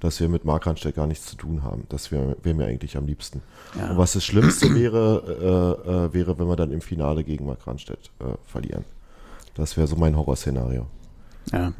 Dass 0.00 0.18
wir 0.18 0.28
mit 0.28 0.44
Markranstädt 0.44 0.96
gar 0.96 1.06
nichts 1.06 1.26
zu 1.26 1.36
tun 1.36 1.62
haben. 1.62 1.84
Das 1.88 2.10
wäre 2.10 2.36
wär 2.42 2.54
mir 2.54 2.66
eigentlich 2.66 2.96
am 2.96 3.06
liebsten. 3.06 3.40
Ja. 3.78 3.90
Und 3.90 3.98
was 3.98 4.14
das 4.14 4.24
Schlimmste 4.24 4.74
wäre, 4.74 5.78
äh, 5.86 5.90
äh, 5.90 6.12
wäre, 6.12 6.38
wenn 6.38 6.48
wir 6.48 6.56
dann 6.56 6.72
im 6.72 6.80
Finale 6.80 7.22
gegen 7.22 7.46
Markranstädt 7.46 8.10
äh, 8.18 8.34
verlieren. 8.44 8.84
Das 9.54 9.76
wäre 9.76 9.86
so 9.86 9.94
mein 9.96 10.16
Horrorszenario. 10.16 10.86
Ja. 11.50 11.72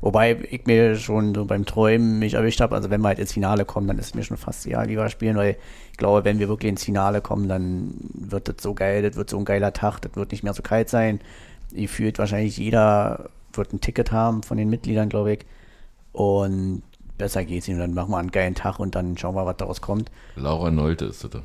Wobei 0.00 0.36
ich 0.50 0.66
mir 0.66 0.96
schon 0.96 1.34
so 1.34 1.46
beim 1.46 1.64
Träumen 1.64 2.18
mich 2.18 2.34
erwischt 2.34 2.60
habe, 2.60 2.74
also 2.74 2.90
wenn 2.90 3.00
wir 3.00 3.08
halt 3.08 3.18
ins 3.18 3.32
Finale 3.32 3.64
kommen, 3.64 3.88
dann 3.88 3.98
ist 3.98 4.14
mir 4.14 4.22
schon 4.22 4.36
fast 4.36 4.66
egal, 4.66 4.88
wie 4.88 4.96
wir 4.96 5.08
spielen, 5.08 5.36
weil 5.36 5.56
ich 5.90 5.96
glaube, 5.96 6.24
wenn 6.24 6.38
wir 6.38 6.48
wirklich 6.48 6.70
ins 6.70 6.84
Finale 6.84 7.20
kommen, 7.22 7.48
dann 7.48 7.94
wird 8.12 8.48
das 8.48 8.56
so 8.60 8.74
geil, 8.74 9.02
das 9.02 9.16
wird 9.16 9.30
so 9.30 9.38
ein 9.38 9.44
geiler 9.44 9.72
Tag, 9.72 10.00
das 10.00 10.14
wird 10.16 10.32
nicht 10.32 10.44
mehr 10.44 10.52
so 10.52 10.62
kalt 10.62 10.90
sein. 10.90 11.20
Ihr 11.72 11.88
fühlt 11.88 12.18
wahrscheinlich 12.18 12.58
jeder 12.58 13.30
wird 13.56 13.72
ein 13.72 13.80
Ticket 13.80 14.12
haben 14.12 14.42
von 14.42 14.56
den 14.56 14.68
Mitgliedern, 14.68 15.08
glaube 15.08 15.34
ich. 15.34 15.46
Und 16.12 16.82
besser 17.18 17.44
geht's. 17.44 17.68
Und 17.68 17.78
dann 17.78 17.94
machen 17.94 18.10
wir 18.10 18.18
einen 18.18 18.30
geilen 18.30 18.54
Tag 18.54 18.78
und 18.78 18.94
dann 18.94 19.16
schauen 19.16 19.34
wir, 19.34 19.46
was 19.46 19.56
daraus 19.56 19.80
kommt. 19.80 20.10
Laura 20.36 20.70
Nolte 20.70 21.06
ist 21.06 21.24
das. 21.24 21.42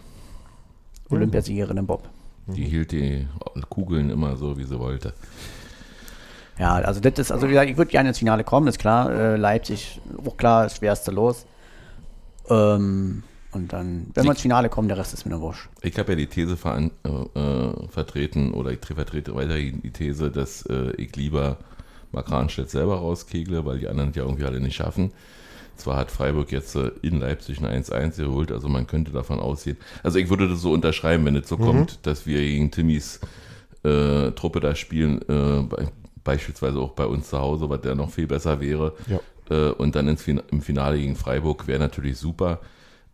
Olympiasiegerin 1.09 1.77
im 1.77 1.87
Bob. 1.87 2.07
Die 2.47 2.65
hielt 2.65 2.91
die 2.91 3.27
Kugeln 3.69 4.09
immer 4.09 4.35
so, 4.37 4.57
wie 4.57 4.63
sie 4.63 4.79
wollte. 4.79 5.13
Ja, 6.61 6.75
also 6.75 6.99
das 6.99 7.13
ist, 7.17 7.31
also 7.31 7.47
wie 7.47 7.53
gesagt, 7.53 7.71
ich 7.71 7.77
würde 7.77 7.89
gerne 7.89 8.09
ins 8.09 8.19
Finale 8.19 8.43
kommen, 8.43 8.67
ist 8.67 8.77
klar. 8.77 9.09
Äh, 9.11 9.35
Leipzig, 9.35 9.99
auch 10.23 10.37
klar, 10.37 10.63
das 10.65 10.75
schwerste 10.77 11.09
Los. 11.09 11.47
Ähm, 12.49 13.23
und 13.51 13.73
dann, 13.73 14.07
wenn 14.13 14.23
wir 14.25 14.31
ins 14.31 14.41
Finale 14.41 14.69
kommen, 14.69 14.87
der 14.87 14.97
Rest 14.97 15.11
ist 15.11 15.25
mir 15.25 15.31
nur 15.31 15.41
wurscht. 15.41 15.67
Ich 15.81 15.97
habe 15.97 16.11
ja 16.11 16.15
die 16.17 16.27
These 16.27 16.55
veran, 16.57 16.91
äh, 17.03 17.39
äh, 17.39 17.87
vertreten, 17.89 18.53
oder 18.53 18.69
ich 18.71 18.79
tre- 18.79 18.93
vertrete 18.93 19.33
weiterhin 19.33 19.81
die 19.81 19.89
These, 19.89 20.29
dass 20.29 20.61
äh, 20.67 20.91
ich 20.97 21.15
lieber 21.15 21.57
Markranstädt 22.11 22.69
selber 22.69 22.97
rauskegle, 22.97 23.65
weil 23.65 23.79
die 23.79 23.87
anderen 23.87 24.11
es 24.11 24.15
ja 24.15 24.23
irgendwie 24.23 24.45
alle 24.45 24.59
nicht 24.59 24.75
schaffen. 24.75 25.11
Zwar 25.77 25.97
hat 25.97 26.11
Freiburg 26.11 26.51
jetzt 26.51 26.75
äh, 26.75 26.91
in 27.01 27.19
Leipzig 27.19 27.59
ein 27.65 27.83
1-1 27.83 28.17
geholt, 28.17 28.51
also 28.51 28.69
man 28.69 28.85
könnte 28.85 29.11
davon 29.11 29.39
ausgehen. 29.39 29.77
Also 30.03 30.19
ich 30.19 30.29
würde 30.29 30.47
das 30.47 30.61
so 30.61 30.71
unterschreiben, 30.73 31.25
wenn 31.25 31.35
es 31.35 31.49
so 31.49 31.57
kommt, 31.57 32.05
dass 32.05 32.27
wir 32.27 32.37
gegen 32.39 32.69
Timmys 32.69 33.19
äh, 33.83 34.29
Truppe 34.31 34.59
da 34.59 34.75
spielen, 34.75 35.21
äh, 35.27 35.63
beispielsweise 36.23 36.79
auch 36.79 36.91
bei 36.91 37.05
uns 37.05 37.29
zu 37.29 37.39
Hause, 37.39 37.69
was 37.69 37.81
ja 37.83 37.95
noch 37.95 38.09
viel 38.09 38.27
besser 38.27 38.59
wäre. 38.59 38.93
Ja. 39.07 39.19
Äh, 39.49 39.71
und 39.71 39.95
dann 39.95 40.07
ins 40.07 40.21
fin 40.21 40.41
im 40.51 40.61
Finale 40.61 40.97
gegen 40.97 41.15
Freiburg 41.15 41.67
wäre 41.67 41.79
natürlich 41.79 42.17
super. 42.17 42.59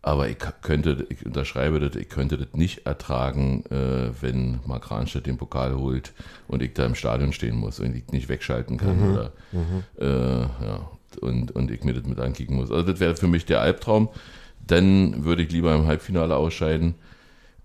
Aber 0.00 0.28
ich 0.28 0.38
könnte, 0.62 1.06
ich 1.10 1.26
unterschreibe 1.26 1.80
das, 1.80 1.96
ich 2.00 2.08
könnte 2.08 2.38
das 2.38 2.48
nicht 2.52 2.86
ertragen, 2.86 3.64
äh, 3.66 4.10
wenn 4.20 4.60
Mark 4.64 4.90
Rahnstedt 4.90 5.26
den 5.26 5.38
Pokal 5.38 5.76
holt 5.76 6.12
und 6.46 6.62
ich 6.62 6.72
da 6.72 6.86
im 6.86 6.94
Stadion 6.94 7.32
stehen 7.32 7.56
muss 7.56 7.80
und 7.80 7.96
ich 7.96 8.06
nicht 8.12 8.28
wegschalten 8.28 8.76
kann 8.76 9.12
oder 9.12 9.32
äh, 10.00 10.42
ja, 10.42 10.88
und, 11.20 11.50
und 11.50 11.70
ich 11.72 11.82
mir 11.82 11.94
das 11.94 12.04
mit 12.04 12.20
ankicken 12.20 12.56
muss. 12.56 12.70
Also 12.70 12.92
das 12.92 13.00
wäre 13.00 13.16
für 13.16 13.26
mich 13.26 13.44
der 13.44 13.60
Albtraum. 13.60 14.08
Dann 14.64 15.24
würde 15.24 15.42
ich 15.42 15.50
lieber 15.50 15.74
im 15.74 15.86
Halbfinale 15.86 16.36
ausscheiden. 16.36 16.94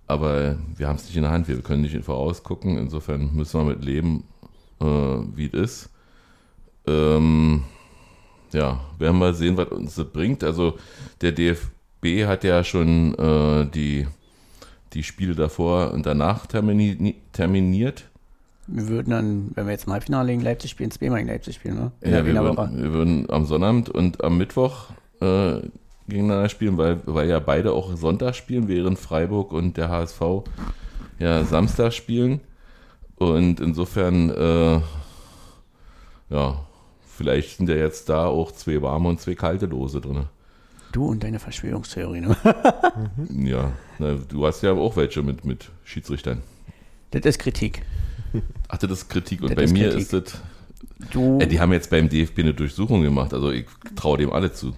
Aber 0.08 0.58
wir 0.76 0.88
haben 0.88 0.96
es 0.96 1.06
nicht 1.06 1.16
in 1.16 1.24
der 1.24 1.32
Hand, 1.32 1.48
wir 1.48 1.62
können 1.62 1.82
nicht 1.82 1.98
vorausgucken. 2.04 2.78
Insofern 2.78 3.34
müssen 3.36 3.60
wir 3.60 3.66
mit 3.66 3.86
leben, 3.86 4.24
äh, 4.84 5.38
wie 5.38 5.48
es 5.48 5.54
ist. 5.54 5.90
Ähm, 6.86 7.64
ja, 8.52 8.80
werden 9.00 9.20
wir 9.20 9.34
sehen, 9.34 9.58
was 9.58 9.70
uns 9.70 9.96
das 9.96 10.06
bringt. 10.06 10.44
Also 10.44 10.78
der 11.22 11.32
DFB 11.32 12.26
hat 12.26 12.44
ja 12.44 12.64
schon 12.64 13.16
äh, 13.16 13.66
die, 13.68 14.08
die 14.94 15.04
Spiele 15.04 15.36
davor 15.36 15.92
und 15.92 16.06
danach 16.06 16.46
termini 16.46 17.16
terminiert. 17.32 18.06
Wir 18.68 18.88
würden 18.88 19.10
dann, 19.10 19.52
wenn 19.56 19.66
wir 19.66 19.74
jetzt 19.74 19.88
im 19.88 19.94
Halbfinale 19.94 20.32
gegen 20.32 20.42
Leipzig 20.42 20.72
spielen, 20.72 20.92
zweimal 20.92 21.20
gegen 21.20 21.30
Leipzig 21.30 21.56
spielen, 21.56 21.76
ne? 21.76 21.92
In 22.02 22.14
Ja, 22.14 22.26
wir, 22.26 22.34
würden, 22.34 22.82
wir 22.82 22.94
würden 22.94 23.30
am 23.30 23.46
Sonnabend 23.46 23.90
und 23.90 24.24
am 24.24 24.38
Mittwoch 24.38 24.92
äh, 25.20 25.60
gegeneinander 26.08 26.48
spielen, 26.48 26.78
weil, 26.78 27.02
weil 27.06 27.30
ja 27.30 27.40
beide 27.40 27.74
auch 27.74 27.96
Sonntag 27.98 28.36
spielen, 28.36 28.68
während 28.68 29.00
Freiburg 29.00 29.52
und 29.52 29.76
der 29.76 29.90
HSV 29.90 30.22
ja 31.20 31.44
Samstag 31.44 31.94
spielen. 31.94 32.40
Und 33.18 33.60
insofern, 33.60 34.30
äh, 34.30 34.82
ja, 36.30 36.66
vielleicht 37.16 37.58
sind 37.58 37.70
ja 37.70 37.76
jetzt 37.76 38.10
da 38.10 38.26
auch 38.26 38.52
zwei 38.52 38.82
warme 38.82 39.10
und 39.10 39.22
zwei 39.22 39.36
kalte 39.36 39.66
Lose 39.68 40.02
drin. 40.02 40.26
Du 40.92 41.06
und 41.08 41.24
deine 41.24 41.40
Verschwörungstheorie, 41.40 42.22
ne? 42.22 42.36
Ja, 43.44 43.72
na, 44.00 44.14
du 44.14 44.46
hast 44.46 44.62
ja 44.62 44.74
auch 44.74 44.96
welche 44.96 45.24
mit, 45.24 45.44
mit 45.46 45.70
Schiedsrichtern. 45.84 46.42
das 47.12 47.22
ist 47.26 47.40
Kritik. 47.40 47.82
Ach, 48.68 48.78
das 48.78 48.92
ist 48.92 49.10
Kritik. 49.10 49.42
Und 49.42 49.50
Das 49.50 49.56
bei 49.56 49.64
ist 49.64 49.74
mir 49.74 49.90
Kritik. 49.90 50.02
ist 50.02 50.14
das. 50.14 50.42
Du, 51.12 51.40
Äh, 51.40 51.48
die 51.48 51.60
haben 51.60 51.72
jetzt 51.74 51.90
beim 51.90 52.10
DFB 52.10 52.40
eine 52.40 52.54
Durchsuchung 52.54 53.02
gemacht, 53.02 53.34
also 53.34 53.52
ich 53.52 53.66
traue 53.96 54.18
dem 54.20 54.32
alle 54.32 54.54
zu. 54.54 54.74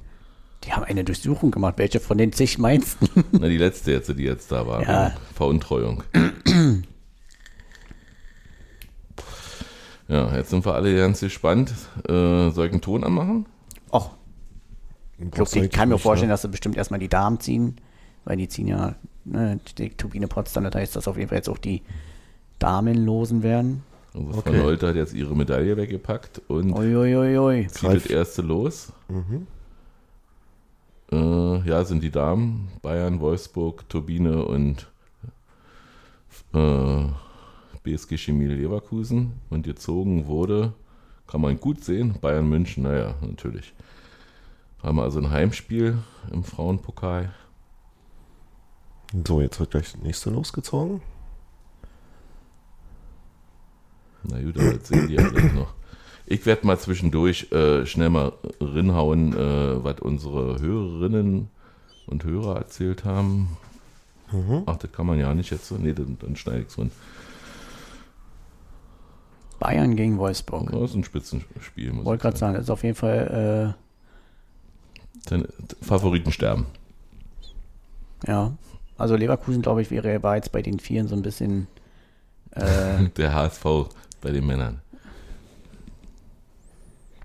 Die 0.63 0.71
haben 0.73 0.83
eine 0.85 1.03
Durchsuchung 1.03 1.51
gemacht. 1.51 1.75
Welche 1.77 1.99
von 1.99 2.17
den 2.17 2.31
zig 2.31 2.57
meinst 2.57 2.97
du? 3.01 3.07
Na, 3.33 3.47
die 3.47 3.57
letzte 3.57 3.91
jetzt, 3.91 4.07
die 4.17 4.23
jetzt 4.23 4.51
da 4.51 4.65
war. 4.65 4.81
Ja. 4.83 5.15
Veruntreuung. 5.35 6.03
ja, 10.07 10.35
jetzt 10.35 10.49
sind 10.49 10.65
wir 10.65 10.73
alle 10.73 10.95
ganz 10.95 11.19
gespannt. 11.19 11.73
Äh, 12.07 12.49
soll 12.51 12.67
ich 12.67 12.71
einen 12.71 12.81
Ton 12.81 13.03
anmachen? 13.03 13.45
Och, 13.91 14.11
ich, 15.17 15.31
glaub, 15.31 15.49
kann 15.49 15.89
mir 15.89 15.95
eigentlich 15.95 16.01
vorstellen, 16.01 16.29
nicht, 16.29 16.33
dass 16.33 16.41
sie 16.41 16.49
bestimmt 16.49 16.77
erstmal 16.77 16.99
die 16.99 17.07
Damen 17.07 17.39
ziehen, 17.39 17.77
weil 18.25 18.37
die 18.37 18.47
ziehen 18.47 18.67
ja 18.67 18.95
ne, 19.23 19.59
die 19.77 19.89
Turbine 19.89 20.27
Potsdam, 20.27 20.63
das 20.65 20.75
heißt, 20.75 20.95
dass 20.95 21.07
auf 21.07 21.17
jeden 21.17 21.29
Fall 21.29 21.37
jetzt 21.37 21.49
auch 21.49 21.57
die 21.57 21.81
Damen 22.59 23.05
losen 23.05 23.43
werden. 23.43 23.83
Also 24.13 24.31
Frau 24.31 24.39
Okay. 24.39 24.57
Nolte 24.57 24.87
hat 24.87 24.95
jetzt 24.95 25.13
ihre 25.13 25.35
Medaille 25.35 25.75
weggepackt 25.75 26.41
und 26.47 26.73
Uiuiui. 26.73 27.67
zieht 27.67 27.93
das 27.93 28.05
erste 28.05 28.41
los. 28.41 28.93
Äh, 31.11 31.69
ja, 31.69 31.83
sind 31.83 32.01
die 32.03 32.11
Damen. 32.11 32.69
Bayern, 32.81 33.19
Wolfsburg, 33.19 33.87
Turbine 33.89 34.45
und 34.45 34.87
äh, 36.53 37.05
BSG 37.85 38.17
Chemie 38.17 38.47
Leverkusen. 38.47 39.33
Und 39.49 39.63
gezogen 39.63 40.27
wurde, 40.27 40.73
kann 41.27 41.41
man 41.41 41.59
gut 41.59 41.83
sehen, 41.83 42.15
Bayern 42.19 42.49
München, 42.49 42.83
naja, 42.83 43.15
natürlich. 43.21 43.73
Haben 44.83 44.97
wir 44.97 45.03
also 45.03 45.19
ein 45.19 45.29
Heimspiel 45.29 45.97
im 46.31 46.43
Frauenpokal. 46.43 47.33
So, 49.25 49.41
jetzt 49.41 49.59
wird 49.59 49.71
gleich 49.71 49.93
das 49.93 50.01
nächste 50.01 50.29
losgezogen. 50.29 51.01
Na 54.23 54.41
gut, 54.41 54.57
aber 54.57 54.73
jetzt 54.73 54.87
sehen 54.87 55.07
die 55.07 55.13
ja 55.13 55.27
gleich 55.27 55.53
noch. 55.53 55.73
Ich 56.27 56.45
werde 56.47 56.65
mal 56.65 56.79
zwischendurch 56.79 57.51
äh, 57.51 57.85
schnell 57.85 58.09
mal 58.09 58.33
rinhauen, 58.59 59.33
äh, 59.33 59.83
was 59.83 59.99
unsere 59.99 60.59
Hörerinnen 60.59 61.49
und 62.07 62.23
Hörer 62.23 62.57
erzählt 62.57 63.05
haben. 63.05 63.57
Ach, 64.65 64.77
das 64.77 64.91
kann 64.91 65.05
man 65.05 65.19
ja 65.19 65.33
nicht 65.33 65.51
jetzt 65.51 65.67
so. 65.67 65.75
Nee, 65.77 65.93
dann, 65.93 66.17
dann 66.19 66.35
schneide 66.35 66.61
ich 66.61 66.67
es 66.67 66.75
drin. 66.75 66.91
Bayern 69.59 69.95
gegen 69.95 70.17
Wolfsburg. 70.17 70.71
Das 70.71 70.91
ist 70.91 70.95
ein 70.95 71.03
Spitzenspiel. 71.03 71.91
muss 71.93 72.05
Wollte 72.05 72.21
gerade 72.23 72.37
sagen, 72.37 72.53
das 72.55 72.63
ist 72.63 72.69
auf 72.69 72.83
jeden 72.83 72.95
Fall, 72.95 73.75
Deine 75.25 75.47
Favoriten 75.81 76.31
sterben. 76.31 76.67
äh, 78.25 78.31
ja. 78.31 78.51
Also 78.97 79.15
Leverkusen, 79.15 79.61
glaube 79.61 79.81
ich, 79.81 79.91
wäre 79.91 80.21
war 80.23 80.35
jetzt 80.35 80.51
bei 80.51 80.61
den 80.61 80.79
Vieren 80.79 81.07
so 81.07 81.15
ein 81.15 81.21
bisschen, 81.21 81.67
äh, 82.51 83.07
Der 83.17 83.33
HSV 83.33 83.63
bei 84.21 84.31
den 84.31 84.45
Männern. 84.45 84.81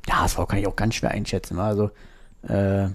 ja, 0.09 0.23
das 0.23 0.35
kann 0.35 0.59
ich 0.59 0.67
auch 0.67 0.75
ganz 0.77 0.95
schwer 0.97 1.11
einschätzen. 1.13 1.59
Also, 1.59 1.91
äh, 2.43 2.89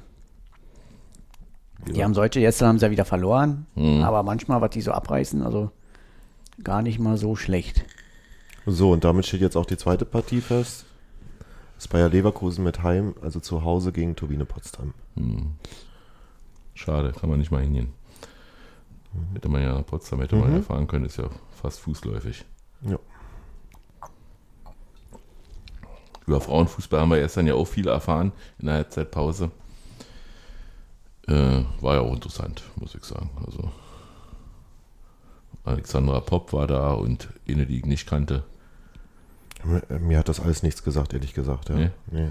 die 1.88 2.04
haben 2.04 2.14
solche, 2.16 2.40
jetzt 2.40 2.62
haben 2.62 2.80
sie 2.80 2.86
ja 2.86 2.92
wieder 2.92 3.06
verloren, 3.06 3.68
Mhm. 3.76 4.04
aber 4.04 4.24
manchmal, 4.24 4.60
was 4.60 4.72
die 4.72 4.82
so 4.82 4.92
abreißen, 4.92 5.42
also 5.44 5.72
gar 6.64 6.82
nicht 6.82 7.00
mal 7.00 7.18
so 7.18 7.36
schlecht. 7.36 7.86
So, 8.66 8.92
und 8.92 9.04
damit 9.04 9.26
steht 9.26 9.42
jetzt 9.42 9.56
auch 9.56 9.66
die 9.66 9.78
zweite 9.78 10.06
Partie 10.06 10.42
fest. 10.42 10.86
Das 11.76 11.88
Bayer 11.88 12.10
Leverkusen 12.10 12.64
mit 12.64 12.84
Heim, 12.84 13.16
also 13.22 13.40
zu 13.40 13.64
Hause 13.64 13.92
gegen 13.92 14.16
Turbine 14.16 14.46
Potsdam. 14.46 14.94
Schade, 16.74 17.12
kann 17.12 17.30
man 17.30 17.40
nicht 17.40 17.52
mal 17.52 17.62
hingehen. 17.62 17.94
Hätte 19.34 19.50
man 19.50 19.62
ja 19.62 19.74
nach 19.74 19.86
Potsdam 19.86 20.22
hätte 20.22 20.36
man 20.36 20.52
ja 20.52 20.62
fahren 20.62 20.88
können, 20.88 21.06
ist 21.06 21.18
ja 21.18 21.30
fast 21.62 21.80
fußläufig. 21.80 22.46
Ja. 22.82 23.00
Über 26.26 26.42
Frauenfußball 26.42 27.02
haben 27.02 27.12
wir 27.12 27.20
gestern 27.20 27.46
ja 27.46 27.54
auch 27.54 27.66
viel 27.66 27.88
erfahren 27.88 28.32
in 28.58 28.66
der 28.66 28.76
Halbzeitpause. 28.76 29.52
Äh, 31.28 31.64
war 31.82 31.96
ja 31.96 32.02
auch 32.02 32.14
interessant, 32.14 32.64
muss 32.78 32.96
ich 32.96 33.04
sagen. 33.04 33.30
Also 33.46 33.72
Alexandra 35.64 36.20
Popp 36.20 36.52
war 36.54 36.68
da 36.68 36.94
und 36.94 37.30
eine, 37.48 37.66
die 37.66 37.78
ich 37.78 37.86
nicht 37.86 38.08
kannte. 38.08 38.44
Mir, 40.00 40.20
hat 40.20 40.30
das 40.30 40.40
alles 40.40 40.64
nichts 40.64 40.84
gesagt, 40.84 41.14
ehrlich 41.14 41.34
gesagt. 41.34 41.70
Ja. 41.70 41.76
Nee? 41.76 41.90
Nee. 42.12 42.30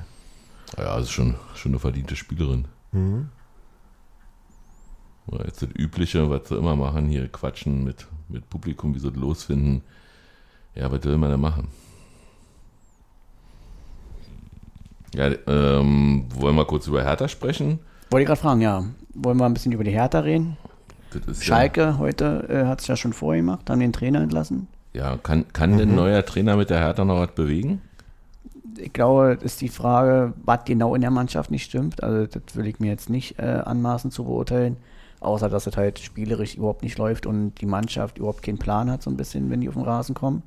Ja, 0.78 0.98
ist 0.98 1.10
schon, 1.10 1.34
schon 1.54 1.72
eine 1.72 1.78
verdiente 1.78 2.16
Spielerin. 2.16 2.66
Mhm. 2.92 3.28
Ja, 5.30 5.44
jetzt 5.44 5.62
das 5.62 5.70
Übliche, 5.74 6.28
was 6.30 6.48
sie 6.48 6.56
immer 6.56 6.76
machen, 6.76 7.08
hier 7.08 7.28
quatschen 7.28 7.84
mit, 7.84 8.06
mit 8.28 8.48
Publikum, 8.50 8.94
wie 8.94 8.98
sie 8.98 9.10
das 9.10 9.20
losfinden. 9.20 9.82
Ja, 10.74 10.90
was 10.90 11.02
will 11.04 11.16
man 11.16 11.30
da 11.30 11.36
machen? 11.36 11.68
Ja, 15.14 15.30
ähm, 15.46 16.26
wollen 16.34 16.56
wir 16.56 16.64
kurz 16.64 16.88
über 16.88 17.02
Hertha 17.02 17.28
sprechen? 17.28 17.78
Wollte 18.10 18.22
ich 18.22 18.26
gerade 18.26 18.40
fragen, 18.40 18.60
ja. 18.60 18.84
Wollen 19.14 19.38
wir 19.38 19.46
ein 19.46 19.54
bisschen 19.54 19.72
über 19.72 19.84
die 19.84 19.92
Hertha 19.92 20.20
reden? 20.20 20.56
Das 21.12 21.38
ist 21.38 21.44
Schalke 21.44 21.98
heute 21.98 22.46
äh, 22.48 22.66
hat 22.66 22.80
es 22.80 22.88
ja 22.88 22.96
schon 22.96 23.12
vorher 23.12 23.40
gemacht, 23.40 23.70
haben 23.70 23.78
den 23.78 23.92
Trainer 23.92 24.20
entlassen. 24.20 24.66
Ja, 24.94 25.16
kann, 25.16 25.46
kann 25.52 25.76
denn 25.76 25.90
ein 25.90 25.94
neuer 25.96 26.24
Trainer 26.24 26.56
mit 26.56 26.70
der 26.70 26.78
Hertha 26.78 27.04
noch 27.04 27.18
was 27.18 27.32
bewegen? 27.32 27.82
Ich 28.78 28.92
glaube, 28.92 29.38
ist 29.42 29.60
die 29.60 29.68
Frage, 29.68 30.32
was 30.44 30.64
genau 30.64 30.94
in 30.94 31.00
der 31.00 31.10
Mannschaft 31.10 31.50
nicht 31.50 31.64
stimmt. 31.64 32.02
Also 32.02 32.26
das 32.26 32.56
will 32.56 32.66
ich 32.66 32.80
mir 32.80 32.90
jetzt 32.90 33.10
nicht 33.10 33.38
äh, 33.38 33.42
anmaßen 33.64 34.10
zu 34.10 34.24
beurteilen. 34.24 34.76
Außer, 35.20 35.48
dass 35.48 35.66
es 35.66 35.76
halt 35.76 35.98
spielerisch 35.98 36.54
überhaupt 36.54 36.82
nicht 36.82 36.98
läuft 36.98 37.26
und 37.26 37.54
die 37.60 37.66
Mannschaft 37.66 38.18
überhaupt 38.18 38.42
keinen 38.42 38.58
Plan 38.58 38.90
hat, 38.90 39.02
so 39.02 39.10
ein 39.10 39.16
bisschen, 39.16 39.50
wenn 39.50 39.60
die 39.60 39.68
auf 39.68 39.74
den 39.74 39.82
Rasen 39.82 40.14
kommen. 40.14 40.42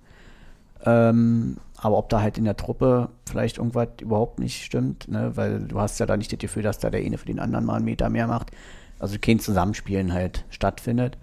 Ähm, 0.85 1.57
aber 1.77 1.97
ob 1.97 2.09
da 2.09 2.21
halt 2.21 2.37
in 2.37 2.45
der 2.45 2.55
Truppe 2.55 3.09
vielleicht 3.29 3.57
irgendwas 3.57 3.89
überhaupt 4.01 4.39
nicht 4.39 4.63
stimmt, 4.63 5.07
ne? 5.07 5.31
weil 5.35 5.61
du 5.61 5.79
hast 5.79 5.99
ja 5.99 6.05
da 6.05 6.15
nicht 6.15 6.31
das 6.31 6.39
Gefühl, 6.39 6.63
dass 6.63 6.79
da 6.79 6.89
der 6.89 7.01
eine 7.01 7.17
für 7.17 7.25
den 7.25 7.39
anderen 7.39 7.65
mal 7.65 7.75
einen 7.75 7.85
Meter 7.85 8.09
mehr 8.09 8.27
macht. 8.27 8.51
Also 8.99 9.17
kein 9.19 9.39
Zusammenspielen 9.39 10.13
halt 10.13 10.45
stattfindet. 10.49 11.17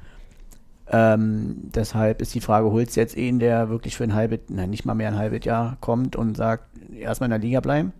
Ähm, 0.91 1.71
deshalb 1.75 2.21
ist 2.21 2.35
die 2.35 2.41
Frage, 2.41 2.71
holst 2.71 2.97
du 2.97 3.01
jetzt 3.01 3.17
einen, 3.17 3.39
der 3.39 3.71
wirklich 3.71 3.97
für 3.97 4.05
ein 4.05 4.15
halbes, 4.15 4.41
nein, 4.49 4.71
nicht 4.71 4.85
mal 4.85 4.95
mehr 4.95 5.09
ein 5.09 5.19
halbes 5.19 5.45
Jahr 5.45 5.77
kommt 5.81 6.15
und 6.15 6.37
sagt, 6.37 6.65
erstmal 6.95 7.29
in 7.29 7.31
der 7.31 7.39
Liga 7.39 7.61
bleiben? 7.61 7.93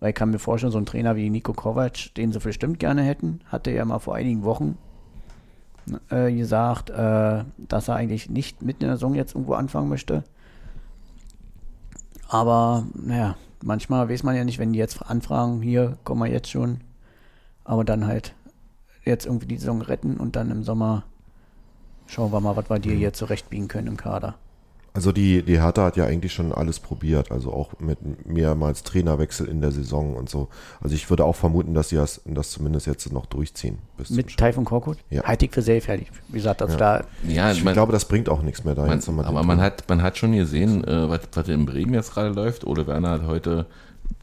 Weil 0.00 0.10
ich 0.10 0.14
kann 0.14 0.30
mir 0.30 0.38
vorstellen, 0.38 0.72
so 0.72 0.78
ein 0.78 0.86
Trainer 0.86 1.16
wie 1.16 1.30
Nico 1.30 1.52
Kovac, 1.52 2.14
den 2.16 2.32
sie 2.32 2.38
bestimmt 2.38 2.78
gerne 2.78 3.02
hätten, 3.02 3.40
hatte 3.46 3.70
ja 3.70 3.84
mal 3.84 3.98
vor 3.98 4.14
einigen 4.14 4.44
Wochen 4.44 4.76
äh, 6.10 6.32
gesagt, 6.32 6.90
äh, 6.90 7.44
dass 7.56 7.88
er 7.88 7.96
eigentlich 7.96 8.28
nicht 8.28 8.62
mitten 8.62 8.84
in 8.84 8.88
der 8.88 8.96
Saison 8.96 9.14
jetzt 9.14 9.34
irgendwo 9.34 9.54
anfangen 9.54 9.88
möchte. 9.88 10.24
Aber, 12.28 12.86
naja, 12.94 13.36
manchmal 13.62 14.08
weiß 14.08 14.22
man 14.22 14.36
ja 14.36 14.44
nicht, 14.44 14.58
wenn 14.58 14.72
die 14.72 14.78
jetzt 14.78 15.02
anfragen, 15.02 15.62
hier, 15.62 15.98
kommen 16.04 16.22
wir 16.22 16.30
jetzt 16.30 16.50
schon, 16.50 16.80
aber 17.64 17.84
dann 17.84 18.06
halt 18.06 18.34
jetzt 19.04 19.26
irgendwie 19.26 19.46
die 19.46 19.56
Saison 19.56 19.82
retten 19.82 20.16
und 20.18 20.36
dann 20.36 20.50
im 20.50 20.62
Sommer 20.62 21.04
schauen 22.10 22.32
wir 22.32 22.40
mal, 22.40 22.56
was 22.56 22.68
wir 22.68 22.78
dir 22.78 22.94
hier 22.94 23.12
zurechtbiegen 23.12 23.68
können 23.68 23.86
im 23.88 23.96
Kader. 23.96 24.34
Also 24.92 25.12
die, 25.12 25.44
die 25.44 25.60
Hertha 25.62 25.84
hat 25.84 25.96
ja 25.96 26.04
eigentlich 26.06 26.32
schon 26.32 26.52
alles 26.52 26.80
probiert, 26.80 27.30
also 27.30 27.52
auch 27.52 27.78
mit 27.78 28.26
mehrmals 28.26 28.82
Trainerwechsel 28.82 29.46
in 29.46 29.60
der 29.60 29.70
Saison 29.70 30.16
und 30.16 30.28
so. 30.28 30.48
Also 30.80 30.96
ich 30.96 31.08
würde 31.08 31.24
auch 31.24 31.36
vermuten, 31.36 31.74
dass 31.74 31.90
sie 31.90 31.96
das, 31.96 32.20
das 32.24 32.50
zumindest 32.50 32.88
jetzt 32.88 33.12
noch 33.12 33.26
durchziehen. 33.26 33.78
Mit. 34.08 34.36
Taifun 34.36 34.64
Korkut? 34.64 34.98
Ja. 35.08 35.22
Halte 35.22 35.44
ich 35.44 35.52
für 35.52 35.62
sehr 35.62 35.80
fertig. 35.80 36.08
Wie 36.26 36.38
gesagt, 36.38 36.60
also 36.60 36.76
da 36.76 37.04
Ja, 37.28 37.52
Ich 37.52 37.62
man- 37.62 37.74
glaube, 37.74 37.92
das 37.92 38.04
bringt 38.06 38.28
auch 38.28 38.42
nichts 38.42 38.64
mehr 38.64 38.74
da 38.74 38.82
Man, 38.82 38.94
jetzt 38.98 39.08
aber 39.08 39.44
man 39.44 39.60
hat, 39.60 39.88
man 39.88 40.02
hat 40.02 40.18
schon 40.18 40.32
gesehen, 40.32 40.82
äh, 40.82 41.08
was, 41.08 41.20
was 41.34 41.46
in 41.46 41.66
Bremen 41.66 41.94
jetzt 41.94 42.12
gerade 42.12 42.30
läuft. 42.30 42.64
Ole 42.66 42.88
Werner 42.88 43.10
hat 43.10 43.26
heute 43.28 43.66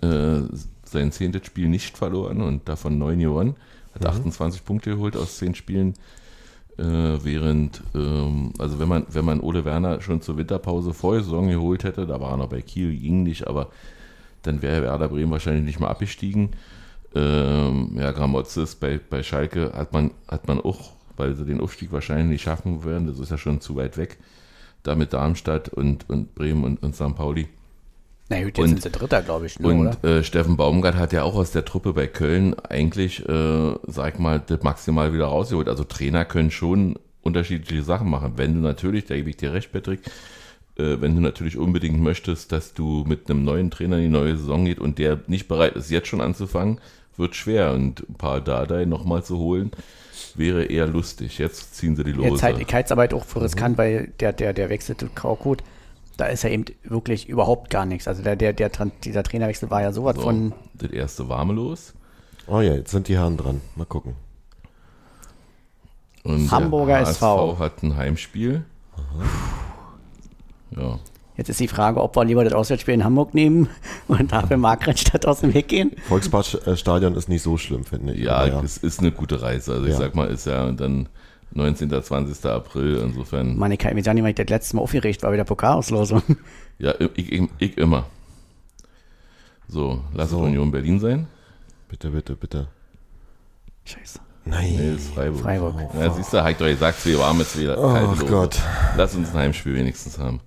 äh, 0.01 0.39
sein 0.83 1.13
zehntes 1.13 1.45
Spiel 1.45 1.69
nicht 1.69 1.97
verloren 1.97 2.41
und 2.41 2.67
davon 2.67 2.97
neun 2.97 3.19
gewonnen. 3.19 3.55
Hat 3.95 4.05
28 4.05 4.65
Punkte 4.65 4.89
geholt 4.89 5.15
aus 5.15 5.37
zehn 5.37 5.55
Spielen. 5.55 5.93
Äh, 6.77 6.83
während, 7.23 7.81
ähm, 7.95 8.53
also 8.59 8.77
wenn 8.77 8.87
man, 8.87 9.05
wenn 9.09 9.25
man 9.25 9.39
Ole 9.39 9.65
Werner 9.65 9.99
schon 9.99 10.21
zur 10.21 10.37
Winterpause 10.37 10.93
vor 10.93 11.15
Saison 11.15 11.47
geholt 11.47 11.83
hätte, 11.83 12.05
da 12.05 12.21
war 12.21 12.31
er 12.31 12.37
noch 12.37 12.49
bei 12.49 12.61
Kiel, 12.61 12.95
ging 12.95 13.23
nicht, 13.23 13.47
aber 13.47 13.69
dann 14.43 14.61
wäre 14.61 14.83
Werder 14.83 15.09
Bremen 15.09 15.31
wahrscheinlich 15.31 15.65
nicht 15.65 15.79
mal 15.79 15.87
abgestiegen. 15.87 16.51
Ähm, 17.15 17.93
ja, 17.95 18.11
Gramozis 18.11 18.75
bei, 18.75 18.99
bei 19.09 19.23
Schalke 19.23 19.73
hat 19.73 19.91
man, 19.91 20.11
hat 20.27 20.47
man 20.47 20.61
auch, 20.61 20.91
weil 21.15 21.33
sie 21.33 21.45
den 21.45 21.61
Aufstieg 21.61 21.91
wahrscheinlich 21.91 22.27
nicht 22.27 22.43
schaffen 22.43 22.85
werden, 22.85 23.07
das 23.07 23.17
ist 23.17 23.31
ja 23.31 23.39
schon 23.39 23.59
zu 23.59 23.75
weit 23.75 23.97
weg, 23.97 24.17
da 24.83 24.93
mit 24.93 25.13
Darmstadt 25.13 25.69
und, 25.69 26.07
und 26.11 26.35
Bremen 26.35 26.63
und, 26.63 26.83
und 26.83 26.95
St. 26.95 27.15
Pauli. 27.15 27.47
Na 28.29 28.37
gut, 28.43 28.57
jetzt 28.57 28.59
Und- 28.59 28.67
sind 28.69 28.81
sie 28.83 28.89
Dritter, 28.89 29.21
glaube 29.21 29.45
ich, 29.45 29.59
ne, 29.59 29.67
Und 29.67 30.03
äh, 30.03 30.23
Steffen 30.23 30.57
Baumgart 30.57 30.95
hat 30.95 31.13
ja 31.13 31.23
auch 31.23 31.35
aus 31.35 31.51
der 31.51 31.63
Truppe 31.63 31.93
bei 31.93 32.07
Köln 32.07 32.55
eigentlich, 32.59 33.27
äh, 33.27 33.73
sag 33.87 34.19
mal, 34.19 34.41
das 34.45 34.63
maximal 34.63 35.13
wieder 35.13 35.25
rausgeholt. 35.27 35.69
Also 35.69 35.83
Trainer 35.85 36.25
können 36.25 36.51
schon 36.51 36.99
unterschiedliche 37.21 37.83
Sachen 37.83 38.09
machen. 38.09 38.33
Wenn 38.35 38.53
du 38.53 38.59
natürlich, 38.59 39.05
da 39.05 39.15
gebe 39.15 39.29
ich 39.29 39.37
dir 39.37 39.53
recht, 39.53 39.71
Patrick, 39.71 40.01
äh, 40.77 40.97
wenn 40.99 41.15
du 41.15 41.21
natürlich 41.21 41.57
unbedingt 41.57 42.01
möchtest, 42.01 42.51
dass 42.51 42.73
du 42.73 43.05
mit 43.07 43.29
einem 43.29 43.45
neuen 43.45 43.71
Trainer 43.71 43.95
in 43.97 44.03
die 44.03 44.09
neue 44.09 44.35
Saison 44.37 44.65
geht 44.65 44.79
und 44.79 44.97
der 44.99 45.19
nicht 45.27 45.47
bereit 45.47 45.75
ist, 45.77 45.89
jetzt 45.89 46.07
schon 46.09 46.21
anzufangen, 46.21 46.79
wird 47.15 47.35
schwer. 47.35 47.71
Und 47.73 48.07
ein 48.09 48.15
paar 48.15 48.41
Dardai 48.41 48.83
nochmal 48.85 49.23
zu 49.23 49.37
holen, 49.37 49.71
wäre 50.35 50.65
eher 50.65 50.87
lustig. 50.87 51.37
Jetzt 51.37 51.75
ziehen 51.75 51.95
sie 51.95 52.03
die 52.03 52.11
Lose. 52.11 52.27
Jetzt 52.29 52.43
halt, 52.43 52.73
halt 52.91 53.13
auch 53.13 53.23
für 53.25 53.39
Mhm. 53.39 53.43
riskant, 53.45 53.77
weil 53.77 54.11
der, 54.19 54.33
der, 54.33 54.51
der 54.53 54.69
Wechsel 54.69 54.97
zu 54.97 55.07
Kraukut, 55.07 55.63
da 56.17 56.25
ist 56.25 56.43
ja 56.43 56.49
eben 56.49 56.65
wirklich 56.83 57.29
überhaupt 57.29 57.69
gar 57.69 57.85
nichts. 57.85 58.07
Also 58.07 58.23
der, 58.23 58.35
der, 58.35 58.53
der, 58.53 58.69
dieser 59.03 59.23
Trainerwechsel 59.23 59.69
war 59.69 59.81
ja 59.81 59.91
sowas 59.91 60.15
so, 60.15 60.23
von, 60.23 60.53
das 60.73 60.91
erste 60.91 61.29
warme 61.29 61.53
Los. 61.53 61.93
Oh 62.47 62.59
ja, 62.61 62.73
jetzt 62.73 62.91
sind 62.91 63.07
die 63.07 63.15
Herren 63.17 63.37
dran. 63.37 63.61
Mal 63.75 63.85
gucken. 63.85 64.15
Und 66.23 66.51
Hamburger 66.51 66.99
der 66.99 67.07
SV. 67.09 67.51
HSV 67.51 67.59
hat 67.59 67.83
ein 67.83 67.95
Heimspiel. 67.95 68.65
Ja. 70.71 70.99
Jetzt 71.37 71.49
ist 71.49 71.59
die 71.59 71.67
Frage, 71.67 72.01
ob 72.01 72.15
wir 72.15 72.25
lieber 72.25 72.43
das 72.43 72.53
Auswärtsspiel 72.53 72.95
in 72.95 73.03
Hamburg 73.03 73.33
nehmen 73.35 73.69
und 74.07 74.31
dafür 74.31 74.57
Markranstadt 74.57 75.25
aus 75.27 75.41
dem 75.41 75.53
Weg 75.53 75.67
gehen. 75.67 75.91
Volksparkstadion 76.07 77.13
ist 77.15 77.29
nicht 77.29 77.43
so 77.43 77.57
schlimm, 77.57 77.83
finde 77.83 78.13
ich. 78.13 78.23
Ja, 78.23 78.37
Aber 78.37 78.63
es 78.63 78.77
ist 78.77 78.99
eine 78.99 79.11
gute 79.11 79.41
Reise. 79.41 79.73
Also 79.73 79.85
ich 79.85 79.91
Ja. 79.91 79.97
sag 79.97 80.15
mal, 80.15 80.27
ist 80.27 80.47
ja 80.47 80.71
dann 80.71 81.07
19. 81.51 81.89
20. 82.03 82.45
April, 82.45 82.97
insofern. 82.97 83.57
Mann, 83.57 83.71
ich 83.71 83.79
kann 83.79 83.95
mich 83.95 84.05
gar 84.05 84.13
nicht, 84.13 84.23
weil 84.23 84.29
ich 84.31 84.35
das 84.35 84.49
letzte 84.49 84.75
Mal 84.75 84.81
aufgeregt 84.83 85.23
war, 85.23 85.31
wieder 85.33 85.45
Pokalauslosung. 85.45 86.21
Ja, 86.79 86.93
ich, 86.99 87.31
ich, 87.31 87.49
ich 87.57 87.75
immer. 87.79 88.05
So, 89.67 89.99
lass 90.13 90.29
So. 90.29 90.37
es 90.37 90.43
Union 90.43 90.69
Berlin 90.69 90.99
sein. 90.99 91.27
Bitte, 91.89 92.11
bitte, 92.11 92.35
bitte. 92.35 92.67
Scheiße. 93.83 94.19
Nein. 94.45 94.75
Nee, 94.75 94.93
ist 94.93 95.09
Freiburg. 95.09 95.41
Freiburg. 95.41 95.75
Ja, 95.99 96.13
siehst 96.13 96.31
du, 96.33 96.43
halt 96.43 96.61
doch 96.61 96.67
gesagt, 96.67 97.03
wir 97.03 97.17
warm 97.17 97.39
jetzt 97.39 97.57
wieder. 97.59 97.75
kalte 97.77 98.05
Oh 98.05 98.11
Lose. 98.11 98.25
Gott. 98.27 98.61
Lass 98.95 99.15
uns 99.15 99.29
ein 99.29 99.37
Heimspiel 99.39 99.73
wenigstens 99.73 100.19
haben. 100.19 100.39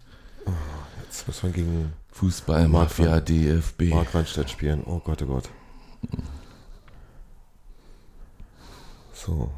Jetzt 1.03 1.27
muss 1.27 1.43
man 1.43 1.53
gegen 1.53 1.93
Fußball, 2.13 2.69
Mafia, 2.69 3.21
DFB. 3.21 3.91
Mark 3.91 4.15
Reinstedt 4.15 4.51
spielen. 4.51 4.85
Oh 4.87 5.01
Gott, 5.01 5.21
oh 5.23 5.27
Gott. 5.27 5.49
So. 9.13 9.51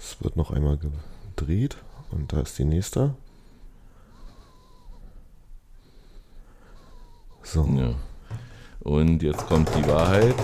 Es 0.00 0.16
wird 0.24 0.34
noch 0.36 0.50
einmal 0.50 0.78
gedreht 0.78 1.76
und 2.10 2.32
da 2.32 2.40
ist 2.40 2.58
die 2.58 2.64
nächste. 2.64 3.14
So. 7.42 7.68
Ja. 7.76 7.94
Und 8.80 9.22
jetzt 9.22 9.46
kommt 9.46 9.68
die 9.76 9.86
Wahrheit. 9.86 10.34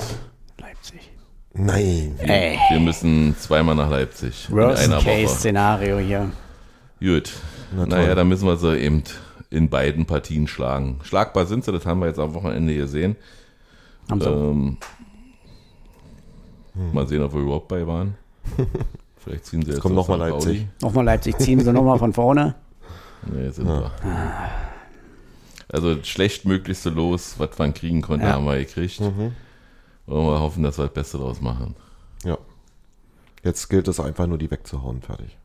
Leipzig. 0.58 1.10
Nein. 1.54 2.16
Ey, 2.18 2.58
Wir 2.70 2.80
müssen 2.80 3.34
zweimal 3.38 3.74
nach 3.74 3.88
Leipzig. 3.88 4.48
in 4.50 4.56
Worst 4.56 4.84
einer 4.84 5.00
Case 5.00 5.24
Woche. 5.26 5.36
Szenario 5.38 5.98
hier. 5.98 6.30
Gut. 7.00 7.32
Na 7.74 7.86
naja, 7.86 8.14
dann 8.14 8.28
müssen 8.28 8.46
wir 8.46 8.58
sie 8.58 8.76
eben 8.78 9.02
in 9.48 9.70
beiden 9.70 10.04
Partien 10.04 10.46
schlagen. 10.48 11.00
Schlagbar 11.02 11.46
sind 11.46 11.64
sie, 11.64 11.72
das 11.72 11.86
haben 11.86 12.00
wir 12.00 12.08
jetzt 12.08 12.18
am 12.18 12.34
Wochenende 12.34 12.74
gesehen. 12.74 13.16
Haben 14.10 14.20
sie. 14.20 14.28
Ähm, 14.28 14.76
Mal 16.92 17.08
sehen, 17.08 17.22
ob 17.22 17.32
wir 17.32 17.40
überhaupt 17.40 17.68
bei 17.68 17.86
waren. 17.86 18.18
Vielleicht 19.26 19.46
ziehen 19.46 19.62
sie 19.62 19.72
jetzt, 19.72 19.80
kommt 19.80 19.98
auf 19.98 20.08
noch 20.08 20.16
mal 20.18 20.26
St. 20.28 20.30
Pauli. 20.38 20.52
Leipzig. 20.58 20.68
Nochmal 20.82 21.04
Leipzig 21.04 21.38
ziehen 21.38 21.60
sie 21.60 21.72
nochmal 21.72 21.98
von 21.98 22.12
vorne. 22.12 22.54
Nee, 23.28 23.50
sind 23.50 23.66
wir. 23.66 23.90
Also 25.68 25.96
das 25.96 26.06
schlechtmöglichste 26.06 26.90
Los, 26.90 27.34
was 27.38 27.58
man 27.58 27.74
kriegen 27.74 28.00
konnte, 28.00 28.24
Ja. 28.26 28.34
haben 28.34 28.44
wir 28.44 28.56
gekriegt. 28.58 29.00
Mhm. 29.00 29.32
Und 30.06 30.26
wir 30.26 30.38
hoffen, 30.40 30.62
dass 30.62 30.78
wir 30.78 30.84
das 30.84 30.94
Beste 30.94 31.18
draus 31.18 31.40
machen. 31.40 31.74
Ja. 32.24 32.38
Jetzt 33.42 33.68
gilt 33.68 33.88
es 33.88 33.98
einfach 33.98 34.28
nur, 34.28 34.38
die 34.38 34.48
wegzuhauen. 34.48 35.02
Fertig. 35.02 35.36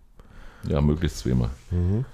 Ja, 0.68 0.80
möglichst 0.80 1.20
zweimal. 1.20 1.50
Mhm. 1.72 2.06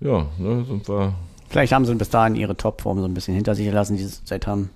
Ja, 0.00 0.26
ne, 0.36 0.64
sind 0.66 0.86
wir. 0.88 1.14
Vielleicht 1.48 1.72
haben 1.72 1.86
sie 1.86 1.94
bis 1.94 2.10
dahin 2.10 2.34
ihre 2.34 2.54
Topform 2.56 2.98
so 2.98 3.06
ein 3.06 3.14
bisschen 3.14 3.34
hinter 3.34 3.54
sich 3.54 3.64
gelassen, 3.64 3.96
die 3.96 4.02
sie 4.04 4.18
seit 4.24 4.46
haben. 4.46 4.68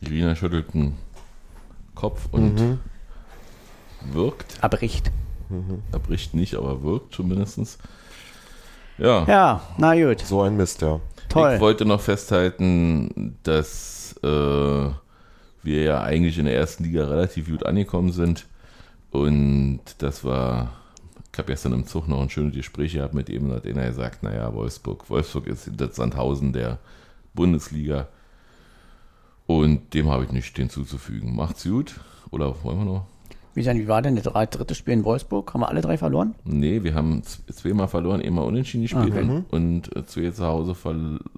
Irina 0.00 0.36
schüttelt 0.36 0.72
den 0.74 0.94
Kopf 1.96 2.28
und 2.30 2.54
Mhm. 2.54 2.78
Wirkt. 4.12 4.62
Abbricht. 4.62 5.10
Er 5.92 5.98
bricht 5.98 6.34
nicht, 6.34 6.54
aber 6.56 6.82
wirkt 6.82 7.14
zumindest. 7.14 7.78
Ja, 8.98 9.24
Ja, 9.26 9.60
na 9.78 9.94
gut. 9.94 10.20
So 10.20 10.42
ein 10.42 10.56
Mist, 10.56 10.82
ja. 10.82 11.00
Toll. 11.28 11.54
ich 11.54 11.60
wollte 11.60 11.84
noch 11.84 12.00
festhalten, 12.00 13.36
dass 13.42 14.14
äh, 14.22 14.26
wir 14.26 15.82
ja 15.82 16.02
eigentlich 16.02 16.38
in 16.38 16.46
der 16.46 16.56
ersten 16.56 16.84
Liga 16.84 17.06
relativ 17.06 17.48
gut 17.48 17.66
angekommen 17.66 18.12
sind 18.12 18.46
und 19.10 19.80
das 19.98 20.24
war, 20.24 20.72
ich 21.32 21.38
habe 21.38 21.48
gestern 21.48 21.72
im 21.72 21.86
Zug 21.86 22.06
noch 22.08 22.20
ein 22.20 22.30
schönes 22.30 22.54
Gespräch 22.54 22.94
gehabt 22.94 23.14
mit 23.14 23.28
ihm, 23.28 23.50
hat 23.52 23.66
einer 23.66 23.86
gesagt, 23.86 24.22
naja, 24.22 24.54
Wolfsburg, 24.54 25.10
Wolfsburg 25.10 25.46
ist 25.48 25.70
das 25.76 25.96
Sandhausen 25.96 26.52
der 26.52 26.78
Bundesliga 27.34 28.08
und 29.46 29.92
dem 29.94 30.08
habe 30.08 30.24
ich 30.24 30.32
nichts 30.32 30.56
hinzuzufügen. 30.56 31.34
Macht's 31.34 31.64
gut 31.64 32.00
oder 32.30 32.54
wollen 32.62 32.78
wir 32.78 32.84
noch? 32.84 33.06
Wie, 33.56 33.62
sein, 33.62 33.78
wie 33.78 33.88
war 33.88 34.02
denn 34.02 34.14
das 34.16 34.24
drei- 34.24 34.44
dritte 34.46 34.74
Spiel 34.74 34.92
in 34.94 35.04
Wolfsburg? 35.04 35.52
Haben 35.54 35.60
wir 35.62 35.68
alle 35.68 35.80
drei 35.80 35.96
verloren? 35.96 36.34
Nee, 36.44 36.82
wir 36.84 36.94
haben 36.94 37.22
zweimal 37.24 37.88
verloren, 37.88 38.20
einmal 38.20 38.44
unentschieden 38.44 38.82
gespielt 38.82 39.12
Okay. 39.12 39.22
und, 39.22 39.44
und 39.50 39.96
äh, 39.96 40.04
zwei 40.04 40.30
zu 40.30 40.44
Hause 40.46 40.76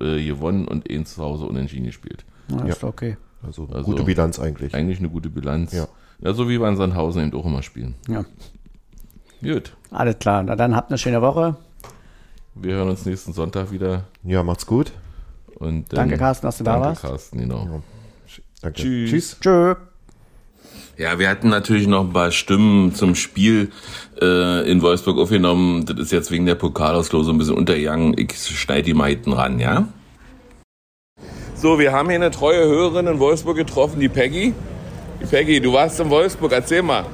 äh, 0.01 0.27
gewonnen 0.27 0.67
und 0.67 0.91
ein 0.91 1.07
zu 1.07 1.23
Hause 1.23 1.47
unentschieden 1.47 1.87
gespielt. 1.87 2.25
Na, 2.49 2.65
ist 2.67 2.83
okay. 2.83 3.17
Also, 3.43 3.69
Also- 3.73 3.85
gute 3.85 4.03
Bilanz 4.03 4.39
eigentlich. 4.41 4.75
Eigentlich 4.75 4.99
eine 4.99 5.09
gute 5.09 5.31
Bilanz. 5.31 5.73
Ja. 5.73 5.87
Ja, 6.21 6.33
so 6.35 6.49
wie 6.49 6.61
wir 6.61 6.69
in 6.69 6.77
Sandhausen 6.77 7.23
eben 7.29 7.39
auch 7.39 7.47
immer 7.47 7.63
spielen. 7.63 7.95
Ja, 8.09 8.25
Gut, 9.41 9.77
alles 9.93 10.19
klar. 10.19 10.43
Na 10.43 10.57
dann 10.57 10.75
habt 10.75 10.91
eine 10.91 10.99
schöne 10.99 11.23
Woche. 11.23 11.55
wir 12.57 12.75
hören 12.75 12.89
uns 12.89 13.07
nächsten 13.07 13.33
Sonntag 13.33 13.71
wieder. 13.71 14.07
Ja, 14.25 14.43
macht's 14.43 14.67
gut. 14.67 14.91
Und 15.55 15.93
dann, 15.93 15.97
Danke, 16.09 16.17
Carsten, 16.17 16.47
dass 16.49 16.59
du 16.59 16.65
da 16.65 16.73
danke, 16.73 16.87
warst. 16.89 17.03
Carsten, 17.03 17.39
genau. 17.39 17.83
Danke. 18.61 18.83
Tschüss. 18.83 19.11
Tschüss. 19.11 19.37
Tschö. 19.41 19.75
Ja, 20.97 21.19
wir 21.19 21.29
hatten 21.29 21.49
natürlich 21.49 21.87
noch 21.87 22.05
ein 22.05 22.13
paar 22.13 22.33
Stimmen 22.33 22.93
zum 22.93 23.15
Spiel 23.15 23.71
äh, 24.21 24.69
in 24.69 24.83
Wolfsburg 24.83 25.19
aufgenommen. 25.19 25.87
Das 25.87 25.97
ist 25.99 26.13
jetzt 26.13 26.31
wegen 26.33 26.45
der 26.45 26.57
Pokalauslosung 26.57 27.37
ein 27.37 27.39
bisschen 27.39 27.55
untergegangen. 27.55 28.17
Ich 28.19 28.37
schneide 28.37 28.83
die 28.83 28.95
mal 28.95 29.11
hinten 29.11 29.33
ran, 29.33 29.61
ja? 29.61 29.87
So, 31.55 31.79
wir 31.79 31.93
haben 31.93 32.09
hier 32.09 32.17
eine 32.17 32.31
treue 32.31 32.65
Hörerin 32.65 33.07
in 33.07 33.19
Wolfsburg 33.21 33.57
getroffen, 33.57 34.01
die 34.01 34.09
Peggy. 34.09 34.55
Die 35.21 35.27
Peggy, 35.27 35.61
du 35.61 35.73
warst 35.73 36.01
in 36.01 36.11
Wolfsburg, 36.11 36.53
erzähl 36.53 36.83
mal. 36.83 37.05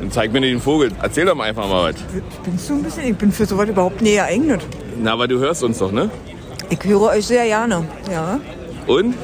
Dann 0.00 0.10
zeig 0.10 0.32
mir 0.32 0.40
den 0.40 0.60
Vogel. 0.60 0.92
Erzähl 1.00 1.24
doch 1.24 1.34
mal 1.34 1.44
einfach 1.44 1.68
mal 1.68 1.92
was. 1.92 2.00
Ich 2.00 2.38
bin 2.40 2.58
so 2.58 2.74
ein 2.74 2.82
bisschen, 2.82 3.04
ich 3.04 3.16
bin 3.16 3.32
für 3.32 3.46
sowas 3.46 3.68
überhaupt 3.68 4.02
nie 4.02 4.14
geeignet. 4.14 4.60
Na, 5.00 5.12
aber 5.12 5.26
du 5.26 5.38
hörst 5.38 5.62
uns 5.62 5.78
doch, 5.78 5.92
ne? 5.92 6.10
Ich 6.68 6.82
höre 6.84 7.02
euch 7.02 7.26
sehr 7.26 7.44
gerne, 7.46 7.86
ja. 8.10 8.40
Und? 8.86 9.14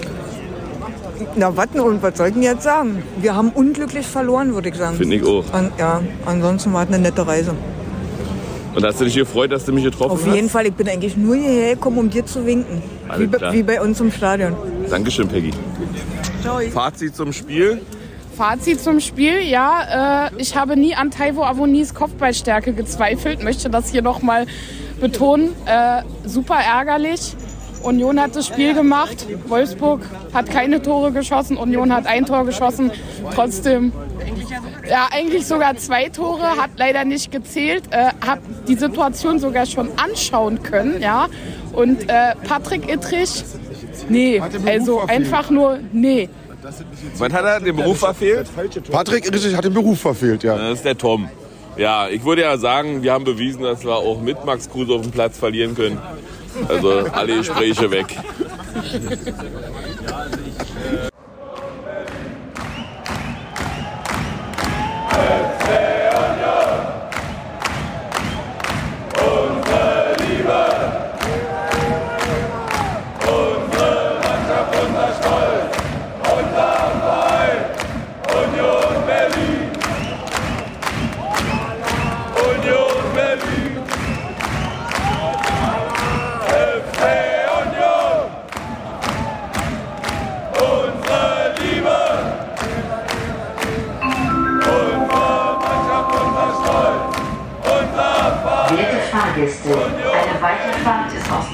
Na, 1.36 1.56
warten 1.56 1.80
und 1.80 2.02
was 2.02 2.16
soll 2.16 2.28
ich 2.28 2.34
denn 2.34 2.42
jetzt 2.42 2.62
sagen? 2.62 3.02
Wir 3.18 3.34
haben 3.34 3.50
unglücklich 3.50 4.06
verloren, 4.06 4.54
würde 4.54 4.68
ich 4.68 4.76
sagen. 4.76 4.96
Finde 4.96 5.16
ich 5.16 5.24
auch. 5.24 5.44
An, 5.52 5.72
ja, 5.78 6.00
ansonsten 6.26 6.72
war 6.72 6.82
es 6.82 6.88
eine 6.88 6.98
nette 6.98 7.26
Reise. 7.26 7.54
Und 8.74 8.84
hast 8.84 9.00
du 9.00 9.04
dich 9.04 9.14
gefreut, 9.14 9.52
dass 9.52 9.64
du 9.66 9.72
mich 9.72 9.84
getroffen 9.84 10.12
Auf 10.12 10.26
hast? 10.26 10.34
jeden 10.34 10.48
Fall, 10.48 10.66
ich 10.66 10.72
bin 10.72 10.88
eigentlich 10.88 11.16
nur 11.16 11.36
hierher 11.36 11.74
gekommen, 11.74 11.98
um 11.98 12.10
dir 12.10 12.24
zu 12.24 12.46
winken. 12.46 12.82
Alles 13.08 13.30
Wie, 13.30 13.52
wie 13.52 13.62
bei 13.62 13.80
uns 13.82 14.00
im 14.00 14.10
Stadion. 14.10 14.56
Dankeschön, 14.88 15.28
Peggy. 15.28 15.50
Ciao. 16.40 16.60
Fazit 16.72 17.14
zum 17.14 17.32
Spiel. 17.32 17.82
Fazit 18.36 18.80
zum 18.80 19.00
Spiel, 19.00 19.42
ja, 19.42 20.28
äh, 20.28 20.30
ich 20.38 20.56
habe 20.56 20.76
nie 20.76 20.94
an 20.94 21.10
Taiwo 21.10 21.42
Avonis 21.42 21.92
Kopfballstärke 21.92 22.72
gezweifelt, 22.72 23.44
möchte 23.44 23.68
das 23.68 23.90
hier 23.90 24.00
nochmal 24.00 24.46
betonen. 25.00 25.50
Äh, 25.66 26.02
super 26.24 26.56
ärgerlich. 26.56 27.36
Union 27.82 28.20
hat 28.20 28.36
das 28.36 28.46
Spiel 28.46 28.74
gemacht, 28.74 29.26
Wolfsburg 29.48 30.02
hat 30.32 30.50
keine 30.50 30.82
Tore 30.82 31.12
geschossen, 31.12 31.56
Union 31.56 31.92
hat 31.92 32.06
ein 32.06 32.26
Tor 32.26 32.44
geschossen. 32.44 32.90
Trotzdem, 33.34 33.92
ja, 34.88 35.08
eigentlich 35.10 35.46
sogar 35.46 35.76
zwei 35.76 36.08
Tore, 36.08 36.56
hat 36.56 36.70
leider 36.76 37.04
nicht 37.04 37.30
gezählt, 37.30 37.84
äh, 37.90 38.10
hab 38.26 38.40
die 38.66 38.74
Situation 38.74 39.38
sogar 39.38 39.66
schon 39.66 39.90
anschauen 39.96 40.62
können, 40.62 41.00
ja. 41.00 41.28
Und 41.72 42.08
äh, 42.08 42.34
Patrick 42.46 42.88
Ittrich, 42.90 43.44
nee, 44.08 44.40
also 44.66 45.00
einfach 45.00 45.50
nur 45.50 45.78
nee. 45.92 46.28
Was 47.18 47.32
hat 47.32 47.44
er? 47.44 47.60
Den 47.60 47.76
Beruf 47.76 47.98
verfehlt? 47.98 48.48
Patrick 48.90 49.26
Ritschig 49.32 49.56
hat 49.56 49.64
den 49.64 49.74
Beruf 49.74 50.00
verfehlt, 50.00 50.44
ja. 50.44 50.56
Das 50.56 50.74
ist 50.74 50.84
der 50.84 50.96
Tom. 50.96 51.28
Ja, 51.76 52.08
ich 52.08 52.24
würde 52.24 52.42
ja 52.42 52.58
sagen, 52.58 53.02
wir 53.02 53.12
haben 53.12 53.24
bewiesen, 53.24 53.62
dass 53.62 53.82
wir 53.84 53.94
auch 53.94 54.20
mit 54.20 54.44
Max 54.44 54.68
Kruse 54.68 54.92
auf 54.92 55.02
dem 55.02 55.10
Platz 55.10 55.38
verlieren 55.38 55.74
können. 55.74 55.98
Also 56.68 57.06
alle 57.12 57.36
Gespräche 57.36 57.90
weg. 57.90 58.18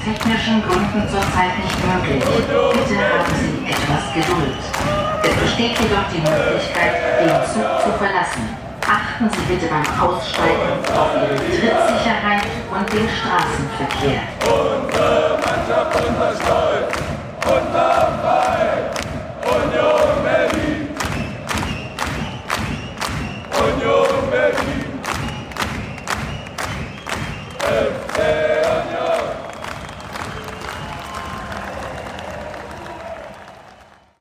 technischen 0.03 0.63
Gründen 0.63 1.07
zurzeit 1.07 1.53
nicht 1.59 1.79
möglich. 1.83 2.23
Bitte 2.23 2.97
haben 3.03 3.33
Sie 3.35 3.67
etwas 3.67 4.03
Geduld. 4.13 4.59
Es 5.23 5.35
besteht 5.43 5.75
jedoch 5.79 6.07
die 6.11 6.23
Möglichkeit, 6.23 6.93
den 7.19 7.29
Zug 7.51 7.67
zu 7.83 7.91
verlassen. 7.99 8.43
Achten 8.87 9.29
Sie 9.29 9.53
bitte 9.53 9.67
beim 9.67 9.85
Aussteigen 10.01 10.81
auf 10.95 11.09
Ihre 11.13 11.35
Trittsicherheit 11.35 12.47
und 12.71 12.85
den 12.93 13.07
Straßenverkehr. 13.07 14.21
Unsere 14.47 15.37
Mannschaft, 15.45 15.93
unser 16.07 16.31
Stolz, 16.41 16.89
unser 17.45 17.88